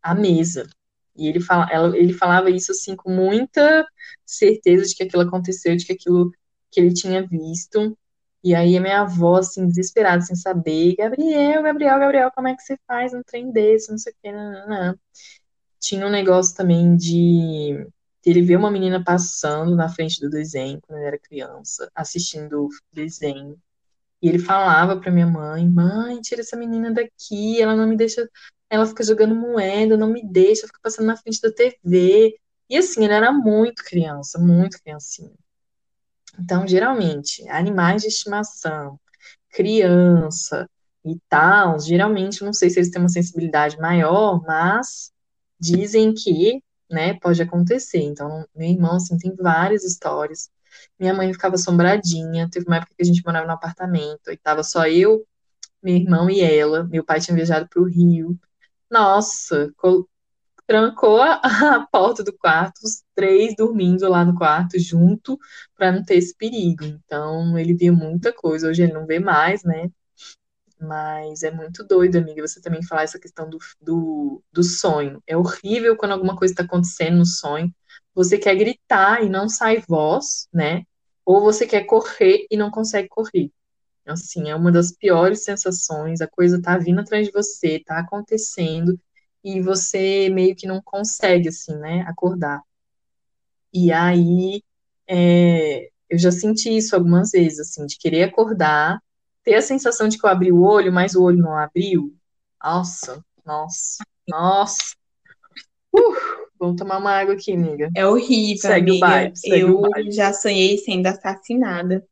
a 0.03 0.15
mesa. 0.15 0.67
E 1.15 1.27
ele, 1.27 1.39
fala, 1.39 1.67
ela, 1.71 1.97
ele 1.97 2.13
falava 2.13 2.49
isso 2.49 2.71
assim 2.71 2.95
com 2.95 3.11
muita 3.11 3.85
certeza 4.25 4.85
de 4.85 4.95
que 4.95 5.03
aquilo 5.03 5.23
aconteceu, 5.23 5.75
de 5.75 5.85
que 5.85 5.93
aquilo 5.93 6.31
que 6.71 6.79
ele 6.79 6.93
tinha 6.93 7.25
visto. 7.25 7.97
E 8.43 8.53
aí 8.53 8.75
a 8.77 8.81
minha 8.81 9.01
avó, 9.01 9.37
assim, 9.37 9.67
desesperada, 9.67 10.21
sem 10.21 10.35
saber, 10.35 10.95
Gabriel, 10.97 11.63
Gabriel, 11.63 11.99
Gabriel, 11.99 12.31
como 12.35 12.47
é 12.47 12.55
que 12.55 12.61
você 12.61 12.77
faz 12.87 13.13
um 13.13 13.23
trem 13.23 13.51
desse, 13.51 13.89
não 13.89 13.97
sei 13.97 14.11
o 14.11 14.15
que, 14.21 14.31
não, 14.31 14.51
não, 14.51 14.67
não. 14.67 14.99
Tinha 15.79 16.05
um 16.05 16.09
negócio 16.09 16.55
também 16.55 16.95
de 16.95 17.87
ele 18.25 18.41
ver 18.41 18.57
uma 18.57 18.71
menina 18.71 19.03
passando 19.03 19.75
na 19.75 19.89
frente 19.89 20.19
do 20.19 20.29
desenho 20.29 20.79
quando 20.81 20.99
ele 20.99 21.07
era 21.07 21.19
criança, 21.19 21.89
assistindo 21.95 22.65
o 22.65 22.69
desenho. 22.91 23.57
E 24.21 24.29
ele 24.29 24.39
falava 24.39 24.99
para 24.99 25.11
minha 25.11 25.27
mãe: 25.27 25.67
"Mãe, 25.69 26.21
tira 26.21 26.41
essa 26.41 26.55
menina 26.55 26.91
daqui, 26.93 27.61
ela 27.61 27.75
não 27.75 27.87
me 27.87 27.97
deixa, 27.97 28.29
ela 28.73 28.85
fica 28.85 29.03
jogando 29.03 29.35
moeda, 29.35 29.97
não 29.97 30.09
me 30.11 30.25
deixa, 30.25 30.67
fica 30.67 30.79
passando 30.81 31.07
na 31.07 31.17
frente 31.17 31.41
da 31.41 31.51
TV". 31.51 32.35
E 32.69 32.77
assim, 32.77 33.03
ele 33.05 33.13
era 33.13 33.31
muito 33.31 33.83
criança, 33.83 34.39
muito 34.39 34.81
criancinha. 34.81 35.31
Então, 36.39 36.67
geralmente, 36.67 37.47
animais 37.49 38.01
de 38.01 38.07
estimação, 38.09 38.99
criança 39.51 40.67
e 41.05 41.17
tal, 41.29 41.79
geralmente, 41.79 42.43
não 42.43 42.53
sei 42.53 42.69
se 42.69 42.79
eles 42.79 42.89
têm 42.91 43.01
uma 43.01 43.09
sensibilidade 43.09 43.77
maior, 43.77 44.41
mas 44.43 45.11
dizem 45.59 46.13
que 46.13 46.61
né? 46.91 47.15
Pode 47.19 47.41
acontecer. 47.41 47.99
Então, 48.01 48.45
meu 48.55 48.69
irmão, 48.69 48.95
assim, 48.97 49.17
tem 49.17 49.35
várias 49.35 49.83
histórias. 49.83 50.49
Minha 50.99 51.13
mãe 51.13 51.31
ficava 51.33 51.55
assombradinha. 51.55 52.49
Teve 52.51 52.67
uma 52.67 52.77
época 52.77 52.93
que 52.95 53.01
a 53.03 53.05
gente 53.05 53.23
morava 53.25 53.47
no 53.47 53.53
apartamento, 53.53 54.31
e 54.31 54.37
tava 54.37 54.63
só 54.63 54.87
eu, 54.87 55.25
meu 55.83 55.95
irmão 55.95 56.29
e 56.29 56.41
ela. 56.41 56.83
Meu 56.85 57.03
pai 57.05 57.19
tinha 57.21 57.35
viajado 57.35 57.67
para 57.69 57.81
o 57.81 57.85
Rio. 57.85 58.37
Nossa, 58.93 59.73
trancou 60.67 61.19
a, 61.19 61.41
a, 61.77 61.87
porta 61.91 62.23
do 62.23 62.31
quarto, 62.31 62.77
os 62.83 63.03
três 63.15 63.55
dormindo 63.55 64.07
lá 64.07 64.23
no 64.23 64.35
quarto 64.35 64.77
junto, 64.79 65.35
para 65.75 65.91
não 65.91 66.03
ter 66.03 66.17
esse 66.17 66.35
perigo. 66.37 66.85
Então, 66.85 67.57
ele 67.57 67.73
via 67.73 67.91
muita 67.91 68.31
coisa. 68.31 68.69
Hoje 68.69 68.83
ele 68.83 68.93
não 68.93 69.07
vê 69.07 69.17
mais, 69.17 69.63
né? 69.63 69.89
Mas 70.79 71.41
é 71.41 71.49
muito 71.49 71.83
doido, 71.83 72.17
amiga, 72.17 72.45
você 72.47 72.61
também 72.61 72.83
falar 72.83 73.01
essa 73.01 73.19
questão 73.19 73.49
do, 73.49 73.57
do, 73.81 74.43
do 74.51 74.63
sonho. 74.63 75.23
É 75.25 75.35
horrível 75.35 75.97
quando 75.97 76.11
alguma 76.11 76.35
coisa 76.35 76.53
está 76.53 76.63
acontecendo 76.63 77.17
no 77.17 77.25
sonho. 77.25 77.73
Você 78.13 78.37
quer 78.37 78.55
gritar 78.55 79.23
e 79.23 79.29
não 79.29 79.49
sai 79.49 79.83
voz, 79.87 80.47
né? 80.53 80.83
Ou 81.25 81.41
você 81.41 81.65
quer 81.65 81.85
correr 81.85 82.45
e 82.51 82.55
não 82.55 82.69
consegue 82.69 83.07
correr. 83.09 83.51
Assim, 84.05 84.49
é 84.49 84.55
uma 84.55 84.71
das 84.71 84.91
piores 84.91 85.43
sensações. 85.43 86.21
A 86.21 86.27
coisa 86.27 86.61
tá 86.61 86.77
vindo 86.77 86.99
atrás 86.99 87.27
de 87.27 87.33
você, 87.33 87.79
tá 87.79 87.99
acontecendo, 87.99 88.99
e 89.43 89.61
você 89.61 90.29
meio 90.29 90.55
que 90.55 90.67
não 90.67 90.81
consegue, 90.81 91.49
assim, 91.49 91.75
né, 91.77 92.01
acordar. 92.07 92.61
E 93.73 93.91
aí, 93.91 94.61
é, 95.07 95.89
eu 96.09 96.17
já 96.17 96.31
senti 96.31 96.75
isso 96.75 96.95
algumas 96.95 97.31
vezes, 97.31 97.59
assim, 97.59 97.85
de 97.85 97.97
querer 97.97 98.23
acordar 98.23 98.99
ter 99.43 99.55
a 99.55 99.61
sensação 99.61 100.07
de 100.07 100.17
que 100.17 100.25
eu 100.25 100.29
abri 100.29 100.51
o 100.51 100.61
olho, 100.61 100.91
mas 100.91 101.15
o 101.15 101.23
olho 101.23 101.37
não 101.37 101.57
abriu. 101.57 102.15
Nossa, 102.63 103.23
nossa, 103.45 104.03
nossa. 104.27 104.95
Uh, 105.93 106.15
vamos 106.57 106.77
tomar 106.77 106.97
uma 106.97 107.11
água 107.11 107.33
aqui, 107.33 107.53
amiga. 107.53 107.89
É 107.95 108.07
horrível, 108.07 108.61
segue 108.61 108.91
amiga. 108.91 109.05
O 109.05 109.09
baile, 109.09 109.35
segue 109.35 109.59
eu 109.59 109.79
o 109.79 109.89
baile. 109.89 110.11
já 110.11 110.33
sonhei 110.33 110.77
sendo 110.77 111.07
assassinada. 111.07 112.05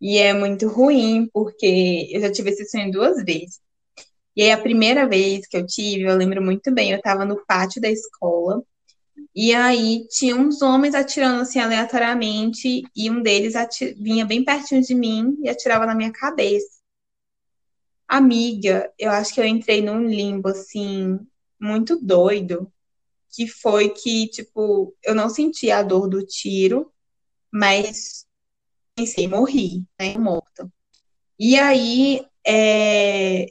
E 0.00 0.18
é 0.18 0.32
muito 0.32 0.68
ruim, 0.68 1.28
porque 1.32 2.08
eu 2.10 2.20
já 2.20 2.32
tive 2.32 2.50
esse 2.50 2.66
sonho 2.66 2.90
duas 2.90 3.22
vezes. 3.24 3.60
E 4.36 4.42
aí, 4.42 4.50
a 4.52 4.60
primeira 4.60 5.08
vez 5.08 5.46
que 5.46 5.56
eu 5.56 5.66
tive, 5.66 6.04
eu 6.04 6.16
lembro 6.16 6.42
muito 6.42 6.72
bem, 6.72 6.92
eu 6.92 6.98
estava 6.98 7.24
no 7.24 7.44
pátio 7.46 7.80
da 7.80 7.90
escola, 7.90 8.62
e 9.34 9.54
aí 9.54 10.06
tinha 10.08 10.34
uns 10.36 10.62
homens 10.62 10.94
atirando 10.94 11.42
assim 11.42 11.58
aleatoriamente 11.60 12.82
e 12.96 13.10
um 13.10 13.22
deles 13.22 13.54
vinha 13.96 14.24
bem 14.24 14.44
pertinho 14.44 14.82
de 14.82 14.94
mim 14.94 15.36
e 15.42 15.48
atirava 15.48 15.86
na 15.86 15.94
minha 15.94 16.12
cabeça. 16.12 16.80
Amiga, 18.08 18.92
eu 18.98 19.10
acho 19.10 19.32
que 19.32 19.40
eu 19.40 19.44
entrei 19.44 19.80
num 19.82 20.04
limbo 20.04 20.48
assim 20.48 21.18
muito 21.60 21.96
doido, 21.96 22.70
que 23.30 23.46
foi 23.46 23.90
que 23.90 24.26
tipo, 24.28 24.94
eu 25.04 25.14
não 25.14 25.28
sentia 25.28 25.78
a 25.78 25.82
dor 25.82 26.08
do 26.08 26.26
tiro, 26.26 26.92
mas 27.52 28.26
pensei, 29.00 29.28
morri, 29.28 29.84
né, 29.98 30.16
morta. 30.18 30.70
E 31.38 31.58
aí, 31.58 32.24
é... 32.46 33.46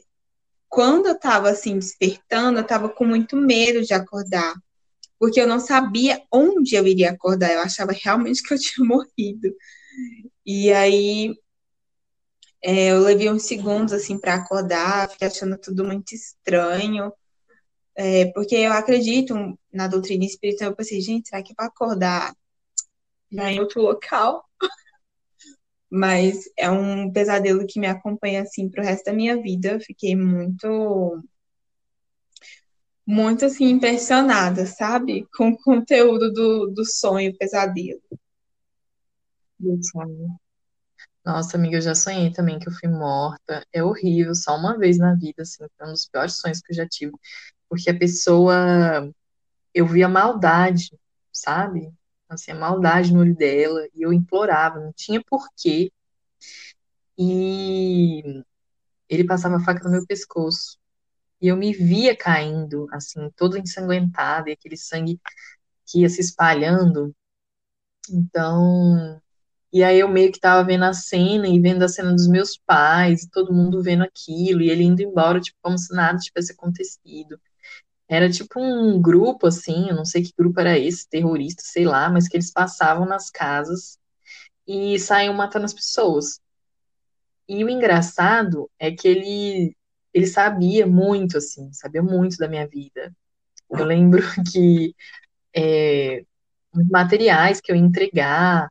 quando 0.68 1.06
eu 1.06 1.18
tava 1.18 1.50
assim 1.50 1.78
despertando, 1.78 2.58
eu 2.58 2.66
tava 2.66 2.88
com 2.88 3.04
muito 3.04 3.36
medo 3.36 3.82
de 3.82 3.94
acordar 3.94 4.54
porque 5.20 5.38
eu 5.38 5.46
não 5.46 5.60
sabia 5.60 6.22
onde 6.32 6.74
eu 6.74 6.86
iria 6.86 7.10
acordar. 7.10 7.52
Eu 7.52 7.60
achava 7.60 7.92
realmente 7.92 8.42
que 8.42 8.54
eu 8.54 8.58
tinha 8.58 8.86
morrido. 8.86 9.54
E 10.46 10.72
aí 10.72 11.34
é, 12.62 12.92
eu 12.92 13.00
levei 13.00 13.30
uns 13.30 13.42
segundos 13.42 13.92
assim 13.92 14.18
para 14.18 14.34
acordar, 14.34 15.10
fiquei 15.10 15.28
achando 15.28 15.58
tudo 15.58 15.84
muito 15.84 16.14
estranho. 16.14 17.12
É, 17.94 18.32
porque 18.32 18.54
eu 18.56 18.72
acredito 18.72 19.34
na 19.70 19.86
doutrina 19.86 20.24
espiritual. 20.24 20.70
Eu 20.70 20.76
pensei, 20.76 21.02
gente, 21.02 21.28
será 21.28 21.42
que 21.42 21.54
para 21.54 21.66
acordar 21.66 22.34
já 23.30 23.52
em 23.52 23.60
outro 23.60 23.82
local? 23.82 24.42
Mas 25.90 26.44
é 26.56 26.70
um 26.70 27.10
pesadelo 27.12 27.66
que 27.66 27.80
me 27.80 27.86
acompanha 27.86 28.42
assim 28.42 28.68
pro 28.68 28.82
resto 28.82 29.06
da 29.06 29.12
minha 29.12 29.40
vida. 29.40 29.72
Eu 29.72 29.80
fiquei 29.80 30.14
muito 30.16 31.22
muito 33.06 33.44
assim 33.44 33.70
impressionada, 33.70 34.66
sabe? 34.66 35.26
Com 35.36 35.50
o 35.50 35.58
conteúdo 35.58 36.32
do, 36.32 36.66
do 36.68 36.84
sonho 36.84 37.36
pesadelo. 37.36 38.00
Do 39.58 39.78
sonho. 39.82 40.38
Nossa, 41.24 41.56
amiga, 41.56 41.76
eu 41.76 41.82
já 41.82 41.94
sonhei 41.94 42.32
também 42.32 42.58
que 42.58 42.68
eu 42.68 42.72
fui 42.72 42.88
morta. 42.88 43.64
É 43.72 43.82
horrível, 43.82 44.34
só 44.34 44.56
uma 44.56 44.78
vez 44.78 44.96
na 44.98 45.14
vida, 45.14 45.42
assim, 45.42 45.64
foi 45.76 45.88
um 45.88 45.92
dos 45.92 46.08
piores 46.08 46.36
sonhos 46.36 46.60
que 46.60 46.72
eu 46.72 46.76
já 46.76 46.88
tive. 46.88 47.12
Porque 47.68 47.90
a 47.90 47.98
pessoa, 47.98 49.12
eu 49.74 49.86
via 49.86 50.08
maldade, 50.08 50.90
sabe? 51.32 51.92
Assim, 52.30 52.52
a 52.52 52.54
maldade 52.54 53.12
no 53.12 53.20
olho 53.20 53.34
dela, 53.34 53.88
e 53.94 54.02
eu 54.02 54.12
implorava, 54.12 54.78
não 54.80 54.92
tinha 54.92 55.22
porquê. 55.22 55.92
E 57.18 58.22
ele 59.08 59.24
passava 59.26 59.56
a 59.56 59.60
faca 59.60 59.84
no 59.84 59.90
meu 59.90 60.06
pescoço. 60.06 60.78
E 61.40 61.48
eu 61.48 61.56
me 61.56 61.72
via 61.72 62.16
caindo, 62.16 62.86
assim, 62.92 63.30
toda 63.36 63.58
ensanguentada, 63.58 64.50
e 64.50 64.52
aquele 64.52 64.76
sangue 64.76 65.20
que 65.86 66.00
ia 66.02 66.08
se 66.08 66.20
espalhando. 66.20 67.14
Então, 68.10 69.20
e 69.72 69.82
aí 69.84 69.98
eu 70.00 70.08
meio 70.08 70.32
que 70.32 70.40
tava 70.40 70.64
vendo 70.66 70.84
a 70.84 70.92
cena 70.92 71.48
e 71.48 71.60
vendo 71.60 71.84
a 71.84 71.88
cena 71.88 72.12
dos 72.12 72.28
meus 72.28 72.56
pais, 72.58 73.26
todo 73.32 73.52
mundo 73.52 73.82
vendo 73.82 74.04
aquilo, 74.04 74.62
e 74.62 74.70
ele 74.70 74.84
indo 74.84 75.02
embora, 75.02 75.40
tipo, 75.40 75.58
como 75.62 75.78
se 75.78 75.94
nada 75.94 76.18
tivesse 76.18 76.52
acontecido. 76.52 77.40
Era 78.10 78.28
tipo 78.28 78.60
um 78.60 79.00
grupo, 79.00 79.46
assim, 79.46 79.88
eu 79.88 79.94
não 79.94 80.04
sei 80.04 80.22
que 80.22 80.32
grupo 80.36 80.58
era 80.60 80.76
esse, 80.76 81.08
terrorista, 81.08 81.62
sei 81.64 81.84
lá, 81.84 82.10
mas 82.10 82.26
que 82.28 82.36
eles 82.36 82.52
passavam 82.52 83.06
nas 83.06 83.30
casas 83.30 83.96
e 84.66 84.98
saíam 84.98 85.34
matando 85.34 85.66
as 85.66 85.74
pessoas. 85.74 86.40
E 87.48 87.64
o 87.64 87.68
engraçado 87.68 88.68
é 88.80 88.90
que 88.90 89.06
ele, 89.08 89.76
ele 90.12 90.26
sabia 90.26 90.86
muito, 90.86 91.38
assim, 91.38 91.72
sabia 91.72 92.02
muito 92.02 92.36
da 92.36 92.48
minha 92.48 92.66
vida. 92.66 93.12
Eu 93.70 93.84
lembro 93.84 94.22
que 94.52 94.94
é, 95.54 96.24
materiais 96.90 97.60
que 97.60 97.72
eu 97.72 97.76
ia 97.76 97.82
entregar, 97.82 98.68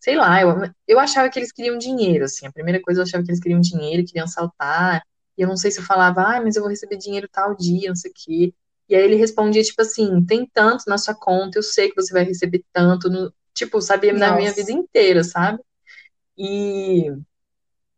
sei 0.00 0.16
lá, 0.16 0.42
eu, 0.42 0.50
eu 0.88 1.00
achava 1.00 1.30
que 1.30 1.38
eles 1.38 1.52
queriam 1.52 1.78
dinheiro, 1.78 2.24
assim. 2.26 2.46
A 2.46 2.52
primeira 2.52 2.80
coisa 2.82 3.00
eu 3.00 3.04
achava 3.04 3.24
que 3.24 3.30
eles 3.30 3.40
queriam 3.40 3.60
dinheiro, 3.60 4.04
queriam 4.06 4.26
saltar. 4.28 5.02
E 5.38 5.42
eu 5.42 5.48
não 5.48 5.56
sei 5.56 5.70
se 5.70 5.80
eu 5.80 5.84
falava, 5.84 6.22
ah, 6.22 6.40
mas 6.42 6.56
eu 6.56 6.62
vou 6.62 6.70
receber 6.70 6.98
dinheiro 6.98 7.28
tal 7.32 7.56
dia, 7.56 7.88
não 7.88 7.96
sei 7.96 8.10
o 8.10 8.14
quê. 8.14 8.54
E 8.92 8.94
aí 8.94 9.04
ele 9.04 9.16
respondia, 9.16 9.62
tipo 9.62 9.80
assim, 9.80 10.22
tem 10.26 10.46
tanto 10.52 10.84
na 10.86 10.98
sua 10.98 11.14
conta, 11.14 11.58
eu 11.58 11.62
sei 11.62 11.88
que 11.88 11.96
você 11.96 12.12
vai 12.12 12.24
receber 12.24 12.62
tanto. 12.74 13.08
No... 13.08 13.32
Tipo, 13.54 13.80
sabia 13.80 14.12
da 14.12 14.36
minha 14.36 14.52
vida 14.52 14.70
inteira, 14.70 15.24
sabe? 15.24 15.60
E 16.36 17.06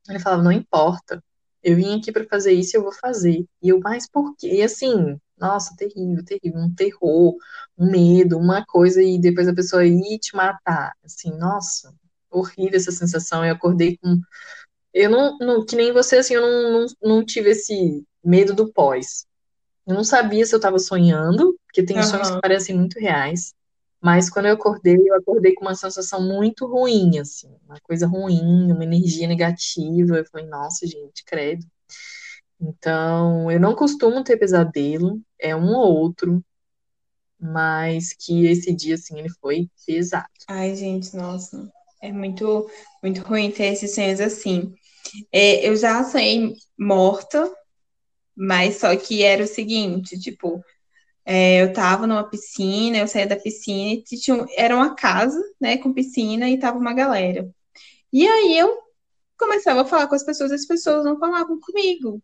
ele 0.09 0.20
falava, 0.20 0.45
não 0.45 0.53
importa. 0.53 1.20
Eu 1.61 1.74
vim 1.74 1.99
aqui 1.99 2.12
para 2.12 2.24
fazer 2.28 2.53
isso 2.53 2.76
e 2.76 2.78
eu 2.78 2.82
vou 2.84 2.92
fazer. 2.92 3.45
E 3.61 3.70
eu, 3.70 3.80
mas 3.80 4.09
por 4.09 4.36
quê? 4.36 4.55
E 4.55 4.62
assim, 4.62 5.18
nossa, 5.36 5.74
terrível, 5.76 6.24
terrível. 6.24 6.61
Um 6.61 6.72
terror, 6.72 7.34
um 7.76 7.90
medo, 7.90 8.38
uma 8.38 8.64
coisa, 8.64 9.03
e 9.03 9.18
depois 9.18 9.49
a 9.49 9.55
pessoa 9.55 9.84
ir 9.84 10.20
te 10.20 10.36
matar. 10.36 10.95
Assim, 11.05 11.36
nossa, 11.36 11.92
horrível 12.30 12.76
essa 12.76 12.92
sensação. 12.92 13.45
Eu 13.45 13.55
acordei 13.55 13.97
com. 13.99 14.20
Eu 14.92 15.11
não, 15.11 15.36
não 15.38 15.66
que 15.66 15.74
nem 15.74 15.92
você, 15.92 16.18
assim, 16.18 16.34
eu 16.34 16.42
não, 16.42 16.72
não, 16.72 16.86
não 17.03 17.24
tive 17.24 17.51
esse 17.51 18.05
medo 18.22 18.55
do 18.55 18.72
pós. 18.72 19.26
Eu 19.87 19.95
não 19.95 20.05
sabia 20.05 20.45
se 20.47 20.55
eu 20.55 20.59
estava 20.59 20.78
sonhando, 20.78 21.59
porque 21.66 21.82
tem 21.82 21.97
uhum. 21.97 22.03
sonhos 22.03 22.30
que 22.30 22.41
parecem 22.41 22.76
muito 22.76 22.99
reais. 22.99 23.55
Mas 24.01 24.28
quando 24.28 24.47
eu 24.47 24.55
acordei, 24.55 24.97
eu 24.97 25.14
acordei 25.14 25.55
com 25.55 25.64
uma 25.64 25.74
sensação 25.74 26.22
muito 26.22 26.66
ruim, 26.66 27.18
assim, 27.18 27.49
uma 27.66 27.80
coisa 27.82 28.07
ruim, 28.07 28.70
uma 28.70 28.85
energia 28.85 29.26
negativa. 29.26 30.18
Eu 30.18 30.26
falei, 30.26 30.47
nossa, 30.47 30.87
gente, 30.87 31.24
credo. 31.24 31.64
Então, 32.61 33.51
eu 33.51 33.59
não 33.59 33.74
costumo 33.74 34.22
ter 34.22 34.37
pesadelo, 34.37 35.20
é 35.39 35.57
um 35.57 35.74
ou 35.74 35.95
outro, 35.97 36.45
mas 37.41 38.12
que 38.12 38.47
esse 38.47 38.74
dia, 38.74 38.95
assim, 38.95 39.18
ele 39.18 39.30
foi 39.41 39.68
pesado. 39.87 40.28
Ai, 40.49 40.74
gente, 40.74 41.16
nossa, 41.16 41.70
é 42.01 42.12
muito, 42.12 42.70
muito 43.03 43.22
ruim 43.22 43.51
ter 43.51 43.72
esses 43.72 43.95
sonhos 43.95 44.20
assim. 44.20 44.72
É, 45.32 45.68
eu 45.68 45.76
já 45.76 46.03
sonhei 46.05 46.55
morta, 46.78 47.51
mas 48.37 48.76
só 48.76 48.95
que 48.97 49.22
era 49.22 49.45
o 49.45 49.47
seguinte, 49.47 50.18
tipo, 50.18 50.62
é, 51.24 51.62
eu 51.62 51.72
tava 51.72 52.07
numa 52.07 52.28
piscina, 52.28 52.99
eu 52.99 53.09
saía 53.09 53.26
da 53.26 53.37
piscina 53.37 54.03
e 54.11 54.18
tinha, 54.18 54.45
era 54.57 54.76
uma 54.76 54.95
casa, 54.95 55.41
né, 55.61 55.78
com 55.78 55.93
piscina 55.93 56.49
e 56.49 56.59
tava 56.59 56.78
uma 56.78 56.93
galera. 56.93 57.49
E 58.12 58.26
aí 58.28 58.59
eu 58.59 58.78
começava 59.39 59.82
a 59.82 59.85
falar 59.85 60.07
com 60.09 60.14
as 60.14 60.24
pessoas, 60.24 60.53
as 60.53 60.66
pessoas 60.66 61.05
não 61.05 61.18
falavam 61.18 61.59
comigo. 61.61 62.22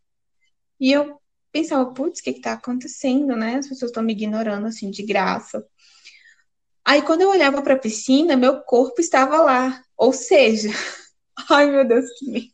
E 0.79 0.93
eu 0.93 1.21
pensava, 1.53 1.93
putz, 1.93 2.21
o 2.21 2.23
que 2.23 2.35
que 2.35 2.41
tá 2.41 2.53
acontecendo, 2.55 3.37
né? 3.37 3.57
As 3.57 3.69
pessoas 3.69 3.91
estão 3.91 4.03
me 4.03 4.13
ignorando 4.13 4.67
assim 4.67 4.91
de 4.91 5.03
graça. 5.03 5.67
Aí 6.85 7.03
quando 7.03 7.23
eu 7.23 7.31
olhava 7.31 7.63
para 7.63 7.75
a 7.75 7.79
piscina, 7.79 8.37
meu 8.37 8.61
corpo 8.63 9.01
estava 9.01 9.39
lá. 9.43 9.83
Ou 9.97 10.13
seja, 10.13 10.71
ai 11.51 11.71
meu 11.71 11.87
Deus, 11.87 12.07
que 12.19 12.31
medo. 12.31 12.51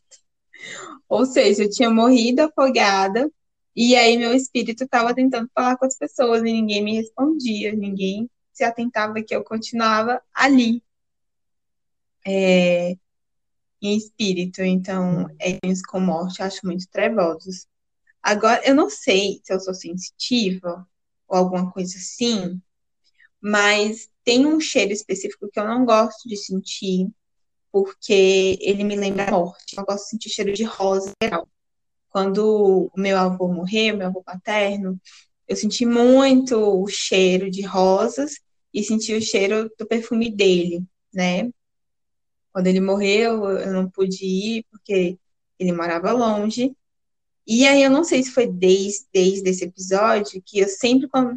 Ou 1.09 1.25
seja, 1.25 1.63
eu 1.63 1.69
tinha 1.69 1.89
morrido 1.89 2.41
afogada 2.41 3.31
e 3.77 3.95
aí 3.95 4.17
meu 4.17 4.33
espírito 4.33 4.85
estava 4.85 5.13
tentando 5.13 5.47
falar 5.53 5.77
com 5.77 5.85
as 5.85 5.95
pessoas 5.95 6.41
e 6.41 6.45
ninguém 6.45 6.83
me 6.83 6.95
respondia, 6.95 7.71
ninguém 7.73 8.27
se 8.51 8.63
atentava 8.63 9.21
que 9.21 9.35
eu 9.35 9.43
continuava 9.43 10.19
ali. 10.33 10.83
É, 12.25 12.97
em 13.81 13.95
espírito, 13.95 14.63
então, 14.63 15.27
é 15.39 15.59
com 15.89 15.99
morte, 15.99 16.41
acho 16.41 16.65
muito 16.65 16.87
trevosos. 16.89 17.67
Agora, 18.21 18.61
eu 18.65 18.73
não 18.73 18.89
sei 18.89 19.39
se 19.43 19.53
eu 19.53 19.59
sou 19.59 19.75
sensitiva 19.75 20.87
ou 21.27 21.37
alguma 21.37 21.71
coisa 21.71 21.95
assim, 21.97 22.59
mas 23.39 24.09
tem 24.23 24.47
um 24.47 24.59
cheiro 24.59 24.91
específico 24.91 25.49
que 25.53 25.59
eu 25.59 25.67
não 25.67 25.85
gosto 25.85 26.27
de 26.27 26.35
sentir, 26.35 27.09
porque 27.71 28.57
ele 28.59 28.83
me 28.83 28.95
lembra 28.95 29.27
a 29.27 29.31
morte. 29.31 29.77
Eu 29.77 29.85
gosto 29.85 30.05
de 30.05 30.09
sentir 30.09 30.29
cheiro 30.29 30.53
de 30.53 30.63
rosa 30.63 31.11
geral. 31.21 31.47
Quando 32.09 32.91
o 32.95 32.99
meu 32.99 33.17
avô 33.17 33.47
morreu, 33.47 33.97
meu 33.97 34.07
avô 34.07 34.23
paterno, 34.23 34.99
eu 35.47 35.55
senti 35.55 35.85
muito 35.85 36.57
o 36.57 36.87
cheiro 36.87 37.49
de 37.51 37.61
rosas 37.61 38.35
e 38.73 38.83
senti 38.83 39.13
o 39.13 39.21
cheiro 39.21 39.69
do 39.77 39.87
perfume 39.87 40.31
dele, 40.35 40.83
né? 41.13 41.49
Quando 42.51 42.67
ele 42.67 42.79
morreu, 42.81 43.45
eu 43.49 43.71
não 43.73 43.89
pude 43.89 44.25
ir 44.25 44.65
porque 44.71 45.17
ele 45.59 45.71
morava 45.71 46.11
longe, 46.11 46.75
e 47.47 47.67
aí 47.67 47.83
eu 47.83 47.91
não 47.91 48.03
sei 48.03 48.23
se 48.23 48.31
foi 48.31 48.47
desde, 48.47 49.07
desde 49.13 49.49
esse 49.49 49.65
episódio 49.65 50.41
que 50.45 50.59
eu 50.59 50.67
sempre 50.69 51.09
quando 51.09 51.35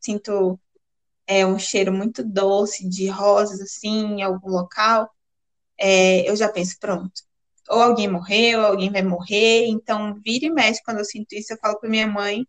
sinto 0.00 0.60
é, 1.26 1.46
um 1.46 1.58
cheiro 1.58 1.92
muito 1.92 2.24
doce 2.24 2.88
de 2.88 3.08
rosas 3.08 3.60
assim 3.60 4.16
em 4.16 4.22
algum 4.22 4.50
local, 4.50 5.10
é, 5.78 6.28
eu 6.30 6.36
já 6.36 6.48
penso, 6.50 6.78
pronto. 6.80 7.22
Ou 7.70 7.80
alguém 7.82 8.08
morreu, 8.08 8.60
ou 8.60 8.66
alguém 8.66 8.90
vai 8.90 9.02
morrer, 9.02 9.66
então 9.68 10.14
vira 10.24 10.46
e 10.46 10.50
mexe 10.50 10.82
quando 10.84 10.98
eu 10.98 11.04
sinto 11.04 11.32
isso, 11.34 11.52
eu 11.52 11.58
falo 11.58 11.78
para 11.80 11.88
minha 11.90 12.06
mãe 12.06 12.46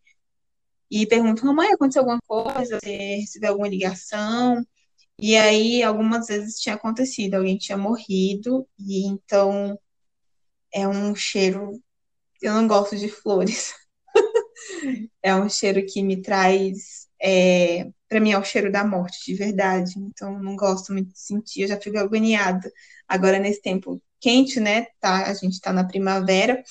e 0.91 1.07
pergunto, 1.07 1.45
mamãe, 1.45 1.71
aconteceu 1.73 2.01
alguma 2.01 2.19
coisa? 2.27 2.79
Você 2.81 3.15
recebeu 3.17 3.51
alguma 3.51 3.69
ligação? 3.69 4.63
E 5.19 5.37
aí, 5.37 5.83
algumas 5.83 6.27
vezes 6.27 6.59
tinha 6.59 6.75
acontecido, 6.75 7.35
alguém 7.35 7.57
tinha 7.57 7.77
morrido, 7.77 8.67
e 8.79 9.07
então 9.07 9.79
é 10.73 10.87
um 10.87 11.15
cheiro 11.15 11.73
eu 12.41 12.53
não 12.53 12.67
gosto 12.67 12.97
de 12.97 13.07
flores. 13.09 13.73
é 15.23 15.35
um 15.35 15.49
cheiro 15.49 15.85
que 15.85 16.03
me 16.03 16.21
traz. 16.21 17.07
É, 17.21 17.87
para 18.09 18.19
mim 18.19 18.31
é 18.31 18.37
o 18.37 18.43
cheiro 18.43 18.71
da 18.71 18.83
morte, 18.85 19.25
de 19.25 19.35
verdade. 19.35 19.93
Então, 19.97 20.39
não 20.39 20.55
gosto 20.55 20.91
muito 20.93 21.11
de 21.13 21.19
sentir, 21.19 21.61
eu 21.63 21.67
já 21.67 21.79
fico 21.79 21.97
agoniada. 21.97 22.71
Agora, 23.07 23.39
nesse 23.39 23.61
tempo 23.61 24.01
quente, 24.21 24.59
né? 24.59 24.85
Tá, 25.01 25.25
a 25.27 25.33
gente 25.33 25.53
está 25.53 25.73
na 25.73 25.83
primavera. 25.83 26.63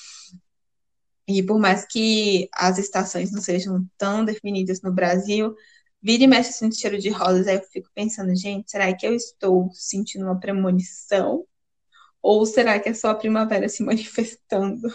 E 1.27 1.43
por 1.43 1.59
mais 1.59 1.85
que 1.85 2.49
as 2.53 2.77
estações 2.77 3.31
não 3.31 3.41
sejam 3.41 3.85
tão 3.97 4.25
definidas 4.25 4.81
no 4.81 4.91
Brasil, 4.91 5.55
vira 6.01 6.23
e 6.23 6.27
mexe 6.27 6.49
assim, 6.49 6.71
cheiro 6.71 6.97
de 6.97 7.09
rosas, 7.09 7.47
aí 7.47 7.55
eu 7.57 7.63
fico 7.63 7.89
pensando, 7.93 8.35
gente, 8.35 8.71
será 8.71 8.93
que 8.95 9.05
eu 9.05 9.13
estou 9.13 9.69
sentindo 9.73 10.25
uma 10.25 10.39
premonição? 10.39 11.45
Ou 12.21 12.45
será 12.45 12.79
que 12.79 12.89
é 12.89 12.93
só 12.93 13.09
a 13.11 13.15
primavera 13.15 13.69
se 13.69 13.83
manifestando? 13.85 14.89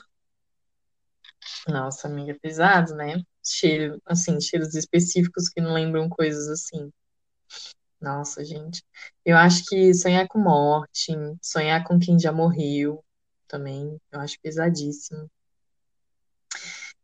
Nossa, 1.69 2.09
amiga, 2.09 2.37
pesado, 2.41 2.95
né? 2.95 3.23
Cheiro, 3.45 4.01
assim, 4.05 4.41
cheiros 4.41 4.75
específicos 4.75 5.49
que 5.49 5.61
não 5.61 5.73
lembram 5.73 6.09
coisas 6.09 6.49
assim. 6.49 6.91
Nossa, 8.01 8.45
gente. 8.45 8.83
Eu 9.25 9.37
acho 9.37 9.65
que 9.67 9.93
sonhar 9.95 10.27
com 10.29 10.39
morte, 10.39 11.13
sonhar 11.43 11.85
com 11.85 11.99
quem 11.99 12.19
já 12.19 12.33
morreu, 12.33 13.05
também, 13.49 13.99
eu 14.13 14.21
acho 14.21 14.39
pesadíssimo. 14.41 15.31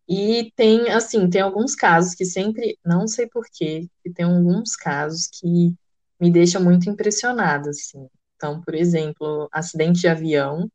E 0.08 0.52
tem, 0.56 0.90
assim, 0.90 1.28
tem 1.30 1.40
alguns 1.40 1.74
casos 1.74 2.14
que 2.14 2.24
sempre, 2.24 2.78
não 2.84 3.06
sei 3.06 3.26
porquê, 3.28 3.88
que 4.02 4.10
tem 4.12 4.26
alguns 4.26 4.76
casos 4.76 5.28
que 5.28 5.74
me 6.20 6.30
deixam 6.30 6.62
muito 6.62 6.90
impressionada, 6.90 7.70
assim. 7.70 8.08
Então, 8.36 8.60
por 8.60 8.74
exemplo, 8.74 9.48
acidente 9.52 10.00
de 10.00 10.08
avião. 10.08 10.68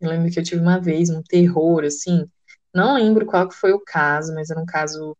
Eu 0.00 0.10
lembro 0.10 0.30
que 0.32 0.38
eu 0.38 0.42
tive 0.44 0.60
uma 0.60 0.80
vez 0.80 1.10
um 1.10 1.22
terror, 1.22 1.84
assim, 1.84 2.26
não 2.74 2.94
lembro 2.94 3.26
qual 3.26 3.48
que 3.48 3.54
foi 3.54 3.72
o 3.72 3.80
caso, 3.80 4.34
mas 4.34 4.50
era 4.50 4.60
um 4.60 4.66
caso, 4.66 5.16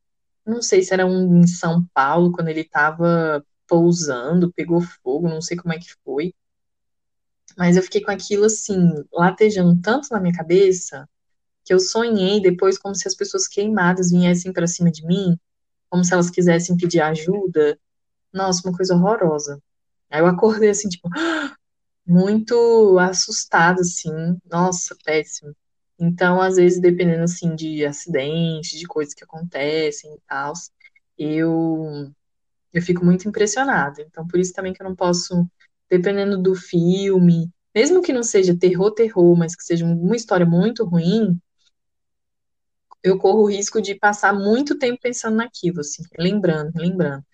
não 0.47 0.61
sei 0.63 0.83
se 0.83 0.93
era 0.93 1.07
um 1.07 1.39
em 1.41 1.47
São 1.47 1.87
Paulo, 1.95 2.33
quando 2.33 2.49
ele 2.49 2.63
estava 2.63 3.45
pousando, 3.69 4.53
pegou 4.53 4.81
fogo, 4.81 5.29
não 5.29 5.41
sei 5.41 5.57
como 5.57 5.75
é 5.75 5.79
que 5.79 5.95
foi. 6.05 6.35
Mas 7.57 7.77
eu 7.77 7.83
fiquei 7.83 8.03
com 8.03 8.11
aquilo 8.11 8.45
assim, 8.45 9.05
latejando 9.13 9.81
tanto 9.81 10.09
na 10.11 10.21
minha 10.21 10.35
cabeça, 10.35 11.09
que 11.65 11.73
eu 11.73 11.79
sonhei 11.81 12.41
depois 12.41 12.79
como 12.79 12.95
se 12.95 13.07
as 13.07 13.15
pessoas 13.15 13.47
queimadas 13.49 14.11
viessem 14.11 14.53
para 14.53 14.67
cima 14.67 14.91
de 14.91 15.07
mim, 15.07 15.39
como 15.91 16.05
se 16.05 16.13
elas 16.15 16.31
quisessem 16.31 16.77
pedir 16.77 17.01
ajuda. 17.01 17.79
Nossa, 18.33 18.69
uma 18.69 18.77
coisa 18.77 18.95
horrorosa. 18.95 19.63
Aí 20.11 20.21
eu 20.21 20.27
acordei 20.27 20.71
assim, 20.71 20.89
tipo, 20.89 21.09
muito 22.07 22.99
assustada, 22.99 23.81
assim. 23.83 24.39
Nossa, 24.51 24.97
péssimo. 25.05 25.55
Então, 25.99 26.41
às 26.41 26.57
vezes, 26.57 26.81
dependendo 26.81 27.25
assim 27.25 27.55
de 27.55 27.85
acidentes, 27.87 28.79
de 28.79 28.87
coisas 28.87 29.15
que 29.15 29.25
acontecem 29.25 30.13
e 30.15 30.21
tal, 30.27 30.53
eu 31.19 32.13
eu 32.73 32.83
fico 32.83 33.05
muito 33.05 33.29
impressionada. 33.29 34.03
Então, 34.03 34.27
por 34.27 34.39
isso 34.41 34.53
também 34.53 34.73
que 34.73 34.83
eu 34.83 34.89
não 34.89 34.97
posso, 34.97 35.47
dependendo 35.91 36.39
do 36.41 36.55
filme, 36.55 37.51
mesmo 37.75 38.03
que 38.03 38.13
não 38.13 38.23
seja 38.23 38.57
terror, 38.57 38.93
terror, 38.93 39.37
mas 39.37 39.55
que 39.57 39.65
seja 39.65 39.85
uma 39.85 40.17
história 40.17 40.47
muito 40.47 40.85
ruim, 40.85 41.39
eu 43.03 43.19
corro 43.19 43.43
o 43.43 43.51
risco 43.51 43.81
de 43.83 43.95
passar 43.95 44.33
muito 44.33 44.79
tempo 44.79 45.01
pensando 45.03 45.37
naquilo, 45.37 45.81
assim, 45.81 46.03
lembrando, 46.19 46.73
lembrando. 46.77 47.25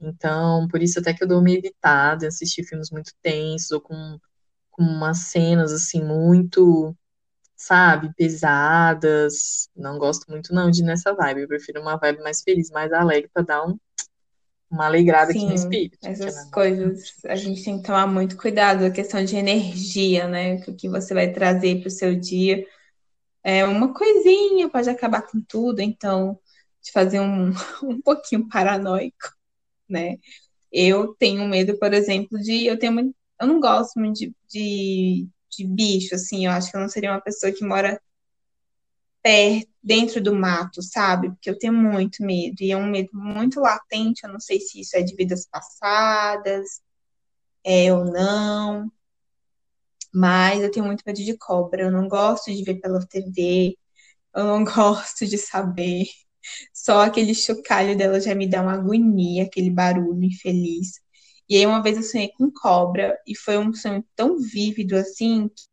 Então, 0.00 0.66
por 0.68 0.82
isso 0.82 0.98
até 1.00 1.14
que 1.14 1.22
eu 1.24 1.28
dou 1.28 1.40
uma 1.40 1.50
evitada 1.50 2.24
em 2.24 2.28
assistir 2.28 2.64
filmes 2.64 2.90
muito 2.90 3.12
tensos 3.22 3.70
ou 3.70 3.80
com, 3.80 4.18
com 4.70 4.82
umas 4.82 5.18
cenas, 5.18 5.72
assim, 5.72 6.02
muito 6.04 6.96
sabe, 7.56 8.12
pesadas. 8.16 9.68
Não 9.76 9.98
gosto 9.98 10.30
muito 10.30 10.52
não 10.54 10.70
de 10.70 10.82
nessa 10.82 11.14
vibe. 11.14 11.42
Eu 11.42 11.48
prefiro 11.48 11.80
uma 11.80 11.96
vibe 11.96 12.22
mais 12.22 12.42
feliz, 12.42 12.70
mais 12.70 12.92
alegre 12.92 13.30
para 13.32 13.44
dar 13.44 13.64
um, 13.66 13.78
uma 14.72 14.86
alegrada 14.86 15.32
aqui 15.32 15.46
no 15.46 15.54
Sim, 15.54 15.54
espírito. 15.54 15.98
essas 16.02 16.34
né, 16.34 16.50
coisas 16.50 17.14
a 17.26 17.36
gente 17.36 17.62
tem 17.64 17.78
que 17.78 17.84
tomar 17.86 18.06
muito 18.06 18.36
cuidado, 18.36 18.84
a 18.84 18.90
questão 18.90 19.24
de 19.24 19.36
energia, 19.36 20.26
né? 20.28 20.56
O 20.68 20.74
que 20.76 20.88
você 20.88 21.14
vai 21.14 21.32
trazer 21.32 21.80
para 21.80 21.88
o 21.88 21.90
seu 21.90 22.18
dia. 22.18 22.66
É 23.44 23.64
uma 23.66 23.94
coisinha 23.94 24.68
pode 24.70 24.90
acabar 24.90 25.22
com 25.22 25.40
tudo, 25.48 25.80
então, 25.80 26.38
de 26.82 26.92
fazer 26.92 27.20
um, 27.20 27.50
um 27.84 28.00
pouquinho 28.02 28.48
paranoico, 28.48 29.16
né? 29.88 30.18
Eu 30.72 31.14
tenho 31.16 31.46
medo, 31.48 31.78
por 31.78 31.94
exemplo, 31.94 32.38
de. 32.40 32.66
Eu 32.66 32.78
tenho 32.78 32.92
muito- 32.92 33.14
eu 33.40 33.46
não 33.48 33.60
gosto 33.60 33.98
muito 34.00 34.18
de, 34.20 34.34
de, 34.50 35.28
de 35.50 35.66
bicho, 35.66 36.14
assim. 36.16 36.46
Eu 36.46 36.52
acho 36.52 36.70
que 36.70 36.76
eu 36.76 36.82
não 36.82 36.88
seria 36.88 37.12
uma 37.12 37.20
pessoa 37.22 37.52
que 37.52 37.64
mora 37.66 38.00
perto, 39.22 39.71
dentro 39.82 40.22
do 40.22 40.34
mato, 40.34 40.82
sabe? 40.82 41.30
Porque 41.30 41.50
eu 41.50 41.58
tenho 41.58 41.72
muito 41.74 42.22
medo. 42.24 42.56
E 42.62 42.72
é 42.72 42.76
um 42.76 42.86
medo 42.90 43.10
muito 43.12 43.60
latente. 43.60 44.24
Eu 44.24 44.32
não 44.32 44.40
sei 44.40 44.60
se 44.60 44.80
isso 44.80 44.96
é 44.96 45.02
de 45.02 45.14
vidas 45.16 45.46
passadas, 45.46 46.80
é 47.64 47.92
ou 47.94 48.04
não. 48.04 48.90
Mas 50.14 50.62
eu 50.62 50.70
tenho 50.70 50.86
muito 50.86 51.02
medo 51.06 51.22
de 51.22 51.36
cobra. 51.38 51.82
Eu 51.82 51.90
não 51.90 52.08
gosto 52.08 52.52
de 52.52 52.62
ver 52.62 52.76
pela 52.80 53.04
TV. 53.06 53.76
Eu 54.34 54.44
não 54.44 54.64
gosto 54.64 55.26
de 55.26 55.38
saber. 55.38 56.06
Só 56.72 57.02
aquele 57.02 57.34
chocalho 57.34 57.96
dela 57.96 58.20
já 58.20 58.34
me 58.34 58.48
dá 58.48 58.62
uma 58.62 58.74
agonia, 58.74 59.44
aquele 59.44 59.70
barulho 59.70 60.24
infeliz. 60.24 61.00
E 61.48 61.56
aí, 61.56 61.66
uma 61.66 61.82
vez 61.82 61.96
eu 61.96 62.02
sonhei 62.02 62.30
com 62.36 62.50
cobra, 62.50 63.18
e 63.26 63.36
foi 63.36 63.58
um 63.58 63.72
sonho 63.74 64.04
tão 64.16 64.38
vívido 64.38 64.96
assim, 64.96 65.48
que 65.48 65.64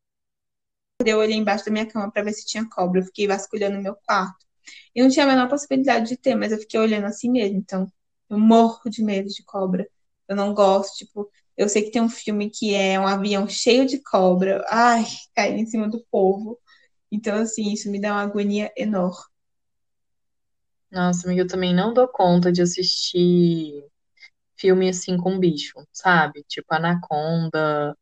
eu 1.06 1.20
olhei 1.20 1.36
embaixo 1.38 1.66
da 1.66 1.72
minha 1.72 1.86
cama 1.86 2.12
para 2.12 2.24
ver 2.24 2.34
se 2.34 2.46
tinha 2.46 2.68
cobra. 2.70 3.00
Eu 3.02 3.06
fiquei 3.06 3.28
vasculhando 3.28 3.82
meu 3.82 3.96
quarto. 4.06 4.46
E 4.96 5.02
não 5.02 5.10
tinha 5.10 5.26
a 5.26 5.28
menor 5.28 5.50
possibilidade 5.50 6.10
de 6.10 6.18
ter, 6.18 6.36
mas 6.36 6.52
eu 6.52 6.60
fiquei 6.60 6.80
olhando 6.80 7.06
assim 7.06 7.30
mesmo. 7.32 7.58
Então, 7.58 7.92
eu 8.30 8.38
morro 8.40 8.90
de 8.90 9.04
medo 9.04 9.30
de 9.30 9.44
cobra. 9.44 9.88
Eu 10.28 10.36
não 10.36 10.54
gosto, 10.54 10.98
tipo, 10.98 11.30
eu 11.58 11.70
sei 11.70 11.84
que 11.84 11.92
tem 11.92 12.02
um 12.02 12.10
filme 12.10 12.50
que 12.50 12.76
é 12.76 13.00
um 13.00 13.08
avião 13.08 13.48
cheio 13.48 13.86
de 13.86 14.02
cobra. 14.04 14.64
Ai, 14.70 15.06
caindo 15.36 15.60
em 15.60 15.66
cima 15.66 15.90
do 15.90 16.04
povo. 16.12 16.60
Então, 17.12 17.38
assim, 17.38 17.72
isso 17.74 17.90
me 17.92 18.00
dá 18.00 18.12
uma 18.14 18.22
agonia 18.24 18.72
enorme. 18.78 19.24
Nossa, 20.92 21.28
amiga, 21.28 21.44
eu 21.44 21.48
também 21.48 21.74
não 21.74 21.94
dou 21.94 22.08
conta 22.08 22.52
de 22.52 22.62
assistir 22.62 23.84
filme 24.58 24.90
assim 24.90 25.18
com 25.18 25.40
bicho, 25.40 25.76
sabe? 25.94 26.44
Tipo 26.48 26.74
Anaconda, 26.74 27.96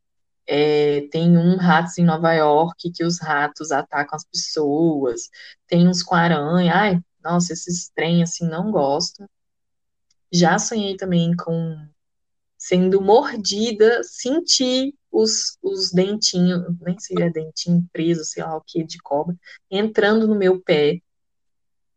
é, 0.48 1.08
tem 1.12 1.38
um 1.38 1.58
Ratos 1.58 1.98
em 1.98 2.06
Nova 2.06 2.34
York 2.34 2.92
que 2.92 3.04
os 3.04 3.20
ratos 3.20 3.72
atacam 3.72 4.16
as 4.16 4.26
pessoas, 4.26 5.30
tem 5.68 5.88
uns 5.88 6.02
com 6.02 6.16
aranha, 6.16 6.74
ai, 6.74 7.00
nossa, 7.24 7.54
esses 7.54 7.90
trem 7.90 8.24
assim 8.24 8.48
não 8.48 8.72
gosto. 8.72 9.30
Já 10.32 10.58
sonhei 10.60 10.96
também 10.98 11.36
com 11.36 11.88
sendo 12.58 13.02
mordida, 13.02 14.02
sentir 14.04 14.94
os, 15.12 15.58
os 15.62 15.92
dentinhos, 15.92 16.64
nem 16.82 16.98
sei 17.00 17.18
se 17.18 17.24
é 17.24 17.30
dentinho 17.30 17.88
preso, 17.94 18.26
sei 18.26 18.44
lá 18.44 18.58
o 18.58 18.62
que, 18.62 18.84
de 18.84 18.98
cobra, 19.00 19.36
entrando 19.70 20.28
no 20.28 20.36
meu 20.36 20.62
pé. 20.62 21.02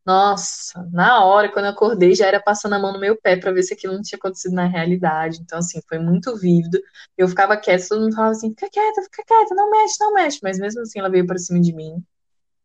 Nossa, 0.04 0.88
na 0.92 1.24
hora, 1.24 1.52
quando 1.52 1.66
eu 1.66 1.72
acordei, 1.72 2.14
já 2.14 2.26
era 2.26 2.40
passando 2.42 2.74
a 2.74 2.78
mão 2.78 2.92
no 2.92 2.98
meu 2.98 3.20
pé 3.20 3.36
para 3.36 3.52
ver 3.52 3.62
se 3.62 3.74
aquilo 3.74 3.94
não 3.94 4.02
tinha 4.02 4.18
acontecido 4.18 4.54
na 4.54 4.66
realidade. 4.66 5.40
Então, 5.40 5.58
assim, 5.58 5.80
foi 5.88 5.98
muito 5.98 6.36
vívido. 6.36 6.80
Eu 7.16 7.28
ficava 7.28 7.56
quieta, 7.56 7.86
todo 7.88 8.00
mundo 8.02 8.14
falava 8.14 8.32
assim: 8.32 8.50
fica 8.50 8.68
quieta, 8.70 9.02
fica 9.02 9.22
quieta, 9.26 9.54
não 9.54 9.70
mexe, 9.70 9.96
não 10.00 10.14
mexe. 10.14 10.38
Mas 10.42 10.58
mesmo 10.58 10.80
assim, 10.80 10.98
ela 10.98 11.10
veio 11.10 11.26
para 11.26 11.38
cima 11.38 11.60
de 11.60 11.72
mim. 11.74 12.02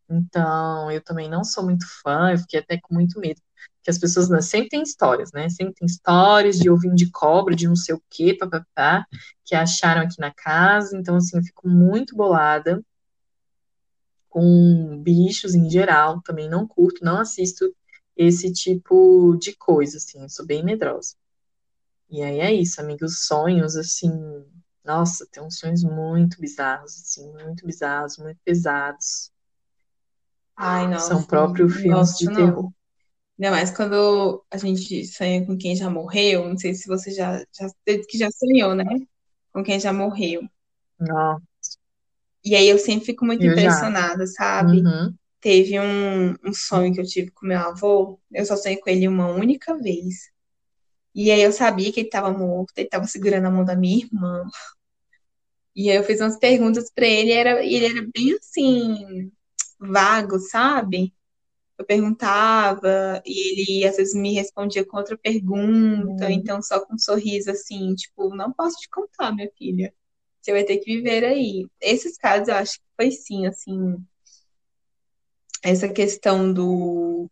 Então, 0.09 0.91
eu 0.91 1.01
também 1.03 1.29
não 1.29 1.43
sou 1.43 1.63
muito 1.63 1.86
fã, 2.03 2.31
eu 2.31 2.38
fiquei 2.39 2.59
até 2.59 2.79
com 2.79 2.93
muito 2.93 3.19
medo. 3.19 3.41
Porque 3.77 3.91
as 3.91 3.99
pessoas 3.99 4.29
né, 4.29 4.41
sempre 4.41 4.69
têm 4.69 4.83
histórias, 4.83 5.31
né? 5.33 5.49
Sempre 5.49 5.75
tem 5.75 5.86
histórias 5.86 6.57
de 6.57 6.69
ovinho 6.69 6.95
de 6.95 7.11
cobra, 7.11 7.55
de 7.55 7.67
não 7.67 7.75
sei 7.75 7.95
o 7.95 8.03
quê, 8.09 8.36
papapá, 8.38 9.05
que 9.43 9.55
acharam 9.55 10.01
aqui 10.01 10.19
na 10.19 10.31
casa. 10.33 10.97
Então, 10.97 11.17
assim, 11.17 11.38
eu 11.38 11.43
fico 11.43 11.67
muito 11.67 12.15
bolada 12.15 12.81
com 14.36 15.01
bichos 15.01 15.55
em 15.55 15.69
geral, 15.69 16.21
também 16.21 16.49
não 16.49 16.67
curto, 16.67 17.05
não 17.05 17.19
assisto 17.19 17.73
esse 18.17 18.51
tipo 18.51 19.38
de 19.39 19.55
coisa, 19.55 19.95
assim, 19.95 20.21
eu 20.21 20.27
sou 20.27 20.45
bem 20.45 20.61
medrosa. 20.61 21.15
E 22.09 22.21
aí 22.21 22.39
é 22.41 22.53
isso, 22.53 22.81
amigos, 22.81 23.25
sonhos, 23.25 23.77
assim, 23.77 24.11
nossa, 24.83 25.25
tem 25.31 25.41
uns 25.41 25.57
sonhos 25.57 25.86
muito 25.86 26.38
bizarros, 26.41 27.01
assim, 27.01 27.31
muito 27.31 27.65
bizarros, 27.65 28.17
muito 28.17 28.38
pesados. 28.43 29.31
Ai, 30.57 30.86
nossa, 30.89 31.07
São 31.07 31.23
próprios 31.23 31.73
filmes 31.77 32.17
de 32.17 32.25
não. 32.25 32.36
terror. 32.36 32.71
Ainda 33.39 33.51
mais 33.51 33.71
quando 33.71 34.45
a 34.51 34.57
gente 34.57 35.05
sonha 35.05 35.45
com 35.45 35.57
quem 35.57 35.77
já 35.77 35.89
morreu. 35.89 36.49
Não 36.49 36.57
sei 36.57 36.73
se 36.73 36.89
você 36.89 37.11
já, 37.11 37.38
já 37.38 37.69
que 37.86 38.17
já 38.17 38.29
sonhou, 38.31 38.75
né? 38.75 38.83
Com 39.53 39.63
quem 39.63 39.79
já 39.79 39.93
morreu. 39.93 40.41
Não, 40.99 41.41
E 42.46 42.56
aí 42.56 42.70
eu 42.70 42.78
sempre 42.80 43.06
fico 43.08 43.26
muito 43.26 43.46
eu 43.46 43.58
já. 43.60 43.91
impressionada, 43.91 44.28
sabe? 44.28 44.88
Uhum. 44.88 45.18
Teve 45.41 45.80
um, 45.80 46.32
um 46.46 46.54
sonho 46.54 46.93
que 46.93 47.02
eu 47.02 47.06
tive 47.06 47.32
com 47.32 47.48
meu 47.48 47.60
avô. 47.60 48.20
Eu 48.32 48.46
só 48.46 48.56
sonhei 48.58 48.78
com 48.80 48.89
ele 48.89 49.08
uma 49.08 49.28
única 49.30 49.78
vez. 49.78 50.32
E 51.16 51.32
aí 51.32 51.41
eu 51.41 51.52
sabia 51.54 51.91
que 51.93 52.02
ele 52.02 52.08
estava 52.10 52.32
morto, 52.32 52.74
ele 52.78 52.88
estava 52.88 53.08
segurando 53.08 53.48
a 53.48 53.52
mão 53.52 53.66
da 53.66 53.76
minha 53.76 53.98
irmã. 54.06 54.46
E 55.76 55.89
aí 55.91 55.98
eu 55.98 56.04
fiz 56.04 56.22
umas 56.22 56.38
perguntas 56.38 56.89
para 56.91 57.06
ele, 57.06 57.30
e 57.30 57.34
era, 57.34 57.64
ele 57.66 57.86
era 57.86 58.08
bem 58.14 58.34
assim, 58.36 59.32
vago, 59.80 60.39
sabe? 60.39 61.14
Eu 61.80 61.86
perguntava 61.86 63.22
e 63.26 63.80
ele 63.82 63.88
às 63.88 63.98
vezes 63.98 64.16
me 64.16 64.34
respondia 64.36 64.86
com 64.86 64.98
outra 64.98 65.18
pergunta, 65.18 66.26
Uhum. 66.26 66.32
então 66.32 66.62
só 66.62 66.80
com 66.86 66.96
um 66.96 67.00
sorriso 67.00 67.52
assim, 67.52 67.96
tipo, 67.96 68.36
não 68.36 68.54
posso 68.54 68.78
te 68.78 68.89
contar, 68.89 69.34
minha 69.34 69.52
filha. 69.58 69.93
Você 70.46 70.52
vai 70.52 70.64
ter 70.64 70.78
que 70.78 70.98
viver 70.98 71.26
aí. 71.26 71.66
Esses 71.82 72.18
casos 72.20 72.48
eu 72.50 72.56
acho 72.56 72.74
que 72.74 72.86
foi 72.96 73.10
sim, 73.10 73.48
assim, 73.48 73.98
essa 75.64 75.89
questão 75.89 76.54
do 76.54 77.28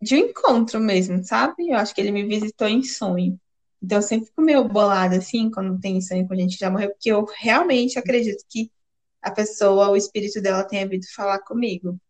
de 0.00 0.14
um 0.14 0.18
encontro 0.18 0.80
mesmo, 0.80 1.22
sabe? 1.22 1.68
Eu 1.68 1.76
acho 1.76 1.94
que 1.94 2.00
ele 2.00 2.10
me 2.10 2.24
visitou 2.24 2.66
em 2.66 2.82
sonho. 2.82 3.38
Então 3.82 3.98
eu 3.98 4.02
sempre 4.02 4.28
fico 4.28 4.40
meio 4.40 4.66
bolada 4.66 5.18
assim 5.18 5.50
quando 5.50 5.78
tem 5.78 6.00
sonho 6.00 6.26
com 6.26 6.34
gente 6.34 6.56
que 6.56 6.64
já 6.64 6.70
morreu, 6.70 6.90
porque 6.92 7.12
eu 7.12 7.26
realmente 7.26 7.98
acredito 7.98 8.42
que 8.48 8.72
a 9.20 9.30
pessoa, 9.30 9.90
o 9.90 9.96
espírito 9.96 10.40
dela 10.40 10.64
tenha 10.64 10.88
vindo 10.88 11.04
falar 11.14 11.40
comigo. 11.40 12.00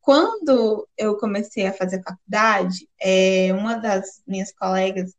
Quando 0.00 0.88
eu 0.98 1.16
comecei 1.16 1.64
a 1.64 1.72
fazer 1.72 2.02
faculdade, 2.02 2.88
é, 3.00 3.52
uma 3.54 3.76
das 3.76 4.20
minhas 4.26 4.52
colegas, 4.52 5.14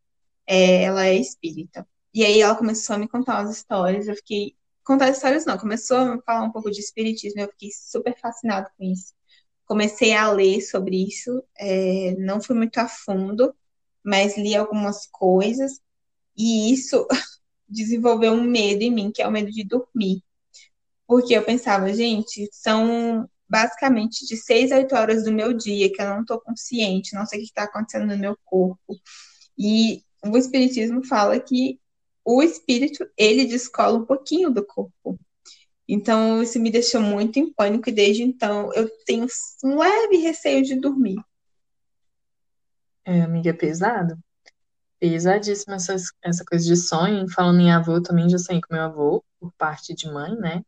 é, 0.46 0.84
ela 0.84 1.06
é 1.06 1.16
espírita. 1.16 1.88
E 2.14 2.26
aí 2.26 2.42
ela 2.42 2.56
começou 2.56 2.96
a 2.96 3.00
me 3.00 3.08
contar 3.08 3.42
umas 3.42 3.56
histórias, 3.58 4.08
eu 4.08 4.16
fiquei... 4.16 4.56
Contar 4.84 5.10
histórias 5.10 5.46
não, 5.46 5.58
começou 5.58 5.98
a 5.98 6.22
falar 6.22 6.44
um 6.44 6.52
pouco 6.52 6.72
de 6.72 6.80
espiritismo, 6.80 7.42
eu 7.42 7.50
fiquei 7.50 7.70
super 7.72 8.18
fascinada 8.20 8.72
com 8.78 8.86
isso. 8.86 9.14
Comecei 9.66 10.14
a 10.14 10.32
ler 10.32 10.62
sobre 10.62 11.04
isso, 11.06 11.44
é, 11.58 12.16
não 12.20 12.42
fui 12.42 12.56
muito 12.56 12.78
a 12.78 12.88
fundo, 12.88 13.54
mas 14.04 14.38
li 14.38 14.56
algumas 14.56 15.06
coisas, 15.08 15.82
e 16.38 16.72
isso 16.74 17.06
desenvolveu 17.68 18.32
um 18.34 18.44
medo 18.44 18.82
em 18.84 18.92
mim, 18.92 19.12
que 19.12 19.22
é 19.22 19.28
o 19.28 19.32
medo 19.32 19.52
de 19.52 19.64
dormir. 19.66 20.24
Porque 21.08 21.34
eu 21.34 21.44
pensava, 21.44 21.94
gente, 21.94 22.50
são 22.52 23.30
basicamente 23.50 24.26
de 24.26 24.36
seis 24.38 24.72
a 24.72 24.78
oito 24.78 24.96
horas 24.96 25.24
do 25.24 25.32
meu 25.32 25.54
dia 25.54 25.92
que 25.92 26.02
eu 26.02 26.08
não 26.10 26.22
estou 26.22 26.40
consciente, 26.42 27.16
não 27.16 27.26
sei 27.26 27.40
o 27.40 27.42
que 27.44 27.48
está 27.48 27.64
acontecendo 27.64 28.08
no 28.08 28.18
meu 28.18 28.38
corpo. 28.46 29.00
E 29.58 30.04
o 30.24 30.38
Espiritismo 30.38 31.04
fala 31.06 31.40
que 31.40 31.80
o 32.30 32.44
espírito, 32.44 33.10
ele 33.16 33.46
descola 33.46 33.98
um 33.98 34.06
pouquinho 34.06 34.52
do 34.52 34.62
corpo. 34.62 35.18
Então, 35.88 36.44
isso 36.44 36.60
me 36.60 36.70
deixou 36.70 37.00
muito 37.00 37.40
em 37.40 37.54
pânico 37.54 37.88
e 37.88 37.94
desde 37.94 38.22
então 38.22 38.70
eu 38.74 38.90
tenho 39.06 39.26
um 39.64 39.80
leve 39.80 40.18
receio 40.18 40.62
de 40.62 40.76
dormir. 40.76 41.16
É, 43.06 43.22
amiga, 43.22 43.52
é 43.52 43.54
pesado. 43.54 44.20
Pesadíssima 45.00 45.76
essa, 45.76 45.96
essa 46.22 46.44
coisa 46.44 46.66
de 46.66 46.76
sonho. 46.76 47.30
Falando 47.30 47.62
em 47.62 47.72
avô, 47.72 47.94
eu 47.94 48.04
também 48.04 48.28
já 48.28 48.38
sonhei 48.38 48.62
com 48.62 48.74
meu 48.74 48.84
avô, 48.84 49.24
por 49.40 49.54
parte 49.54 49.96
de 49.96 50.12
mãe, 50.12 50.36
né? 50.36 50.62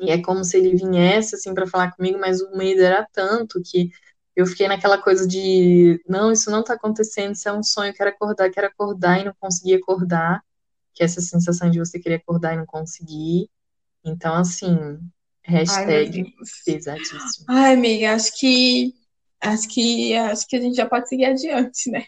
E 0.00 0.10
é 0.10 0.20
como 0.20 0.42
se 0.42 0.56
ele 0.56 0.74
viesse 0.74 1.36
assim 1.36 1.54
para 1.54 1.68
falar 1.68 1.92
comigo, 1.92 2.18
mas 2.18 2.40
o 2.40 2.56
medo 2.56 2.82
era 2.82 3.06
tanto 3.12 3.62
que 3.64 3.92
eu 4.34 4.46
fiquei 4.46 4.68
naquela 4.68 4.96
coisa 4.96 5.26
de 5.26 6.02
não, 6.08 6.32
isso 6.32 6.50
não 6.50 6.62
tá 6.62 6.74
acontecendo, 6.74 7.34
isso 7.34 7.48
é 7.48 7.52
um 7.52 7.62
sonho, 7.62 7.92
quero 7.92 8.10
acordar, 8.10 8.50
quero 8.50 8.66
acordar 8.66 9.20
e 9.20 9.24
não 9.24 9.34
consegui 9.38 9.74
acordar, 9.74 10.42
que 10.94 11.02
é 11.02 11.06
essa 11.06 11.20
sensação 11.20 11.70
de 11.70 11.78
você 11.78 11.98
querer 11.98 12.16
acordar 12.16 12.54
e 12.54 12.56
não 12.56 12.66
conseguir. 12.66 13.50
Então, 14.04 14.34
assim, 14.34 14.98
Ai, 15.46 15.56
hashtag 15.56 16.22
Deus. 16.22 16.50
pesadíssimo. 16.64 17.46
Ai, 17.48 17.74
amiga, 17.74 18.14
acho 18.14 18.38
que 18.38 18.94
acho 19.40 19.68
que 19.68 20.14
acho 20.14 20.46
que 20.46 20.56
a 20.56 20.60
gente 20.60 20.76
já 20.76 20.86
pode 20.86 21.08
seguir 21.08 21.26
adiante, 21.26 21.90
né? 21.90 22.06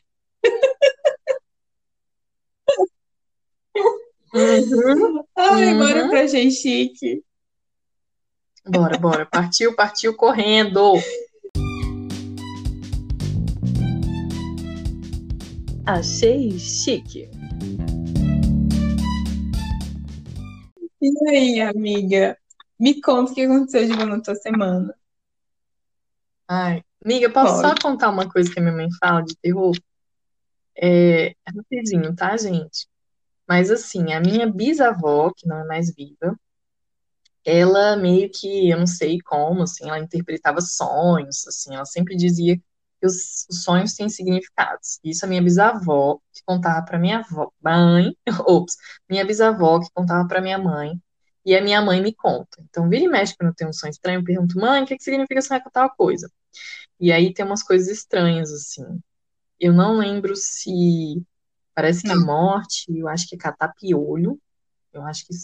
Uhum, 4.34 5.24
Ai, 5.36 5.74
bora 5.74 6.04
uhum. 6.04 6.08
pra 6.08 6.26
gente 6.26 6.54
chique. 6.54 7.22
Bora, 8.66 8.96
bora. 8.96 9.26
Partiu, 9.26 9.74
partiu 9.74 10.16
correndo. 10.16 10.94
Achei 15.84 16.56
chique. 16.60 17.28
E 21.00 21.28
aí, 21.28 21.60
amiga? 21.60 22.38
Me 22.78 23.00
conta 23.00 23.32
o 23.32 23.34
que 23.34 23.42
aconteceu 23.42 23.88
de 23.88 23.96
bom 23.96 24.06
na 24.06 24.20
tua 24.20 24.36
semana. 24.36 24.94
Ai, 26.46 26.84
amiga, 27.04 27.28
posso 27.30 27.56
só 27.56 27.70
Pode. 27.70 27.82
contar 27.82 28.10
uma 28.10 28.30
coisa 28.30 28.52
que 28.52 28.60
a 28.60 28.62
minha 28.62 28.74
mãe 28.74 28.88
fala 29.00 29.22
de 29.22 29.36
terror? 29.36 29.76
É, 30.76 31.30
é 31.30 31.34
rapidinho, 31.56 32.14
tá, 32.14 32.36
gente? 32.36 32.86
Mas 33.48 33.68
assim, 33.68 34.12
a 34.12 34.20
minha 34.20 34.46
bisavó, 34.46 35.32
que 35.36 35.48
não 35.48 35.58
é 35.58 35.64
mais 35.64 35.92
viva, 35.92 36.38
ela 37.44 37.96
meio 37.96 38.30
que, 38.30 38.70
eu 38.70 38.78
não 38.78 38.86
sei 38.86 39.18
como, 39.20 39.64
assim, 39.64 39.88
ela 39.88 39.98
interpretava 39.98 40.60
sonhos, 40.60 41.44
assim, 41.48 41.74
ela 41.74 41.84
sempre 41.84 42.14
dizia 42.14 42.60
que 43.02 43.06
os, 43.06 43.46
os 43.50 43.64
sonhos 43.64 43.94
têm 43.94 44.08
significados. 44.08 45.00
Isso 45.04 45.24
a 45.24 45.28
minha 45.28 45.42
bisavó 45.42 46.20
que 46.32 46.42
contava 46.46 46.84
para 46.86 46.98
minha 47.00 47.18
avó, 47.18 47.50
mãe, 47.60 48.16
ops, 48.46 48.76
minha 49.10 49.26
bisavó 49.26 49.80
que 49.80 49.88
contava 49.92 50.26
para 50.28 50.40
minha 50.40 50.58
mãe, 50.58 50.92
e 51.44 51.56
a 51.56 51.62
minha 51.62 51.82
mãe 51.82 52.00
me 52.00 52.14
conta. 52.14 52.62
Então, 52.70 52.88
vira 52.88 53.04
e 53.04 53.08
mexe 53.08 53.36
quando 53.36 53.48
eu 53.50 53.54
tenho 53.56 53.70
um 53.70 53.72
sonho 53.72 53.90
estranho, 53.90 54.20
eu 54.20 54.24
pergunto, 54.24 54.56
mãe, 54.58 54.84
o 54.84 54.86
que 54.86 54.96
que 54.96 55.02
significa 55.02 55.42
sonhar 55.42 55.62
com 55.64 55.70
tal 55.70 55.90
coisa? 55.96 56.30
E 57.00 57.12
aí 57.12 57.34
tem 57.34 57.44
umas 57.44 57.62
coisas 57.64 57.88
estranhas, 57.88 58.52
assim. 58.52 58.84
Eu 59.60 59.72
não 59.72 59.98
lembro 59.98 60.36
se 60.36 61.24
parece 61.74 62.02
que 62.04 62.14
Não. 62.14 62.26
morte, 62.26 62.86
eu 62.96 63.08
acho 63.08 63.28
que 63.28 63.34
é 63.36 63.38
catar 63.38 63.72
piolho. 63.74 64.40
Eu 64.92 65.02
acho 65.04 65.26
que 65.26 65.34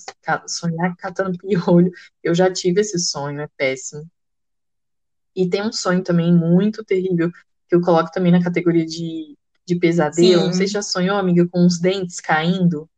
sonhar 0.47 0.95
catando 0.97 1.39
piolho, 1.39 1.91
eu 2.23 2.35
já 2.35 2.53
tive 2.53 2.83
esse 2.83 2.99
sonho, 2.99 3.41
é 3.41 3.49
péssimo. 3.57 4.09
E 5.35 5.49
tem 5.49 5.63
um 5.63 5.73
sonho 5.73 6.03
também 6.03 6.33
muito 6.35 6.85
terrível, 6.85 7.31
que 7.69 7.75
eu 7.75 7.81
coloco 7.81 8.11
também 8.11 8.33
na 8.33 8.43
categoria 8.43 8.87
de, 8.87 9.37
de 9.67 9.77
pesadelo. 9.77 10.53
Sim. 10.53 10.67
já 10.67 10.83
sonhou, 10.83 11.17
amiga, 11.17 11.47
com 11.49 11.67
os 11.67 11.79
dentes 11.79 12.21
caindo. 12.21 12.89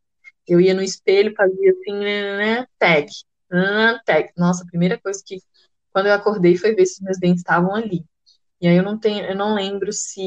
Eu 0.47 0.59
ia 0.59 0.73
no 0.73 0.81
espelho, 0.81 1.33
fazia 1.35 1.71
assim, 1.71 1.93
né, 1.99 2.37
né, 2.37 2.67
tag, 2.79 3.07
né, 3.49 3.99
tag. 4.05 4.29
Nossa, 4.37 4.63
a 4.63 4.67
primeira 4.67 4.99
coisa 4.99 5.21
que, 5.25 5.37
quando 5.91 6.07
eu 6.07 6.13
acordei, 6.13 6.57
foi 6.57 6.73
ver 6.73 6.85
se 6.85 7.03
meus 7.03 7.19
dentes 7.19 7.41
estavam 7.41 7.75
ali. 7.75 8.03
E 8.59 8.67
aí 8.67 8.75
eu 8.75 8.83
não 8.83 8.97
tenho, 8.97 9.25
eu 9.25 9.35
não 9.35 9.53
lembro 9.53 9.91
se 9.91 10.17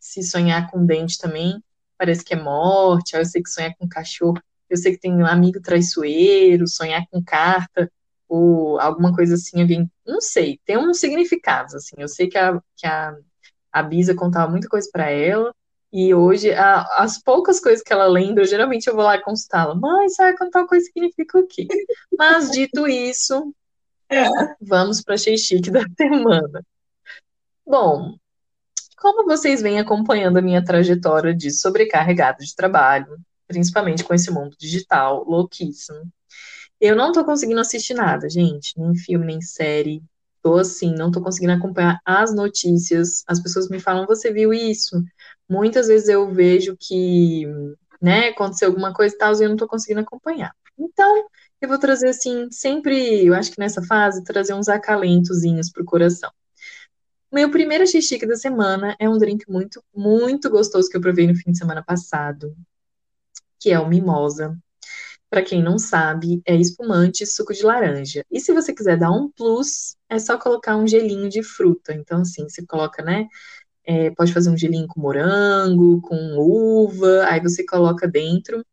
se 0.00 0.20
sonhar 0.22 0.68
com 0.68 0.84
dente 0.84 1.16
também 1.16 1.62
parece 1.96 2.24
que 2.24 2.34
é 2.34 2.36
morte. 2.36 3.14
Aí 3.14 3.22
eu 3.22 3.26
sei 3.26 3.40
que 3.42 3.48
sonhar 3.48 3.74
com 3.78 3.88
cachorro, 3.88 4.42
eu 4.68 4.76
sei 4.76 4.92
que 4.92 4.98
tem 4.98 5.12
um 5.14 5.26
amigo 5.26 5.60
traiçoeiro, 5.60 6.66
sonhar 6.66 7.06
com 7.10 7.22
carta 7.22 7.90
ou 8.34 8.80
alguma 8.80 9.14
coisa 9.14 9.34
assim, 9.34 9.60
alguém, 9.60 9.90
não 10.06 10.18
sei, 10.20 10.58
tem 10.64 10.78
uns 10.78 10.98
significados 10.98 11.74
assim. 11.74 11.96
Eu 11.98 12.08
sei 12.08 12.28
que 12.28 12.38
a 12.38 12.58
que 12.76 12.86
a, 12.86 13.14
a 13.70 13.82
Bisa 13.82 14.14
contava 14.14 14.50
muita 14.50 14.68
coisa 14.68 14.88
para 14.90 15.10
ela. 15.10 15.54
E 15.92 16.14
hoje, 16.14 16.50
a- 16.52 16.86
as 16.96 17.20
poucas 17.22 17.60
coisas 17.60 17.82
que 17.82 17.92
ela 17.92 18.06
lembra, 18.06 18.46
geralmente 18.46 18.86
eu 18.86 18.94
vou 18.94 19.04
lá 19.04 19.20
consultá-la. 19.22 19.74
Mãe, 19.74 20.08
sabe 20.08 20.38
quando 20.38 20.50
tal 20.50 20.66
coisa 20.66 20.86
significa 20.86 21.38
o 21.38 21.46
quê? 21.46 21.66
Mas 22.16 22.50
dito 22.50 22.88
isso, 22.88 23.54
É. 24.08 24.24
vamos 24.60 25.02
para 25.02 25.18
chique 25.18 25.70
da 25.70 25.82
semana. 25.98 26.64
Bom, 27.66 28.14
como 28.96 29.26
vocês 29.26 29.60
vêm 29.60 29.78
acompanhando 29.78 30.38
a 30.38 30.42
minha 30.42 30.64
trajetória 30.64 31.34
de 31.34 31.50
sobrecarregada 31.50 32.42
de 32.42 32.54
trabalho, 32.56 33.18
principalmente 33.46 34.02
com 34.04 34.14
esse 34.14 34.30
mundo 34.30 34.56
digital 34.58 35.22
louquíssimo, 35.28 36.00
eu 36.82 36.96
não 36.96 37.12
tô 37.12 37.24
conseguindo 37.24 37.60
assistir 37.60 37.94
nada, 37.94 38.28
gente, 38.28 38.72
nem 38.76 38.96
filme, 38.96 39.24
nem 39.24 39.40
série. 39.40 40.02
Tô 40.42 40.56
assim, 40.56 40.92
não 40.92 41.12
tô 41.12 41.22
conseguindo 41.22 41.52
acompanhar 41.52 42.00
as 42.04 42.34
notícias. 42.34 43.22
As 43.28 43.40
pessoas 43.40 43.68
me 43.68 43.78
falam, 43.78 44.04
você 44.04 44.32
viu 44.32 44.52
isso? 44.52 45.00
Muitas 45.48 45.86
vezes 45.86 46.08
eu 46.08 46.28
vejo 46.34 46.76
que, 46.76 47.46
né, 48.00 48.30
aconteceu 48.30 48.66
alguma 48.68 48.92
coisa 48.92 49.14
e 49.14 49.18
tal, 49.18 49.32
e 49.32 49.44
eu 49.44 49.48
não 49.48 49.56
tô 49.56 49.68
conseguindo 49.68 50.00
acompanhar. 50.00 50.52
Então, 50.76 51.28
eu 51.60 51.68
vou 51.68 51.78
trazer 51.78 52.08
assim, 52.08 52.48
sempre, 52.50 53.24
eu 53.24 53.32
acho 53.32 53.52
que 53.52 53.60
nessa 53.60 53.80
fase, 53.82 54.24
trazer 54.24 54.52
uns 54.54 54.68
acalentozinhos 54.68 55.70
pro 55.70 55.84
coração. 55.84 56.32
Meu 57.32 57.48
primeiro 57.48 57.86
xixi 57.86 58.18
da 58.26 58.34
semana 58.34 58.96
é 58.98 59.08
um 59.08 59.18
drink 59.18 59.48
muito, 59.48 59.80
muito 59.94 60.50
gostoso 60.50 60.88
que 60.88 60.96
eu 60.96 61.00
provei 61.00 61.28
no 61.28 61.36
fim 61.36 61.52
de 61.52 61.58
semana 61.58 61.82
passado, 61.82 62.56
que 63.60 63.70
é 63.70 63.78
o 63.78 63.88
Mimosa. 63.88 64.58
Para 65.32 65.42
quem 65.42 65.62
não 65.62 65.78
sabe, 65.78 66.42
é 66.44 66.54
espumante 66.54 67.24
e 67.24 67.26
suco 67.26 67.54
de 67.54 67.62
laranja. 67.62 68.22
E 68.30 68.38
se 68.38 68.52
você 68.52 68.74
quiser 68.74 68.98
dar 68.98 69.10
um 69.10 69.30
plus, 69.30 69.96
é 70.08 70.18
só 70.18 70.36
colocar 70.36 70.76
um 70.76 70.86
gelinho 70.86 71.28
de 71.28 71.42
fruta. 71.42 71.94
Então, 71.94 72.20
assim, 72.20 72.46
você 72.46 72.66
coloca, 72.66 73.02
né? 73.02 73.26
é, 73.84 74.10
pode 74.10 74.32
fazer 74.32 74.50
um 74.50 74.56
gelinho 74.56 74.86
com 74.86 75.00
morango, 75.00 76.00
com 76.02 76.36
uva, 76.38 77.24
aí 77.26 77.40
você 77.40 77.64
coloca 77.64 78.06
dentro 78.06 78.64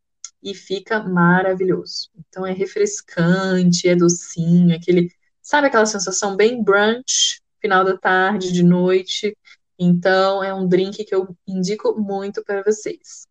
e 0.42 0.54
fica 0.54 1.02
maravilhoso. 1.04 2.10
Então, 2.18 2.46
é 2.46 2.54
refrescante, 2.54 3.88
é 3.90 3.96
docinho, 3.96 4.76
aquele, 4.76 5.12
sabe 5.42 5.68
aquela 5.68 5.86
sensação 5.86 6.36
bem 6.36 6.64
brunch, 6.64 7.42
final 7.62 7.84
da 7.84 7.98
tarde, 7.98 8.52
de 8.52 8.64
noite. 8.64 9.36
Então, 9.78 10.44
é 10.44 10.54
um 10.54 10.68
drink 10.68 11.04
que 11.04 11.16
eu 11.16 11.36
indico 11.48 12.00
muito 12.00 12.44
para 12.44 12.64
vocês. 12.64 13.29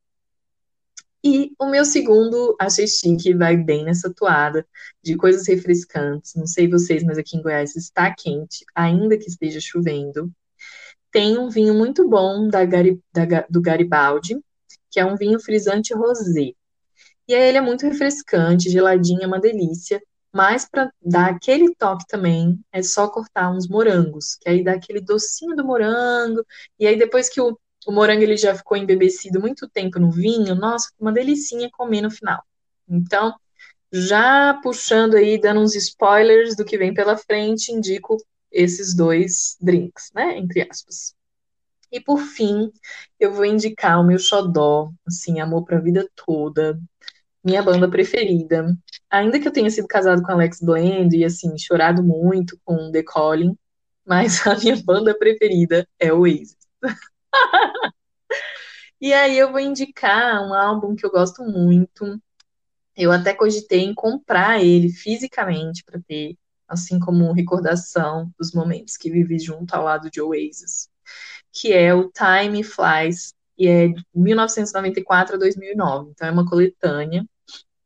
E 1.24 1.52
o 1.58 1.66
meu 1.66 1.84
segundo 1.84 2.56
achei 2.60 2.86
chique, 2.86 3.34
vai 3.34 3.56
bem 3.56 3.84
nessa 3.84 4.12
toada 4.12 4.66
de 5.02 5.16
coisas 5.16 5.46
refrescantes. 5.48 6.34
Não 6.34 6.46
sei 6.46 6.68
vocês, 6.68 7.02
mas 7.04 7.18
aqui 7.18 7.36
em 7.36 7.42
Goiás 7.42 7.74
está 7.76 8.14
quente, 8.14 8.64
ainda 8.74 9.18
que 9.18 9.28
esteja 9.28 9.60
chovendo. 9.60 10.30
Tem 11.12 11.38
um 11.38 11.48
vinho 11.50 11.74
muito 11.74 12.08
bom 12.08 12.48
da 12.48 12.64
Gari- 12.64 13.00
da 13.12 13.46
do 13.50 13.60
Garibaldi, 13.62 14.38
que 14.90 15.00
é 15.00 15.06
um 15.06 15.16
vinho 15.16 15.40
frisante 15.40 15.94
rosé. 15.94 16.52
E 17.28 17.34
aí 17.34 17.42
ele 17.48 17.58
é 17.58 17.60
muito 17.60 17.86
refrescante, 17.86 18.70
geladinho, 18.70 19.22
é 19.22 19.26
uma 19.26 19.40
delícia. 19.40 20.00
Mas 20.32 20.68
para 20.68 20.90
dar 21.02 21.30
aquele 21.34 21.74
toque 21.76 22.04
também, 22.06 22.58
é 22.72 22.82
só 22.82 23.08
cortar 23.08 23.50
uns 23.50 23.68
morangos, 23.68 24.36
que 24.40 24.48
aí 24.48 24.62
dá 24.64 24.74
aquele 24.74 25.00
docinho 25.00 25.56
do 25.56 25.64
morango. 25.64 26.44
E 26.78 26.86
aí 26.86 26.98
depois 26.98 27.28
que 27.28 27.40
o, 27.40 27.58
o 27.88 27.92
morango 27.92 28.22
ele 28.22 28.36
já 28.36 28.54
ficou 28.54 28.76
embebecido 28.76 29.40
muito 29.40 29.66
tempo 29.66 29.98
no 29.98 30.10
vinho, 30.10 30.54
nossa, 30.54 30.90
uma 31.00 31.10
delicinha 31.10 31.70
comer 31.72 32.02
no 32.02 32.10
final. 32.10 32.44
Então, 32.86 33.34
já 33.90 34.52
puxando 34.62 35.14
aí, 35.14 35.40
dando 35.40 35.60
uns 35.60 35.74
spoilers 35.74 36.54
do 36.54 36.66
que 36.66 36.76
vem 36.76 36.92
pela 36.92 37.16
frente, 37.16 37.72
indico 37.72 38.18
esses 38.52 38.94
dois 38.94 39.56
drinks, 39.58 40.10
né? 40.14 40.36
Entre 40.36 40.60
aspas. 40.70 41.14
E 41.90 41.98
por 41.98 42.18
fim, 42.18 42.70
eu 43.18 43.32
vou 43.32 43.46
indicar 43.46 43.98
o 43.98 44.04
meu 44.04 44.18
xodó, 44.18 44.90
assim, 45.06 45.40
amor 45.40 45.64
pra 45.64 45.80
vida 45.80 46.06
toda, 46.14 46.78
minha 47.42 47.62
banda 47.62 47.88
preferida. 47.88 48.76
Ainda 49.08 49.40
que 49.40 49.48
eu 49.48 49.52
tenha 49.52 49.70
sido 49.70 49.88
casado 49.88 50.20
com 50.22 50.30
Alex 50.30 50.60
Blend 50.60 51.16
e, 51.16 51.24
assim, 51.24 51.56
chorado 51.56 52.02
muito 52.04 52.60
com 52.66 52.92
The 52.92 53.02
Calling, 53.02 53.56
mas 54.06 54.44
a 54.46 54.58
minha 54.58 54.76
banda 54.84 55.18
preferida 55.18 55.88
é 55.98 56.12
o 56.12 56.20
Oasis. 56.20 56.58
E 59.00 59.12
aí 59.12 59.38
eu 59.38 59.50
vou 59.52 59.60
indicar 59.60 60.42
um 60.42 60.52
álbum 60.52 60.96
que 60.96 61.06
eu 61.06 61.10
gosto 61.10 61.44
muito. 61.44 62.20
Eu 62.96 63.12
até 63.12 63.32
cogitei 63.32 63.80
em 63.84 63.94
comprar 63.94 64.60
ele 64.62 64.90
fisicamente 64.90 65.84
para 65.84 66.00
ter, 66.00 66.36
assim 66.66 66.98
como 66.98 67.32
recordação 67.32 68.32
dos 68.38 68.52
momentos 68.52 68.96
que 68.96 69.10
vivi 69.10 69.38
junto 69.38 69.72
ao 69.74 69.84
lado 69.84 70.10
de 70.10 70.20
Oasis, 70.20 70.88
que 71.52 71.72
é 71.72 71.94
o 71.94 72.10
Time 72.10 72.64
Flies, 72.64 73.34
e 73.56 73.68
é 73.68 73.88
de 73.88 74.04
1994 74.14 75.36
a 75.36 75.38
2009. 75.38 76.10
Então 76.10 76.26
é 76.28 76.30
uma 76.32 76.48
coletânea 76.48 77.24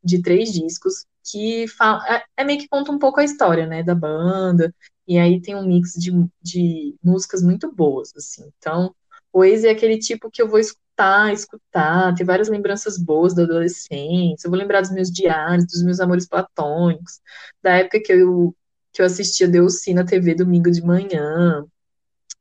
de 0.03 0.23
três 0.23 0.53
discos 0.53 1.07
que 1.25 1.69
fala, 1.69 2.05
é, 2.09 2.25
é 2.39 2.45
meio 2.45 2.59
que 2.59 2.69
conta 2.69 2.91
um 2.91 2.99
pouco 2.99 3.21
a 3.21 3.25
história, 3.25 3.67
né, 3.67 3.83
da 3.83 3.95
banda, 3.95 4.75
e 5.07 5.19
aí 5.19 5.41
tem 5.41 5.55
um 5.55 5.67
mix 5.67 5.93
de, 5.93 6.11
de 6.43 6.97
músicas 7.03 7.43
muito 7.43 7.71
boas, 7.73 8.13
assim. 8.17 8.51
Então, 8.59 8.95
Oasis 9.33 9.65
é 9.65 9.71
aquele 9.71 9.99
tipo 9.99 10.31
que 10.31 10.43
eu 10.43 10.49
vou 10.49 10.59
escutar, 10.59 11.33
escutar, 11.33 12.15
ter 12.15 12.25
várias 12.25 12.49
lembranças 12.49 12.99
boas 12.99 13.35
da 13.35 13.43
adolescência, 13.45 14.47
eu 14.47 14.51
vou 14.51 14.59
lembrar 14.59 14.83
dos 14.83 14.93
meus 14.93 15.11
diários, 15.11 15.67
dos 15.67 15.83
meus 15.83 16.01
amores 16.01 16.27
platônicos, 16.29 17.21
da 17.63 17.79
época 17.79 18.01
que 18.01 18.13
eu, 18.13 18.55
que 18.93 19.03
eu 19.03 19.07
assistia 19.07 19.49
Delcy 19.49 19.95
na 19.95 20.05
TV 20.05 20.35
domingo 20.35 20.71
de 20.71 20.83
manhã, 20.83 21.65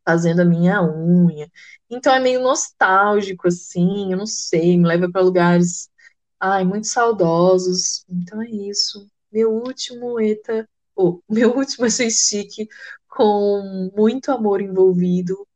fazendo 0.06 0.42
a 0.42 0.46
minha 0.46 0.82
unha. 0.84 1.50
Então 1.90 2.14
é 2.14 2.20
meio 2.20 2.42
nostálgico, 2.42 3.48
assim, 3.48 4.12
eu 4.12 4.18
não 4.18 4.26
sei, 4.26 4.78
me 4.78 4.86
leva 4.88 5.10
para 5.12 5.22
lugares 5.22 5.90
Ai, 6.40 6.66
muito 6.66 6.88
saudosos. 6.88 8.04
Então 8.10 8.42
é 8.42 8.50
isso. 8.50 9.08
Meu 9.32 9.52
último 9.54 10.20
ETA, 10.20 10.68
ou 10.96 11.24
meu 11.30 11.56
último 11.56 11.86
achei 11.86 12.10
chique, 12.10 12.68
com 13.08 13.92
muito 13.96 14.32
amor 14.32 14.62
envolvido, 14.62 15.48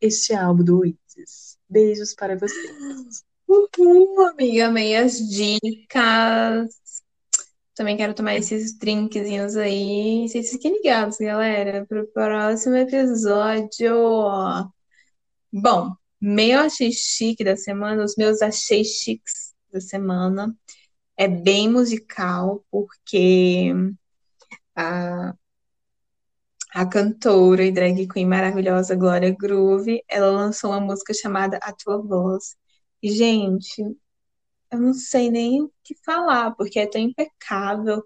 este 0.00 0.34
álbum 0.34 0.64
do 0.64 0.78
Oasis. 0.78 1.58
Beijos 1.68 2.14
para 2.14 2.36
vocês. 2.36 3.24
Uhul, 3.48 4.26
amiga, 4.26 4.66
amei 4.66 4.96
as 4.96 5.18
dicas. 5.18 6.74
Também 7.74 7.96
quero 7.96 8.14
tomar 8.14 8.36
esses 8.36 8.76
drinkzinhos 8.78 9.56
aí. 9.56 10.28
Vocês 10.28 10.50
fiquem 10.50 10.72
ligados, 10.72 11.18
galera, 11.18 11.84
pro 11.86 12.06
próximo 12.08 12.76
episódio. 12.76 13.94
Bom, 15.52 15.94
meu 16.20 16.60
achei 16.60 16.92
chique 16.92 17.44
da 17.44 17.56
semana, 17.56 18.04
os 18.04 18.16
meus 18.16 18.42
achei 18.42 18.84
chiques 18.84 19.54
da 19.72 19.80
semana. 19.80 20.56
É 21.16 21.28
bem 21.28 21.68
musical, 21.68 22.64
porque 22.70 23.72
a, 24.74 25.34
a 26.74 26.84
cantora 26.86 27.64
e 27.64 27.70
drag 27.72 28.08
queen 28.08 28.26
maravilhosa 28.26 28.96
Glória 28.96 29.30
Groove, 29.30 30.02
ela 30.08 30.30
lançou 30.30 30.70
uma 30.70 30.80
música 30.80 31.14
chamada 31.14 31.56
A 31.62 31.72
Tua 31.72 32.02
Voz. 32.02 32.56
E, 33.00 33.10
gente, 33.12 33.80
eu 34.70 34.80
não 34.80 34.92
sei 34.94 35.30
nem 35.30 35.62
o 35.62 35.72
que 35.84 35.94
falar, 36.04 36.50
porque 36.56 36.80
é 36.80 36.86
tão 36.86 37.00
impecável 37.00 38.04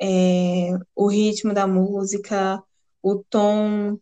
é, 0.00 0.70
o 0.94 1.08
ritmo 1.08 1.54
da 1.54 1.66
música, 1.66 2.62
o 3.02 3.24
tom 3.24 3.98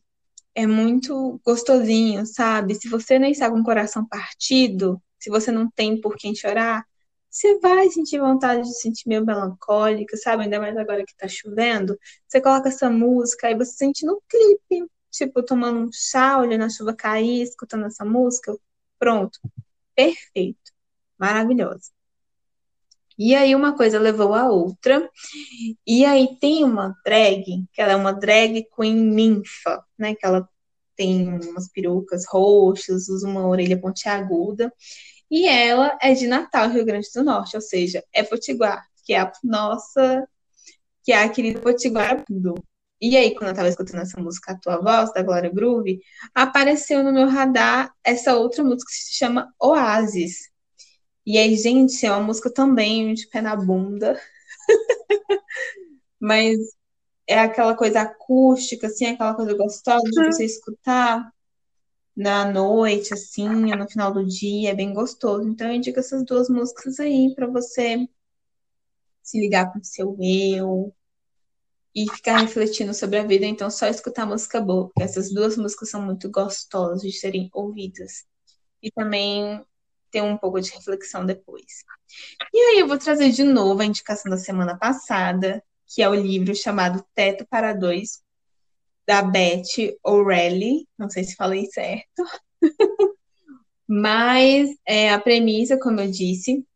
é 0.55 0.67
muito 0.67 1.41
gostosinho, 1.45 2.27
sabe? 2.27 2.75
Se 2.75 2.89
você 2.89 3.19
nem 3.21 3.33
está 3.33 3.51
com 3.51 3.61
o 3.61 3.65
coração 3.65 4.07
partido, 4.07 5.01
se 5.19 5.31
você 5.31 5.53
não 5.53 5.71
tem 5.71 6.01
por 6.01 6.17
quem 6.17 6.35
chorar, 6.35 6.85
você 7.33 7.59
vai 7.61 7.89
sentir 7.89 8.21
vontade 8.21 8.63
de 8.63 8.79
sentir 8.79 9.09
meio 9.09 9.25
melancólica, 9.25 10.17
sabe? 10.19 10.43
Ainda 10.45 10.61
mais 10.61 10.77
agora 10.77 11.05
que 11.05 11.17
tá 11.17 11.27
chovendo. 11.27 11.99
Você 12.29 12.43
coloca 12.43 12.69
essa 12.69 12.91
música 12.91 13.51
e 13.51 13.57
você 13.57 13.73
sente 13.73 14.05
no 14.05 14.23
clipe, 14.29 14.87
tipo, 15.11 15.43
tomando 15.43 15.81
um 15.81 15.91
chá, 15.91 16.39
olhando 16.39 16.65
a 16.65 16.69
chuva 16.69 16.95
cair, 16.95 17.43
escutando 17.43 17.87
essa 17.87 18.05
música. 18.05 18.55
Pronto. 18.99 19.39
Perfeito. 19.97 20.73
Maravilhosa. 21.19 21.91
E 23.19 23.35
aí 23.35 23.55
uma 23.55 23.75
coisa 23.77 23.99
levou 23.99 24.35
a 24.35 24.51
outra. 24.51 25.09
E 25.87 26.05
aí 26.05 26.37
tem 26.39 26.65
uma 26.65 26.95
drag, 27.03 27.45
que 27.73 27.81
ela 27.81 27.93
é 27.93 27.97
uma 27.97 28.13
drag 28.13 28.67
queen 28.77 28.95
ninfa, 28.95 29.83
né? 29.99 30.15
Que 30.15 30.27
ela 30.27 30.47
tem 30.95 31.29
umas 31.29 31.71
perucas 31.71 32.27
roxas, 32.29 33.09
usa 33.09 33.27
uma 33.27 33.47
orelha 33.47 33.81
pontiaguda. 33.81 34.71
E 35.33 35.49
ela 35.49 35.97
é 36.03 36.13
de 36.13 36.27
Natal, 36.27 36.69
Rio 36.69 36.85
Grande 36.85 37.09
do 37.15 37.25
Norte, 37.25 37.57
ou 37.57 37.63
seja, 37.63 38.05
é 38.13 38.23
Potiguar, 38.23 38.87
que 39.03 39.15
é 39.15 39.21
a 39.21 39.33
nossa, 39.43 40.29
que 41.03 41.11
é 41.11 41.23
a 41.23 41.29
querida 41.31 41.59
Potiguar 41.59 42.23
do. 42.29 42.55
E 43.01 43.17
aí, 43.17 43.35
quando 43.35 43.49
eu 43.49 43.55
tava 43.57 43.69
escutando 43.71 44.03
essa 44.03 44.21
música, 44.21 44.53
A 44.53 44.59
Tua 44.59 44.79
Voz, 44.79 45.11
da 45.15 45.23
Glória 45.23 45.49
Groove, 45.49 46.03
apareceu 46.35 47.03
no 47.03 47.11
meu 47.11 47.27
radar 47.29 47.91
essa 48.05 48.37
outra 48.37 48.63
música 48.63 48.91
que 48.91 49.05
se 49.05 49.15
chama 49.15 49.51
Oasis. 49.59 50.51
E 51.25 51.39
aí, 51.39 51.57
gente, 51.57 52.05
é 52.05 52.13
uma 52.13 52.21
música 52.21 52.53
também 52.53 53.15
de 53.15 53.27
pé 53.29 53.41
na 53.41 53.57
bunda. 53.57 54.21
Mas 56.21 56.59
é 57.27 57.39
aquela 57.39 57.75
coisa 57.75 58.03
acústica, 58.03 58.87
assim, 58.87 59.07
aquela 59.07 59.35
coisa 59.35 59.55
gostosa 59.55 60.05
de 60.05 60.27
você 60.27 60.45
escutar 60.45 61.33
na 62.17 62.51
noite, 62.51 63.15
assim, 63.15 63.49
no 63.49 63.89
final 63.89 64.13
do 64.13 64.25
dia, 64.25 64.71
é 64.71 64.75
bem 64.75 64.93
gostoso. 64.93 65.49
Então 65.49 65.69
eu 65.69 65.75
indico 65.75 65.99
essas 65.99 66.25
duas 66.25 66.49
músicas 66.49 67.01
aí 67.01 67.35
para 67.35 67.47
você 67.47 68.07
se 69.23 69.41
ligar 69.41 69.73
com 69.73 69.79
o 69.79 69.85
seu 69.85 70.17
eu 70.21 70.95
e 71.95 72.09
ficar 72.11 72.39
refletindo 72.39 72.93
sobre 72.93 73.19
a 73.19 73.25
vida. 73.25 73.47
Então 73.47 73.71
só 73.71 73.87
escutar 73.87 74.27
música 74.27 74.61
boa, 74.61 74.87
porque 74.87 75.03
essas 75.03 75.33
duas 75.33 75.57
músicas 75.57 75.91
são 75.91 76.03
muito 76.03 76.31
gostosas 76.31 77.03
de 77.03 77.13
serem 77.13 77.49
ouvidas. 77.53 78.25
E 78.83 78.91
também 78.91 79.65
ter 80.11 80.23
um 80.23 80.37
pouco 80.37 80.61
de 80.61 80.71
reflexão 80.71 81.25
depois. 81.25 81.85
E 82.53 82.59
aí 82.59 82.81
eu 82.81 82.87
vou 82.87 82.99
trazer 82.99 83.31
de 83.31 83.43
novo 83.43 83.81
a 83.81 83.87
indicação 83.87 84.31
da 84.31 84.37
semana 84.37 84.77
passada, 84.77 85.63
que 85.87 86.03
é 86.03 86.09
o 86.09 86.15
livro 86.15 86.55
chamado 86.55 87.05
Teto 87.15 87.47
para 87.49 87.73
Dois, 87.73 88.23
da 89.13 89.21
Beth 89.21 89.95
O'Reilly, 90.03 90.89
não 90.99 91.11
sei 91.11 91.23
se 91.23 91.37
falei 91.37 91.67
certo, 91.67 92.25
mas 93.87 94.71
é, 94.87 95.13
a 95.13 95.21
premissa, 95.21 95.79
como 95.79 96.01
eu 96.01 96.11
disse, 96.11 96.67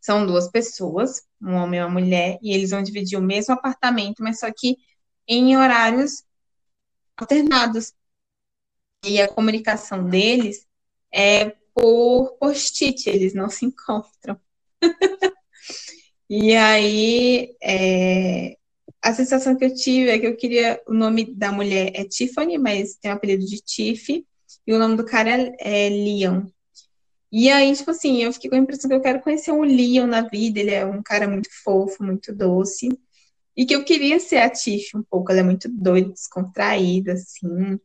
são 0.00 0.26
duas 0.26 0.50
pessoas, 0.50 1.22
um 1.40 1.54
homem 1.54 1.78
e 1.78 1.82
uma 1.84 2.00
mulher, 2.00 2.40
e 2.42 2.52
eles 2.52 2.70
vão 2.70 2.82
dividir 2.82 3.16
o 3.16 3.22
mesmo 3.22 3.54
apartamento, 3.54 4.20
mas 4.20 4.40
só 4.40 4.50
que 4.52 4.76
em 5.28 5.56
horários 5.56 6.24
alternados. 7.16 7.92
E 9.04 9.20
a 9.20 9.28
comunicação 9.28 10.08
deles 10.08 10.66
é 11.12 11.50
por 11.72 12.36
post-it, 12.38 13.08
eles 13.08 13.32
não 13.32 13.48
se 13.48 13.64
encontram. 13.64 14.40
e 16.28 16.56
aí, 16.56 17.56
é, 17.62 18.56
a 19.02 19.12
sensação 19.12 19.56
que 19.56 19.64
eu 19.64 19.74
tive 19.74 20.10
é 20.10 20.18
que 20.18 20.26
eu 20.26 20.36
queria. 20.36 20.80
O 20.86 20.94
nome 20.94 21.34
da 21.34 21.50
mulher 21.50 21.90
é 21.94 22.04
Tiffany, 22.04 22.56
mas 22.56 22.94
tem 22.94 23.10
o 23.10 23.14
apelido 23.14 23.44
de 23.44 23.60
Tiff, 23.60 24.24
e 24.66 24.72
o 24.72 24.78
nome 24.78 24.96
do 24.96 25.04
cara 25.04 25.30
é, 25.30 25.86
é 25.86 25.88
Leon. 25.88 26.46
E 27.32 27.50
aí, 27.50 27.74
tipo 27.74 27.90
assim, 27.90 28.22
eu 28.22 28.32
fiquei 28.32 28.50
com 28.50 28.56
a 28.56 28.58
impressão 28.58 28.88
que 28.88 28.94
eu 28.94 29.00
quero 29.00 29.20
conhecer 29.22 29.50
um 29.52 29.62
Leon 29.62 30.06
na 30.06 30.20
vida. 30.22 30.60
Ele 30.60 30.70
é 30.70 30.84
um 30.84 31.02
cara 31.02 31.26
muito 31.26 31.48
fofo, 31.64 32.04
muito 32.04 32.32
doce. 32.34 32.88
E 33.56 33.66
que 33.66 33.74
eu 33.74 33.84
queria 33.84 34.20
ser 34.20 34.36
a 34.38 34.50
Tiff 34.50 34.96
um 34.96 35.02
pouco. 35.02 35.32
Ela 35.32 35.40
é 35.40 35.42
muito 35.42 35.68
doida, 35.68 36.10
descontraída, 36.10 37.14
assim. 37.14 37.80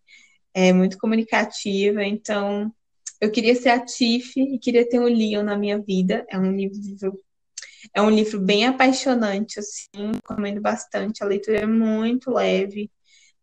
É 0.53 0.73
muito 0.73 0.97
comunicativa. 0.97 2.03
Então, 2.03 2.73
eu 3.21 3.31
queria 3.31 3.55
ser 3.55 3.69
a 3.69 3.79
Tiff 3.83 4.33
e 4.39 4.59
queria 4.59 4.87
ter 4.87 4.99
um 4.99 5.05
Leon 5.05 5.43
na 5.43 5.57
minha 5.57 5.79
vida. 5.79 6.25
É 6.29 6.37
um 6.37 6.51
livro 6.55 6.77
é 7.93 8.01
um 8.01 8.09
livro 8.09 8.39
bem 8.39 8.65
apaixonante, 8.65 9.59
assim, 9.59 10.11
recomendo 10.13 10.61
bastante. 10.61 11.23
A 11.23 11.27
leitura 11.27 11.59
é 11.59 11.65
muito 11.65 12.31
leve. 12.31 12.91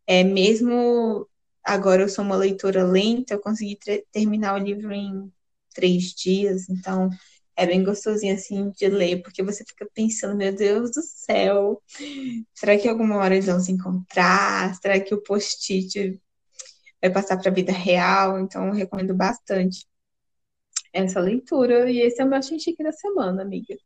É 0.07 0.25
mesmo 0.25 1.29
agora 1.65 2.03
eu 2.03 2.09
sou 2.09 2.25
uma 2.25 2.37
leitora 2.37 2.85
lenta, 2.85 3.35
eu 3.35 3.41
consegui 3.41 3.79
terminar 4.13 4.55
o 4.55 4.65
livro 4.65 4.93
em 4.93 5.33
três 5.75 6.13
dias, 6.15 6.69
então 6.69 7.11
é 7.57 7.67
bem 7.67 7.85
gostosinho 7.85 8.35
assim 8.35 8.71
de 8.71 8.89
ler, 8.89 9.23
porque 9.23 9.43
você 9.43 9.65
fica 9.65 9.89
pensando, 9.95 10.37
meu 10.37 10.55
Deus 10.55 10.91
do 10.93 11.03
céu, 11.03 11.83
será 12.55 12.79
que 12.79 12.89
alguma 12.89 13.17
hora 13.17 13.35
eles 13.35 13.47
vão 13.47 13.61
se 13.61 13.73
encontrar? 13.73 14.75
Será 14.81 15.01
que 15.01 15.15
o 15.15 15.23
post-it 15.23 16.21
vai 17.01 17.11
passar 17.13 17.39
para 17.39 17.51
a 17.51 17.55
vida 17.55 17.73
real? 17.73 18.41
Então, 18.41 18.71
recomendo 18.73 19.15
bastante 19.15 19.87
essa 20.93 21.21
leitura. 21.21 21.91
E 21.91 22.01
esse 22.01 22.21
é 22.21 22.25
o 22.25 22.29
meu 22.29 22.43
chique 22.43 22.83
da 22.83 22.93
semana, 22.93 23.43
amiga. 23.43 23.77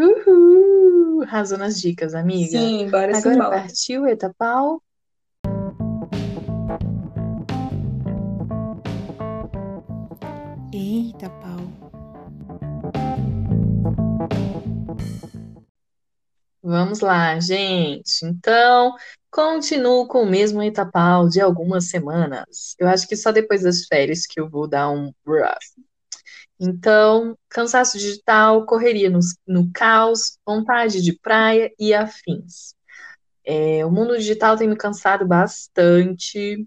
Uhul! 0.00 1.22
Arrasou 1.24 1.58
nas 1.58 1.78
dicas, 1.78 2.14
amiga. 2.14 2.58
Sim, 2.58 2.88
bora 2.88 3.14
Agora 3.14 3.34
embora. 3.34 3.50
partiu, 3.50 4.06
Etapau. 4.06 4.82
Eita, 10.72 11.28
pau. 11.28 11.60
Vamos 16.62 17.00
lá, 17.00 17.38
gente. 17.38 18.24
Então, 18.24 18.94
continuo 19.30 20.08
com 20.08 20.22
o 20.22 20.30
mesmo 20.30 20.62
etapau 20.62 21.28
de 21.28 21.42
algumas 21.42 21.90
semanas. 21.90 22.74
Eu 22.78 22.88
acho 22.88 23.06
que 23.06 23.16
só 23.16 23.30
depois 23.32 23.64
das 23.64 23.84
férias 23.84 24.24
que 24.26 24.40
eu 24.40 24.48
vou 24.48 24.66
dar 24.66 24.90
um 24.90 25.12
rough. 25.26 25.89
Então, 26.60 27.34
cansaço 27.48 27.96
digital, 27.98 28.66
correria 28.66 29.08
no, 29.08 29.20
no 29.46 29.70
caos, 29.72 30.38
vontade 30.46 31.00
de 31.00 31.18
praia 31.18 31.72
e 31.78 31.94
afins. 31.94 32.74
É, 33.44 33.84
o 33.86 33.90
mundo 33.90 34.16
digital 34.18 34.56
tem 34.58 34.68
me 34.68 34.76
cansado 34.76 35.26
bastante, 35.26 36.66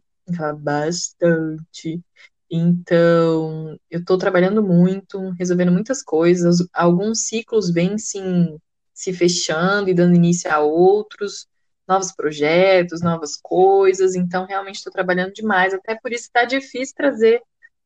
bastante. 0.62 2.02
Então, 2.50 3.78
eu 3.90 4.00
estou 4.00 4.18
trabalhando 4.18 4.64
muito, 4.64 5.30
resolvendo 5.38 5.72
muitas 5.72 6.02
coisas. 6.02 6.58
Alguns 6.74 7.28
ciclos 7.28 7.72
vêm 7.72 7.98
sim, 7.98 8.58
se 8.94 9.14
fechando 9.14 9.90
e 9.90 9.94
dando 9.94 10.16
início 10.16 10.52
a 10.52 10.60
outros, 10.60 11.48
novos 11.88 12.12
projetos, 12.12 13.02
novas 13.02 13.38
coisas. 13.42 14.16
Então, 14.16 14.46
realmente 14.48 14.78
estou 14.78 14.92
trabalhando 14.92 15.34
demais. 15.34 15.74
Até 15.74 15.96
por 15.96 16.12
isso 16.12 16.24
está 16.26 16.46
difícil 16.46 16.96
trazer 16.98 17.42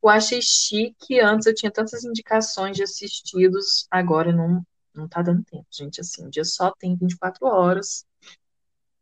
eu 0.10 0.16
achei 0.16 0.42
chique. 0.42 1.20
Antes 1.20 1.48
eu 1.48 1.56
tinha 1.56 1.72
tantas 1.72 2.04
indicações 2.04 2.76
de 2.76 2.84
assistidos, 2.84 3.88
agora 3.90 4.32
não, 4.32 4.62
não 4.94 5.08
tá 5.08 5.22
dando 5.22 5.44
tempo, 5.44 5.66
gente. 5.72 6.02
Assim, 6.02 6.26
o 6.26 6.30
dia 6.30 6.46
só 6.46 6.72
tem 6.78 6.96
24 6.96 7.46
horas. 7.46 8.06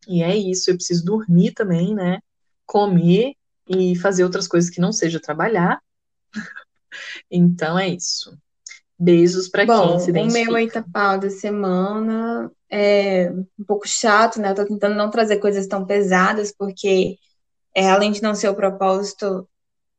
E 0.08 0.22
é 0.22 0.36
isso, 0.36 0.70
eu 0.70 0.76
preciso 0.76 1.04
dormir 1.04 1.54
também, 1.54 1.96
né? 1.96 2.20
Comer 2.66 3.34
e 3.68 3.96
fazer 3.96 4.24
outras 4.24 4.48
coisas 4.48 4.70
que 4.70 4.82
não 4.82 4.92
seja 4.92 5.20
trabalhar. 5.20 5.82
então 7.30 7.78
é 7.78 7.90
isso. 7.90 8.38
Beijos 8.98 9.50
para 9.50 9.66
quem 9.66 10.00
se 10.00 10.10
identifica. 10.10 10.50
O 10.50 10.54
meu 10.54 10.60
Itapau 10.60 11.20
da 11.20 11.30
semana 11.30 12.50
é 12.70 13.30
um 13.60 13.64
pouco 13.66 13.88
chato, 13.88 14.40
né? 14.40 14.52
Eu 14.52 14.56
tô 14.56 14.66
tentando 14.66 14.96
não 14.96 15.10
trazer 15.10 15.38
coisas 15.38 15.68
tão 15.68 15.86
pesadas, 15.86 16.54
porque 16.56 17.18
é, 17.76 17.90
além 17.90 18.12
de 18.12 18.22
não 18.22 18.34
ser 18.34 18.48
o 18.48 18.56
propósito 18.56 19.48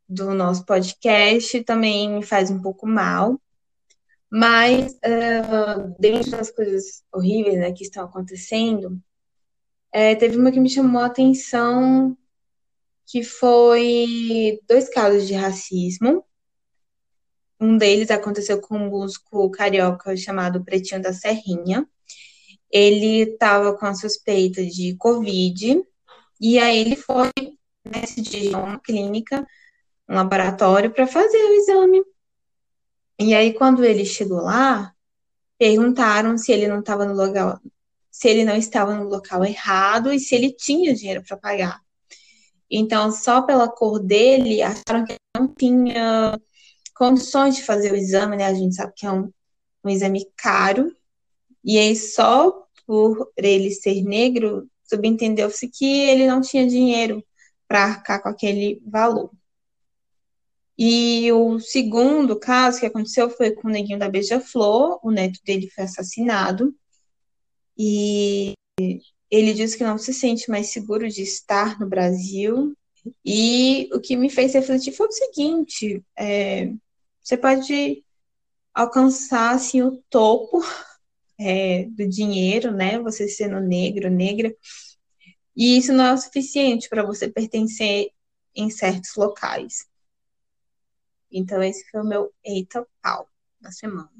do 0.08 0.34
nosso 0.34 0.64
podcast 0.64 1.62
também 1.64 2.10
me 2.10 2.22
faz 2.22 2.50
um 2.50 2.60
pouco 2.60 2.86
mal. 2.86 3.40
Mas, 4.30 4.92
uh, 4.94 5.94
dentro 5.98 6.32
das 6.32 6.50
coisas 6.50 7.04
horríveis 7.12 7.58
né, 7.58 7.72
que 7.72 7.84
estão 7.84 8.04
acontecendo, 8.04 9.00
é, 9.92 10.14
teve 10.14 10.36
uma 10.36 10.52
que 10.52 10.60
me 10.60 10.68
chamou 10.68 11.00
a 11.00 11.06
atenção, 11.06 12.16
que 13.06 13.22
foi 13.22 14.60
dois 14.68 14.88
casos 14.88 15.26
de 15.26 15.34
racismo. 15.34 16.24
Um 17.58 17.78
deles 17.78 18.10
aconteceu 18.10 18.60
com 18.60 18.76
um 18.76 18.90
músico 18.90 19.50
carioca 19.50 20.16
chamado 20.16 20.62
Pretinho 20.64 21.00
da 21.00 21.12
Serrinha. 21.12 21.88
Ele 22.70 23.22
estava 23.22 23.76
com 23.78 23.86
a 23.86 23.94
suspeita 23.94 24.64
de 24.66 24.96
Covid, 24.96 25.82
e 26.40 26.58
aí 26.58 26.78
ele 26.78 26.96
foi 26.96 27.30
nesse 27.84 28.20
dia 28.20 28.58
uma 28.58 28.78
clínica, 28.78 29.46
um 30.08 30.14
laboratório, 30.14 30.90
para 30.90 31.06
fazer 31.06 31.36
o 31.36 31.54
exame. 31.54 32.02
E 33.18 33.34
aí, 33.34 33.54
quando 33.54 33.84
ele 33.84 34.04
chegou 34.04 34.40
lá, 34.42 34.94
perguntaram 35.58 36.36
se 36.36 36.52
ele 36.52 36.68
não 36.68 36.80
estava 36.80 37.04
no 37.06 37.14
local, 37.14 37.60
se 38.10 38.28
ele 38.28 38.44
não 38.44 38.56
estava 38.56 38.94
no 38.94 39.08
local 39.08 39.44
errado 39.44 40.12
e 40.12 40.20
se 40.20 40.34
ele 40.34 40.52
tinha 40.52 40.94
dinheiro 40.94 41.22
para 41.26 41.36
pagar. 41.36 41.80
Então, 42.70 43.12
só 43.12 43.42
pela 43.42 43.68
cor 43.68 43.98
dele, 43.98 44.62
acharam 44.62 45.04
que 45.04 45.16
não 45.36 45.48
tinha 45.48 46.38
condições 46.94 47.56
de 47.56 47.62
fazer 47.62 47.92
o 47.92 47.96
exame, 47.96 48.36
né? 48.36 48.46
A 48.46 48.54
gente 48.54 48.74
sabe 48.74 48.92
que 48.96 49.06
é 49.06 49.12
um, 49.12 49.30
um 49.84 49.88
exame 49.90 50.26
caro. 50.36 50.92
E 51.64 51.78
aí, 51.78 51.96
só 51.96 52.66
por 52.86 53.32
ele 53.36 53.70
ser 53.70 54.02
negro, 54.02 54.68
subentendeu-se 54.84 55.68
que 55.68 55.86
ele 55.86 56.26
não 56.26 56.40
tinha 56.40 56.66
dinheiro 56.66 57.24
para 57.68 57.84
arcar 57.84 58.22
com 58.22 58.28
aquele 58.28 58.80
valor. 58.86 59.30
E 60.78 61.32
o 61.32 61.58
segundo 61.58 62.38
caso 62.38 62.80
que 62.80 62.86
aconteceu 62.86 63.30
foi 63.30 63.52
com 63.52 63.68
o 63.68 63.70
neguinho 63.70 63.98
da 63.98 64.08
Beija-Flor, 64.08 65.00
o 65.02 65.10
neto 65.10 65.40
dele 65.44 65.70
foi 65.70 65.84
assassinado. 65.84 66.74
E 67.78 68.52
ele 69.30 69.54
disse 69.54 69.76
que 69.76 69.84
não 69.84 69.98
se 69.98 70.12
sente 70.12 70.50
mais 70.50 70.68
seguro 70.68 71.08
de 71.08 71.22
estar 71.22 71.78
no 71.80 71.88
Brasil. 71.88 72.76
E 73.24 73.88
o 73.92 74.00
que 74.00 74.16
me 74.16 74.28
fez 74.28 74.54
refletir 74.54 74.92
foi 74.92 75.08
o 75.08 75.12
seguinte: 75.12 76.04
é, 76.18 76.72
você 77.22 77.36
pode 77.36 78.04
alcançar 78.74 79.54
assim, 79.54 79.82
o 79.82 80.02
topo 80.10 80.60
é, 81.40 81.84
do 81.84 82.06
dinheiro, 82.08 82.70
né? 82.72 82.98
Você 83.00 83.28
sendo 83.28 83.60
negro, 83.60 84.10
negra, 84.10 84.54
e 85.56 85.78
isso 85.78 85.92
não 85.92 86.04
é 86.04 86.12
o 86.12 86.18
suficiente 86.18 86.88
para 86.88 87.02
você 87.02 87.28
pertencer 87.30 88.10
em 88.54 88.68
certos 88.68 89.14
locais. 89.16 89.86
Então, 91.30 91.62
esse 91.62 91.88
foi 91.90 92.00
o 92.00 92.04
meu 92.04 92.32
eita 92.44 92.86
pau 93.02 93.28
da 93.60 93.70
semana. 93.70 94.10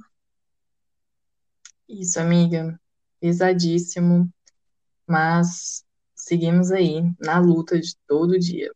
Isso, 1.89 2.19
amiga. 2.19 2.79
Pesadíssimo. 3.21 4.29
Mas 5.07 5.85
seguimos 6.15 6.73
aí 6.73 7.03
na 7.21 7.39
luta 7.39 7.79
de 7.79 7.97
todo 8.07 8.39
dia. 8.39 8.73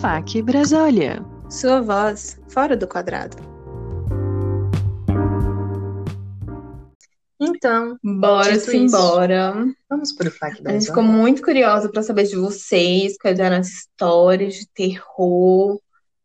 FAC 0.00 0.40
Brasília. 0.42 1.22
Sua 1.50 1.82
voz 1.82 2.40
fora 2.48 2.74
do 2.74 2.88
quadrado. 2.88 3.49
Então, 7.60 7.98
bora 8.02 8.56
embora. 8.74 9.66
Vamos 9.86 10.14
para 10.14 10.28
o 10.28 10.30
FAQ 10.30 10.62
da 10.62 10.70
A 10.70 10.72
gente 10.72 10.86
ficou 10.86 11.02
muito 11.02 11.42
curiosa 11.42 11.90
para 11.90 12.02
saber 12.02 12.24
de 12.24 12.34
vocês, 12.34 13.18
quais 13.18 13.38
eram 13.38 13.56
as 13.56 13.68
histórias 13.68 14.54
de 14.54 14.66
terror, 14.66 15.78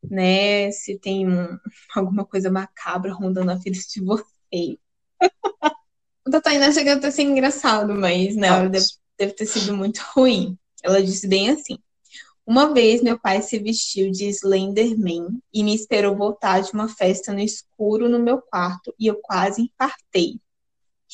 né? 0.09 0.71
Se 0.71 0.97
tem 0.97 1.27
um, 1.27 1.59
alguma 1.93 2.23
coisa 2.23 2.49
macabra 2.49 3.11
rondando 3.13 3.51
a 3.51 3.55
vida 3.55 3.77
de 3.77 4.01
vocês. 4.01 4.77
o 6.25 6.29
da 6.29 6.39
Tainá 6.39 6.71
chegou 6.71 6.93
a 6.93 7.11
ser 7.11 7.23
engraçado, 7.23 7.93
mas 7.93 8.37
hora 8.53 8.69
deve, 8.69 8.85
deve 9.19 9.33
ter 9.33 9.45
sido 9.45 9.75
muito 9.75 9.99
ruim. 10.15 10.57
Ela 10.81 11.03
disse 11.03 11.27
bem 11.27 11.49
assim. 11.49 11.77
Uma 12.47 12.73
vez 12.73 13.01
meu 13.01 13.19
pai 13.19 13.41
se 13.41 13.59
vestiu 13.59 14.09
de 14.09 14.29
Slenderman 14.29 15.41
e 15.53 15.65
me 15.65 15.75
esperou 15.75 16.15
voltar 16.15 16.61
de 16.61 16.71
uma 16.71 16.87
festa 16.87 17.33
no 17.33 17.41
escuro 17.41 18.07
no 18.07 18.19
meu 18.19 18.41
quarto 18.41 18.95
e 18.97 19.07
eu 19.07 19.19
quase 19.21 19.63
infartei. 19.63 20.39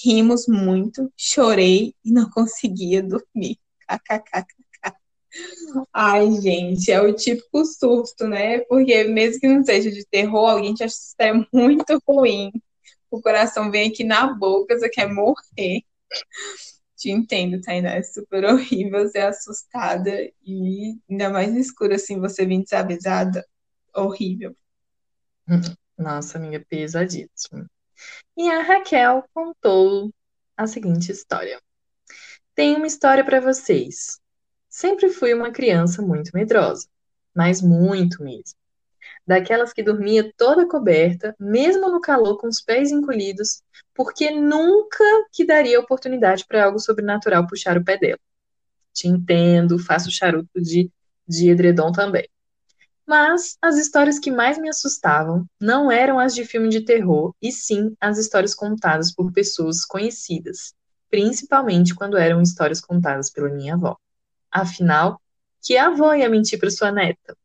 Rimos 0.03 0.47
muito, 0.47 1.11
chorei 1.15 1.93
e 2.03 2.11
não 2.11 2.29
conseguia 2.31 3.03
dormir. 3.03 3.57
KKKK. 3.87 4.95
Ai, 5.93 6.31
gente, 6.41 6.91
é 6.91 7.01
o 7.01 7.13
típico 7.13 7.63
susto, 7.65 8.27
né? 8.27 8.59
Porque 8.61 9.03
mesmo 9.05 9.39
que 9.39 9.47
não 9.47 9.63
seja 9.63 9.91
de 9.91 10.05
terror, 10.05 10.49
alguém 10.49 10.73
te 10.73 10.85
que 10.85 11.23
é 11.23 11.33
muito 11.53 12.01
ruim. 12.07 12.51
O 13.09 13.21
coração 13.21 13.71
vem 13.71 13.89
aqui 13.89 14.03
na 14.03 14.33
boca, 14.33 14.77
você 14.77 14.89
quer 14.89 15.11
morrer. 15.11 15.83
Te 16.95 17.09
entendo, 17.09 17.61
Tainá. 17.61 17.95
É 17.95 18.03
super 18.03 18.45
horrível 18.45 19.07
ser 19.09 19.21
assustada 19.21 20.11
e 20.45 20.97
ainda 21.09 21.29
mais 21.29 21.55
escuro, 21.55 21.93
assim, 21.93 22.19
você 22.19 22.45
vir 22.45 22.63
desavisada. 22.63 23.45
Horrível. 23.95 24.55
Nossa, 25.97 26.37
amiga, 26.37 26.63
pesadíssimo. 26.69 27.67
E 28.37 28.49
a 28.49 28.61
Raquel 28.61 29.25
contou 29.33 30.11
a 30.55 30.67
seguinte 30.67 31.11
história. 31.11 31.61
Tenho 32.55 32.77
uma 32.77 32.87
história 32.87 33.23
para 33.23 33.39
vocês. 33.39 34.19
Sempre 34.69 35.09
fui 35.09 35.33
uma 35.33 35.51
criança 35.51 36.01
muito 36.01 36.31
medrosa, 36.33 36.87
mas 37.35 37.61
muito 37.61 38.23
mesmo. 38.23 38.57
Daquelas 39.25 39.73
que 39.73 39.83
dormia 39.83 40.31
toda 40.37 40.67
coberta, 40.67 41.35
mesmo 41.39 41.89
no 41.89 42.01
calor 42.01 42.37
com 42.37 42.47
os 42.47 42.61
pés 42.61 42.91
encolhidos, 42.91 43.61
porque 43.93 44.31
nunca 44.31 45.03
que 45.31 45.45
daria 45.45 45.79
oportunidade 45.79 46.45
para 46.45 46.65
algo 46.65 46.79
sobrenatural 46.79 47.45
puxar 47.47 47.77
o 47.77 47.83
pé 47.83 47.97
dela. 47.97 48.19
Te 48.93 49.07
entendo, 49.07 49.79
faço 49.79 50.11
charuto 50.11 50.61
de, 50.61 50.91
de 51.27 51.49
edredom 51.49 51.91
também. 51.91 52.27
Mas 53.11 53.57
as 53.61 53.77
histórias 53.77 54.17
que 54.17 54.31
mais 54.31 54.57
me 54.57 54.69
assustavam 54.69 55.45
não 55.59 55.91
eram 55.91 56.17
as 56.17 56.33
de 56.33 56.45
filme 56.45 56.69
de 56.69 56.79
terror, 56.79 57.35
e 57.41 57.51
sim 57.51 57.93
as 57.99 58.17
histórias 58.17 58.55
contadas 58.55 59.13
por 59.13 59.33
pessoas 59.33 59.83
conhecidas, 59.83 60.73
principalmente 61.09 61.93
quando 61.93 62.15
eram 62.15 62.41
histórias 62.41 62.79
contadas 62.79 63.29
pela 63.29 63.49
minha 63.49 63.73
avó. 63.73 63.97
Afinal, 64.49 65.21
que 65.61 65.75
avó 65.75 66.13
ia 66.13 66.29
mentir 66.29 66.57
para 66.57 66.71
sua 66.71 66.89
neta? 66.89 67.35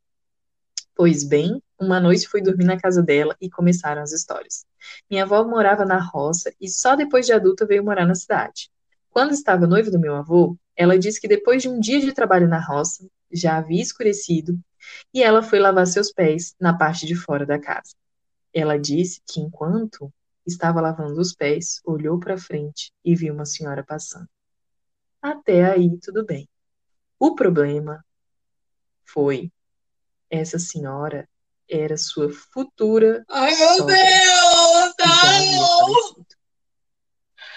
Pois 0.94 1.24
bem, 1.24 1.60
uma 1.80 1.98
noite 1.98 2.28
fui 2.28 2.40
dormir 2.40 2.64
na 2.64 2.78
casa 2.78 3.02
dela 3.02 3.34
e 3.40 3.50
começaram 3.50 4.02
as 4.02 4.12
histórias. 4.12 4.64
Minha 5.10 5.24
avó 5.24 5.42
morava 5.42 5.84
na 5.84 5.98
roça 5.98 6.54
e 6.60 6.68
só 6.68 6.94
depois 6.94 7.26
de 7.26 7.32
adulta 7.32 7.66
veio 7.66 7.82
morar 7.82 8.06
na 8.06 8.14
cidade. 8.14 8.70
Quando 9.10 9.32
estava 9.32 9.66
noiva 9.66 9.90
do 9.90 9.98
meu 9.98 10.14
avô, 10.14 10.56
ela 10.76 10.96
disse 10.96 11.20
que 11.20 11.26
depois 11.26 11.60
de 11.60 11.68
um 11.68 11.80
dia 11.80 11.98
de 12.00 12.12
trabalho 12.12 12.46
na 12.46 12.60
roça, 12.60 13.04
já 13.32 13.56
havia 13.58 13.82
escurecido 13.82 14.58
e 15.12 15.22
ela 15.22 15.42
foi 15.42 15.58
lavar 15.58 15.86
seus 15.86 16.12
pés 16.12 16.54
na 16.60 16.76
parte 16.76 17.06
de 17.06 17.14
fora 17.14 17.44
da 17.44 17.58
casa. 17.58 17.94
Ela 18.52 18.78
disse 18.78 19.20
que 19.26 19.40
enquanto 19.40 20.12
estava 20.46 20.80
lavando 20.80 21.20
os 21.20 21.34
pés, 21.34 21.80
olhou 21.84 22.18
para 22.18 22.38
frente 22.38 22.92
e 23.04 23.14
viu 23.14 23.34
uma 23.34 23.44
senhora 23.44 23.84
passando. 23.84 24.28
Até 25.20 25.64
aí, 25.64 25.98
tudo 25.98 26.24
bem. 26.24 26.48
O 27.18 27.34
problema 27.34 28.04
foi 29.04 29.50
essa 30.30 30.58
senhora 30.58 31.28
era 31.68 31.96
sua 31.96 32.30
futura. 32.30 33.24
Ai, 33.28 33.54
meu 33.56 33.68
sogra, 33.76 33.96
Deus! 33.96 34.96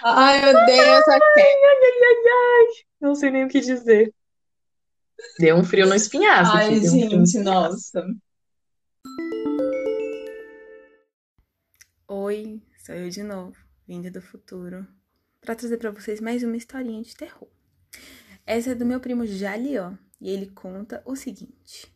Ai, 0.04 0.42
ai, 0.42 0.42
meu 0.42 0.66
Deus, 0.66 1.08
ai, 1.08 1.20
ai, 1.36 1.44
ai, 1.44 1.92
ai, 2.04 2.16
ai, 2.28 2.66
Não 3.00 3.16
sei 3.16 3.30
nem 3.30 3.46
o 3.46 3.50
que 3.50 3.60
dizer. 3.60 4.14
Deu 5.40 5.56
um 5.56 5.64
frio 5.64 5.88
no 5.88 5.96
espinhaço. 5.96 6.52
Ai, 6.54 6.76
aqui, 6.76 6.88
gente, 6.88 7.38
um 7.40 7.44
nossa. 7.44 8.06
Oi, 12.08 12.62
sou 12.86 12.96
eu 12.96 13.10
de 13.10 13.24
novo, 13.24 13.56
vinda 13.88 14.10
do 14.10 14.22
futuro, 14.22 14.88
para 15.40 15.56
trazer 15.56 15.78
para 15.78 15.92
vocês 15.92 16.20
mais 16.20 16.44
uma 16.44 16.58
historinha 16.58 17.04
de 17.04 17.16
terror. 17.16 17.48
Essa 18.46 18.72
é 18.72 18.76
do 18.76 18.86
meu 18.86 19.00
primo 19.00 19.26
Jalió, 19.26 19.94
e 20.20 20.30
ele 20.30 20.48
conta 20.48 21.02
o 21.06 21.16
seguinte. 21.16 21.94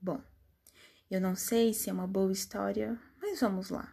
Bom, 0.00 0.20
eu 1.10 1.20
não 1.20 1.34
sei 1.34 1.74
se 1.74 1.90
é 1.90 1.92
uma 1.92 2.06
boa 2.06 2.32
história, 2.32 2.98
mas 3.20 3.40
vamos 3.40 3.68
lá. 3.70 3.92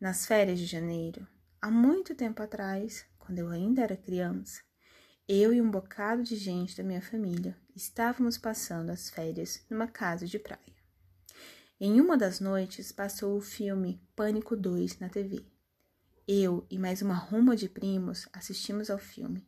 Nas 0.00 0.26
férias 0.26 0.58
de 0.58 0.66
janeiro, 0.66 1.26
há 1.62 1.70
muito 1.70 2.14
tempo 2.14 2.42
atrás, 2.42 3.06
quando 3.18 3.38
eu 3.38 3.48
ainda 3.48 3.82
era 3.82 3.96
criança, 3.96 4.60
eu 5.28 5.52
e 5.52 5.60
um 5.60 5.70
bocado 5.70 6.22
de 6.22 6.36
gente 6.36 6.76
da 6.76 6.82
minha 6.82 7.02
família 7.02 7.56
estávamos 7.76 8.38
passando 8.38 8.88
as 8.88 9.10
férias 9.10 9.62
numa 9.68 9.86
casa 9.86 10.26
de 10.26 10.38
praia. 10.38 10.74
Em 11.78 12.00
uma 12.00 12.16
das 12.16 12.40
noites 12.40 12.90
passou 12.90 13.36
o 13.36 13.42
filme 13.42 14.02
Pânico 14.16 14.56
2 14.56 14.98
na 14.98 15.10
TV. 15.10 15.44
Eu 16.26 16.66
e 16.70 16.78
mais 16.78 17.02
uma 17.02 17.14
ruma 17.14 17.54
de 17.54 17.68
primos 17.68 18.26
assistimos 18.32 18.88
ao 18.88 18.98
filme, 18.98 19.46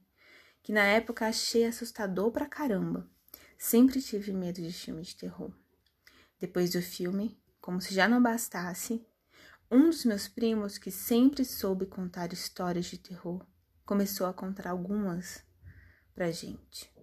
que 0.62 0.72
na 0.72 0.84
época 0.84 1.26
achei 1.26 1.64
assustador 1.64 2.30
pra 2.30 2.44
caramba. 2.44 3.10
Sempre 3.56 4.02
tive 4.02 4.30
medo 4.34 4.60
de 4.60 4.74
filmes 4.74 5.08
de 5.08 5.16
terror. 5.16 5.50
Depois 6.38 6.70
do 6.72 6.82
filme, 6.82 7.40
como 7.62 7.80
se 7.80 7.94
já 7.94 8.06
não 8.06 8.22
bastasse, 8.22 9.02
um 9.70 9.88
dos 9.88 10.04
meus 10.04 10.28
primos, 10.28 10.76
que 10.76 10.90
sempre 10.90 11.46
soube 11.46 11.86
contar 11.86 12.32
histórias 12.34 12.86
de 12.86 12.98
terror, 12.98 13.44
começou 13.86 14.26
a 14.26 14.34
contar 14.34 14.68
algumas 14.68 15.42
pra 16.14 16.30
gente. 16.30 16.97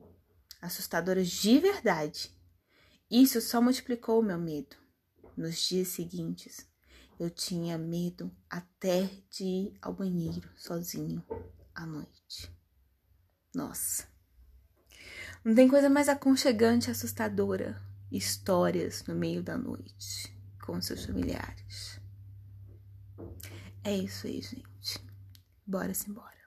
Assustadoras 0.66 1.30
de 1.30 1.60
verdade. 1.60 2.32
Isso 3.10 3.40
só 3.40 3.62
multiplicou 3.62 4.20
o 4.20 4.24
meu 4.24 4.40
medo. 4.40 4.76
Nos 5.38 5.60
dias 5.60 5.90
seguintes, 5.90 6.68
eu 7.20 7.30
tinha 7.30 7.78
medo 7.78 8.36
até 8.50 9.08
de 9.30 9.44
ir 9.44 9.78
ao 9.80 9.94
banheiro 9.94 10.50
sozinho 10.58 11.24
à 11.76 11.86
noite. 11.86 12.52
Nossa. 13.54 14.08
Não 15.44 15.54
tem 15.54 15.68
coisa 15.68 15.88
mais 15.88 16.10
aconchegante 16.10 16.88
e 16.88 16.92
assustadora. 16.92 17.80
Histórias 18.12 19.04
no 19.06 19.14
meio 19.14 19.44
da 19.44 19.56
noite 19.56 20.36
com 20.66 20.82
seus 20.82 21.06
familiares. 21.06 22.00
É 23.84 23.96
isso 23.96 24.26
aí, 24.26 24.42
gente. 24.42 25.00
Bora 25.64 25.94
se 25.94 26.10
embora. 26.10 26.45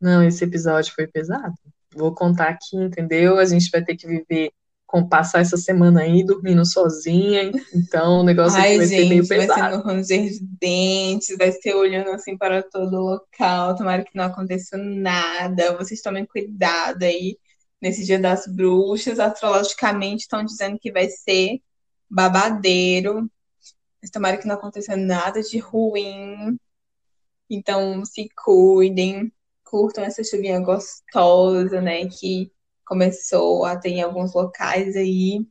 Não, 0.00 0.22
esse 0.22 0.44
episódio 0.44 0.94
foi 0.94 1.06
pesado. 1.06 1.54
Vou 1.94 2.14
contar 2.14 2.48
aqui, 2.48 2.76
entendeu? 2.76 3.38
A 3.38 3.44
gente 3.44 3.70
vai 3.70 3.82
ter 3.82 3.96
que 3.96 4.06
viver 4.06 4.50
com 4.86 5.06
passar 5.06 5.40
essa 5.40 5.56
semana 5.56 6.02
aí 6.02 6.24
dormindo 6.24 6.64
sozinha, 6.64 7.50
então 7.74 8.20
o 8.20 8.22
negócio 8.22 8.58
Ai, 8.58 8.76
vai 8.76 8.86
gente, 8.86 9.02
ser 9.02 9.08
meio 9.08 9.26
vai 9.26 9.40
ser 9.40 9.46
pesado. 9.48 9.76
no 9.78 9.82
ranger 9.82 10.30
de 10.30 10.40
dentes, 10.60 11.36
vai 11.36 11.50
ser 11.50 11.74
olhando 11.74 12.10
assim 12.10 12.38
para 12.38 12.62
todo 12.62 12.94
o 12.94 13.00
local. 13.00 13.74
Tomara 13.74 14.04
que 14.04 14.16
não 14.16 14.24
aconteça 14.24 14.76
nada. 14.78 15.76
Vocês 15.76 16.00
tomem 16.00 16.24
cuidado 16.24 17.02
aí 17.02 17.36
nesse 17.82 18.04
dia 18.04 18.18
das 18.18 18.46
bruxas. 18.46 19.18
Astrologicamente 19.18 20.22
estão 20.22 20.44
dizendo 20.44 20.78
que 20.78 20.92
vai 20.92 21.08
ser 21.08 21.60
babadeiro. 22.08 23.28
Mas 24.00 24.10
tomara 24.10 24.36
que 24.36 24.46
não 24.46 24.54
aconteça 24.54 24.96
nada 24.96 25.42
de 25.42 25.58
ruim. 25.58 26.56
Então 27.50 28.04
se 28.04 28.28
cuidem, 28.44 29.32
curtam 29.66 30.04
essa 30.04 30.24
chuvinha 30.24 30.60
gostosa, 30.60 31.80
né? 31.82 32.06
Que 32.08 32.50
começou 32.86 33.64
a 33.64 33.76
ter 33.76 33.90
em 33.90 34.02
alguns 34.02 34.32
locais 34.34 34.96
aí. 34.96 35.46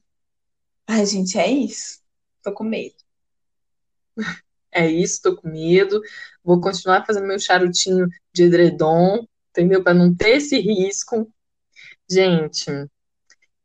Ai, 0.87 1.05
gente, 1.05 1.37
é 1.37 1.49
isso. 1.49 2.01
Tô 2.41 2.53
com 2.53 2.63
medo. 2.63 2.95
É 4.71 4.89
isso, 4.89 5.21
tô 5.21 5.35
com 5.35 5.49
medo. 5.49 6.01
Vou 6.43 6.59
continuar 6.59 7.05
fazendo 7.05 7.27
meu 7.27 7.39
charutinho 7.39 8.07
de 8.33 8.43
edredom, 8.43 9.25
entendeu? 9.49 9.83
Para 9.83 9.93
não 9.93 10.13
ter 10.13 10.37
esse 10.37 10.59
risco. 10.59 11.31
Gente, 12.09 12.65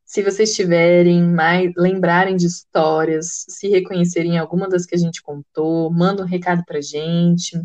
se 0.04 0.22
vocês 0.22 0.54
tiverem 0.54 1.22
mais, 1.22 1.72
lembrarem 1.76 2.36
de 2.36 2.46
histórias, 2.46 3.44
se 3.48 3.68
reconhecerem 3.68 4.32
em 4.32 4.38
alguma 4.38 4.68
das 4.68 4.86
que 4.86 4.94
a 4.94 4.98
gente 4.98 5.22
contou, 5.22 5.90
manda 5.92 6.22
um 6.22 6.26
recado 6.26 6.64
pra 6.64 6.80
gente, 6.80 7.60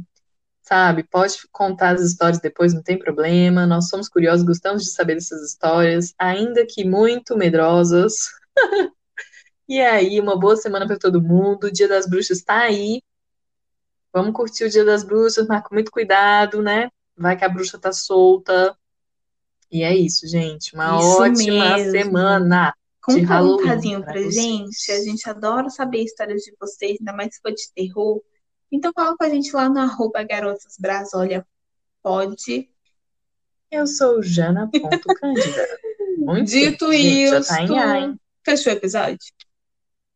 sabe? 0.65 1.03
Pode 1.03 1.35
contar 1.51 1.95
as 1.95 2.01
histórias 2.01 2.39
depois, 2.39 2.73
não 2.73 2.81
tem 2.81 2.97
problema. 2.97 3.67
Nós 3.67 3.87
somos 3.87 4.09
curiosos, 4.09 4.45
gostamos 4.45 4.83
de 4.83 4.91
saber 4.91 5.15
dessas 5.15 5.41
histórias, 5.47 6.13
ainda 6.17 6.65
que 6.65 6.83
muito 6.83 7.37
medrosas. 7.37 8.13
E 9.67 9.81
aí, 9.81 10.19
uma 10.19 10.39
boa 10.39 10.55
semana 10.55 10.85
para 10.85 10.99
todo 10.99 11.19
mundo. 11.19 11.63
O 11.63 11.71
Dia 11.71 11.87
das 11.87 12.07
Bruxas 12.07 12.43
tá 12.43 12.59
aí. 12.59 13.01
Vamos 14.13 14.35
curtir 14.35 14.65
o 14.65 14.69
Dia 14.69 14.85
das 14.85 15.03
Bruxas, 15.03 15.47
mas 15.47 15.63
com 15.63 15.73
muito 15.73 15.89
cuidado, 15.89 16.61
né? 16.61 16.87
Vai 17.17 17.35
que 17.35 17.43
a 17.43 17.49
bruxa 17.49 17.79
tá 17.79 17.91
solta. 17.91 18.77
E 19.71 19.81
é 19.81 19.95
isso, 19.95 20.27
gente. 20.27 20.75
Uma 20.75 20.99
Isso 20.99 21.21
ótima 21.21 21.77
mesmo. 21.77 21.91
semana. 21.91 22.75
de 23.09 23.25
Conta 23.25 23.41
um 23.41 23.57
casinho 23.63 24.03
pra 24.03 24.13
pra 24.13 24.21
gente. 24.29 24.91
A 24.91 25.03
gente 25.03 25.27
adora 25.27 25.69
saber 25.71 26.03
histórias 26.03 26.43
de 26.43 26.53
vocês, 26.59 26.97
ainda 26.99 27.13
mais 27.13 27.33
se 27.33 27.41
for 27.41 27.51
de 27.51 27.71
terror. 27.73 28.21
Então 28.71 28.91
fala 28.93 29.15
com 29.17 29.23
a 29.23 29.29
gente 29.29 29.55
lá 29.55 29.69
no 29.69 29.79
arroba 29.79 30.23
Garotas 30.23 30.75
Bras. 30.79 31.13
Olha, 31.13 31.45
pode. 32.01 32.69
Eu 33.71 33.87
sou 33.87 34.21
Jana.cândida. 34.21 35.67
Muito 36.17 36.49
Dito 36.49 36.93
isso, 36.93 37.47
tá 37.47 37.61
em 37.61 38.17
fechou 38.43 38.71
o 38.71 38.75
episódio? 38.75 39.17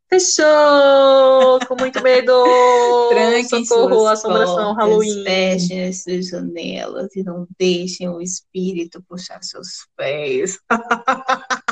Fechou! 0.09 1.59
Com 1.67 1.75
muito 1.77 2.01
medo! 2.01 2.31
Tranquem 3.09 3.65
Socorro, 3.65 4.07
assombração, 4.07 4.73
portas, 4.73 4.77
Halloween. 4.77 5.23
fechem 5.23 5.87
as 5.87 6.01
suas 6.01 6.27
janelas 6.27 7.15
e 7.15 7.23
não 7.23 7.47
deixem 7.59 8.09
o 8.09 8.19
espírito 8.19 9.03
puxar 9.07 9.43
seus 9.43 9.87
pés. 9.95 10.57